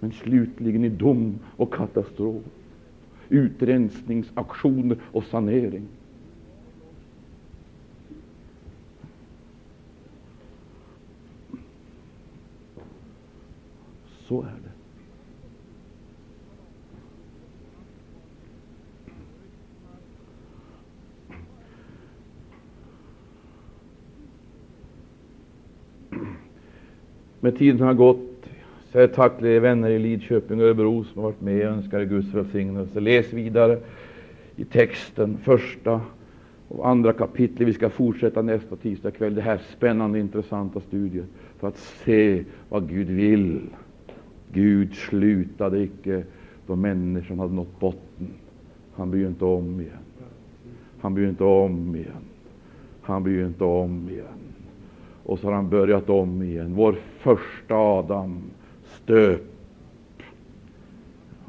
men 0.00 0.12
slutligen 0.12 0.84
i 0.84 0.88
dom 0.88 1.38
och 1.56 1.74
katastrof, 1.74 2.42
utrensningsaktioner 3.28 4.98
och 5.12 5.24
sanering. 5.24 5.86
Så 14.28 14.42
är 14.42 14.44
det. 14.44 14.70
Men 27.40 27.56
tiden 27.56 27.80
har 27.80 27.94
gått. 27.94 28.29
Säg 28.92 29.08
tack 29.08 29.38
till 29.38 29.46
er 29.46 29.60
vänner 29.60 29.90
i 29.90 29.98
Lidköping 29.98 30.60
och 30.60 30.66
Örebro 30.66 31.04
som 31.04 31.22
har 31.22 31.30
varit 31.30 31.40
med 31.40 31.68
och 31.68 31.72
önskar 31.74 32.04
Guds 32.04 32.34
välsignelse. 32.34 33.00
Läs 33.00 33.32
vidare 33.32 33.78
i 34.56 34.64
texten, 34.64 35.38
första 35.42 36.00
och 36.68 36.88
andra 36.88 37.12
kapitlet. 37.12 37.68
Vi 37.68 37.72
ska 37.72 37.90
fortsätta 37.90 38.42
nästa 38.42 38.76
tisdag 38.76 39.10
kväll. 39.10 39.34
Det 39.34 39.42
här 39.42 39.60
spännande, 39.76 40.18
intressanta 40.18 40.80
studier 40.80 41.24
för 41.58 41.68
att 41.68 41.76
se 41.78 42.44
vad 42.68 42.88
Gud 42.88 43.06
vill. 43.06 43.60
Gud 44.52 44.94
slutade 44.94 45.82
icke 45.82 46.24
då 46.66 46.76
människan 46.76 47.38
hade 47.38 47.54
nått 47.54 47.80
botten. 47.80 48.28
Han 48.94 49.10
bryr 49.10 49.26
inte 49.26 49.44
om 49.44 49.80
igen. 49.80 49.92
Han 51.00 51.14
bryr 51.14 51.28
inte 51.28 51.44
om 51.44 51.96
igen. 51.96 52.24
Han 53.02 53.22
bryr 53.22 53.46
inte 53.46 53.64
om 53.64 54.08
igen. 54.10 54.26
Och 55.22 55.38
så 55.38 55.46
har 55.46 55.52
han 55.52 55.68
börjat 55.68 56.10
om 56.10 56.42
igen. 56.42 56.74
Vår 56.74 56.96
första 57.18 57.74
Adam 57.74 58.42
stöp. 58.90 59.42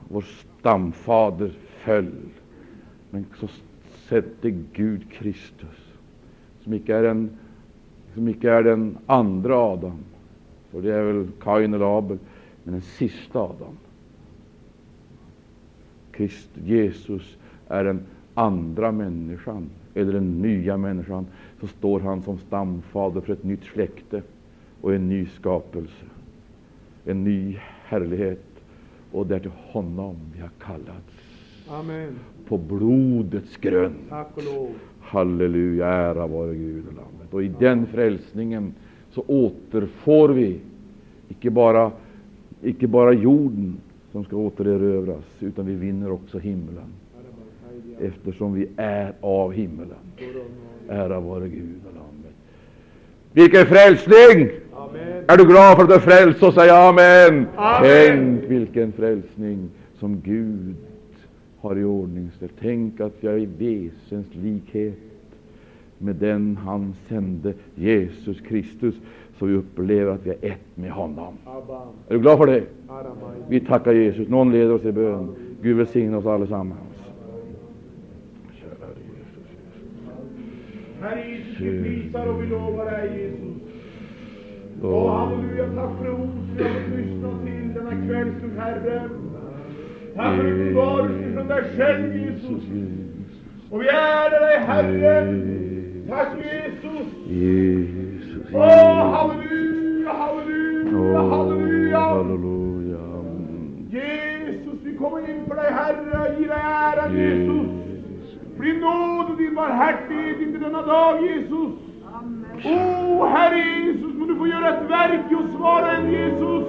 Vår 0.08 0.26
stamfader 0.60 1.52
föll. 1.84 2.12
Men 3.10 3.26
så 3.40 3.48
sätter 4.10 4.64
Gud 4.74 5.12
Kristus, 5.12 5.94
som 6.64 6.74
icke 6.74 6.96
är, 6.96 7.04
en, 7.04 7.30
som 8.14 8.28
icke 8.28 8.52
är 8.52 8.64
den 8.64 8.98
andra 9.06 9.56
Adam, 9.58 9.98
för 10.72 10.82
det 10.82 10.94
är 10.94 11.04
väl 11.04 11.28
Kain 11.40 11.74
eller 11.74 11.98
Abel, 11.98 12.18
men 12.64 12.74
den 12.74 12.82
sista 12.82 13.40
Adam. 13.40 13.78
Kristus, 16.12 16.64
Jesus 16.64 17.38
är 17.68 17.84
den 17.84 18.02
andra 18.34 18.92
människan, 18.92 19.70
eller 19.94 20.14
den 20.14 20.42
nya 20.42 20.78
människan, 20.78 21.26
så 21.60 21.68
står 21.68 22.00
han 22.00 22.22
som 22.22 22.38
stamfader 22.38 23.22
för 23.22 23.34
ett 23.34 23.44
nytt 23.44 23.64
släkte 23.64 24.24
och 24.82 24.96
en 24.96 25.10
ny 25.10 25.26
skapelse, 25.26 26.06
en 27.06 27.24
ny 27.24 27.58
härlighet. 27.84 28.46
Och 29.12 29.28
det 29.28 29.36
är 29.36 29.40
till 29.40 29.52
honom 29.72 30.16
vi 30.36 30.42
har 30.42 30.50
kallats. 30.60 31.14
Amen. 31.70 32.20
På 32.48 32.58
blodets 32.58 33.58
grund. 33.58 33.96
Halleluja, 35.00 35.88
ära 35.88 36.28
vare 36.28 36.56
Gud 36.56 36.88
och 36.88 36.94
Lammet. 36.94 37.34
Och 37.34 37.44
i 37.44 37.52
den 37.60 37.86
frälsningen 37.88 38.74
så 39.12 39.24
återfår 39.28 40.30
vi 40.30 40.60
icke 41.30 41.50
bara, 41.50 41.92
icke 42.62 42.88
bara 42.88 43.14
jorden 43.14 43.78
som 44.12 44.24
ska 44.26 44.36
återerövras, 44.36 45.24
utan 45.40 45.66
vi 45.66 45.76
vinner 45.76 46.12
också 46.12 46.40
himlen, 46.40 46.94
eftersom 48.00 48.54
vi 48.54 48.68
är 48.78 49.14
av 49.22 49.52
himlen. 49.52 49.90
Ära 50.90 51.20
vare 51.20 51.48
Gud 51.50 51.80
och 51.88 51.94
Lammet. 51.94 52.36
Vilken 53.34 53.66
frälsning! 53.66 54.50
Amen. 54.82 55.24
Är 55.28 55.38
du 55.38 55.46
glad 55.46 55.76
för 55.76 55.84
att 55.84 55.90
du 55.90 55.96
är 55.96 56.00
frälst, 56.00 56.40
så 56.40 56.52
säg 56.52 56.70
amen. 56.70 57.48
Amen. 57.56 58.40
Tänk 58.40 58.52
vilken 58.52 58.92
frälsning 58.92 59.70
som 60.00 60.22
Gud 60.22 60.76
har 61.62 61.78
i 61.78 61.84
ordningställt. 61.84 62.52
Tänk 62.62 63.00
att 63.00 63.16
jag 63.20 63.34
är 63.34 63.38
i 63.38 63.46
väsens 63.46 64.36
likhet 64.36 64.98
med 65.98 66.16
den 66.16 66.58
han 66.64 66.96
sände, 67.08 67.54
Jesus 67.76 68.42
Kristus, 68.42 68.96
så 69.40 69.46
vi 69.46 69.56
upplever 69.56 70.12
att 70.12 70.26
vi 70.26 70.30
är 70.30 70.52
ett 70.52 70.78
med 70.78 70.92
honom. 70.92 71.34
Abba. 71.46 71.82
Är 72.08 72.14
du 72.14 72.20
glad 72.20 72.38
för 72.38 72.48
det? 72.48 72.64
Vi 73.50 73.60
tackar 73.60 73.94
Jesus. 73.94 74.28
Någon 74.28 74.52
leder 74.52 74.74
oss 74.74 74.86
i 74.86 74.92
bön. 74.92 75.36
Gud 75.62 75.78
välsigne 75.78 76.18
oss 76.18 76.26
allesammans. 76.26 76.80
Herre 81.02 81.30
Jesus, 81.30 81.60
vi 81.60 81.84
prisar 81.84 82.28
och 82.28 82.44
vi 82.44 82.48
lovar 82.48 82.92
dig 82.92 83.22
Jesus. 83.22 83.71
Åh, 84.84 85.18
halleluja, 85.18 85.66
tack 85.76 85.98
för 85.98 86.12
ord 86.12 86.30
som 86.30 86.56
vi 86.58 86.64
har 86.64 86.98
lyssna 86.98 87.30
till 87.46 87.74
denna 87.74 88.08
kvällstund, 88.08 88.60
Herre. 88.60 89.10
Tack 90.16 90.36
för 90.36 90.52
uppenbarelsen 90.52 91.34
från 91.34 91.48
dig 91.48 91.64
själv, 91.78 92.16
Jesus. 92.16 92.64
Och 93.70 93.82
vi 93.82 93.88
ärar 93.88 94.40
dig, 94.48 94.60
Herre. 94.60 95.38
Tack 96.10 96.28
Jesus. 96.38 97.08
Jesus. 97.28 98.46
Åh, 98.54 99.12
halleluja, 99.14 100.14
halleluja, 100.14 101.22
halleluja. 101.22 102.00
halleluja. 102.00 103.00
Jesus, 103.90 104.80
vi 104.84 104.96
kommer 104.98 105.20
inför 105.20 105.56
dig, 105.56 105.72
Herre, 105.72 106.40
ge 106.40 106.48
dig 106.48 106.62
äran, 106.64 107.18
Jesus. 107.18 107.72
För 108.58 108.64
din 108.64 108.80
nåd 108.80 109.32
och 109.32 109.38
din 109.38 109.56
barmhärtighet 109.56 110.42
inför 110.42 110.60
denna 110.60 110.82
dag, 110.82 111.24
Jesus. 111.26 111.72
O 112.64 113.26
Herre 113.26 113.58
Jesus, 113.58 114.14
må 114.18 114.26
du 114.26 114.36
få 114.36 114.48
göra 114.48 114.70
ett 114.70 114.90
verk 114.90 115.32
i 115.32 115.36
oss 115.36 115.54
var 115.60 115.82
och 115.82 115.94
en, 115.94 116.12
Jesus. 116.12 116.68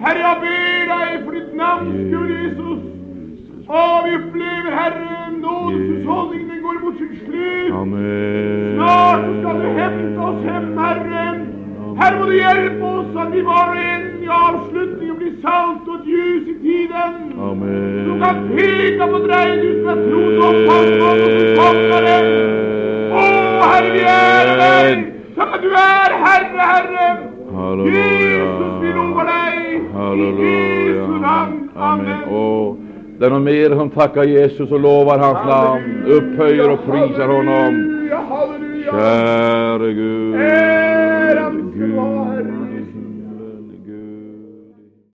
Herre, 0.00 0.18
jag 0.18 0.40
ber 0.40 0.98
dig 0.98 1.24
för 1.24 1.32
ditt 1.32 1.54
namns 1.54 1.94
skull, 2.08 2.30
Jesus. 2.30 2.80
Åh, 3.68 4.04
vi 4.04 4.16
upplever, 4.16 4.72
Herre, 4.72 5.30
nådeshushållningen, 5.30 6.48
den 6.48 6.62
går 6.62 6.80
mot 6.84 6.98
sitt 6.98 7.18
slut. 7.24 7.72
Amen. 7.72 8.74
Snart 8.76 9.24
ska 9.40 9.52
du 9.52 9.68
hämta 9.68 10.22
oss 10.22 10.44
hem, 10.44 10.78
Herre. 10.78 11.46
Herre, 11.98 12.18
må 12.18 12.24
du 12.24 12.38
hjälpa 12.38 12.86
oss 12.86 13.16
att 13.16 13.34
vi 13.34 13.42
var 13.42 13.68
och 13.68 13.76
en 13.76 14.22
i 14.22 14.28
avslutningen 14.28 15.16
blir 15.16 15.32
salt 15.42 15.88
och 15.88 15.94
ett 16.00 16.06
ljus 16.06 16.48
i 16.48 16.54
tiden. 16.62 17.40
Amen. 17.40 18.04
Du 18.04 18.20
kan 18.20 18.48
peka 18.48 19.06
på 19.06 19.18
dig, 19.18 19.60
du 19.62 19.80
som 19.80 19.88
är 19.88 19.94
trodd 19.94 20.34
upphavsman 20.34 21.22
och 21.24 21.30
författare. 21.40 23.33
Herre, 23.66 23.92
vi 23.92 24.00
ärar 24.00 25.12
för 25.34 25.42
att 25.42 25.62
du 25.62 25.70
är 25.72 26.10
Herre, 26.24 26.58
Herre. 26.58 27.18
Halleluja. 27.54 27.98
Jesus, 27.98 28.82
vi 28.82 28.92
lovar 28.92 29.24
dig. 29.24 29.74
I 29.74 30.88
Jesu 30.88 31.20
namn. 31.20 31.70
Amen. 31.76 32.24
Åh, 32.30 32.74
det 33.18 33.26
är 33.26 33.30
någon 33.30 33.44
mer 33.44 33.70
som 33.70 33.90
tackar 33.90 34.24
Jesus 34.24 34.70
och 34.70 34.80
lovar 34.80 35.18
hans 35.18 35.48
namn, 35.48 36.04
upphöjer 36.06 36.70
och 36.70 36.78
prisar 36.86 37.28
honom. 37.28 37.74
Halleluja, 37.74 38.20
halleluja. 38.28 38.92
Käre 38.92 39.92
Gud, 39.92 40.34
du 41.52 41.78
Gud, 41.78 42.33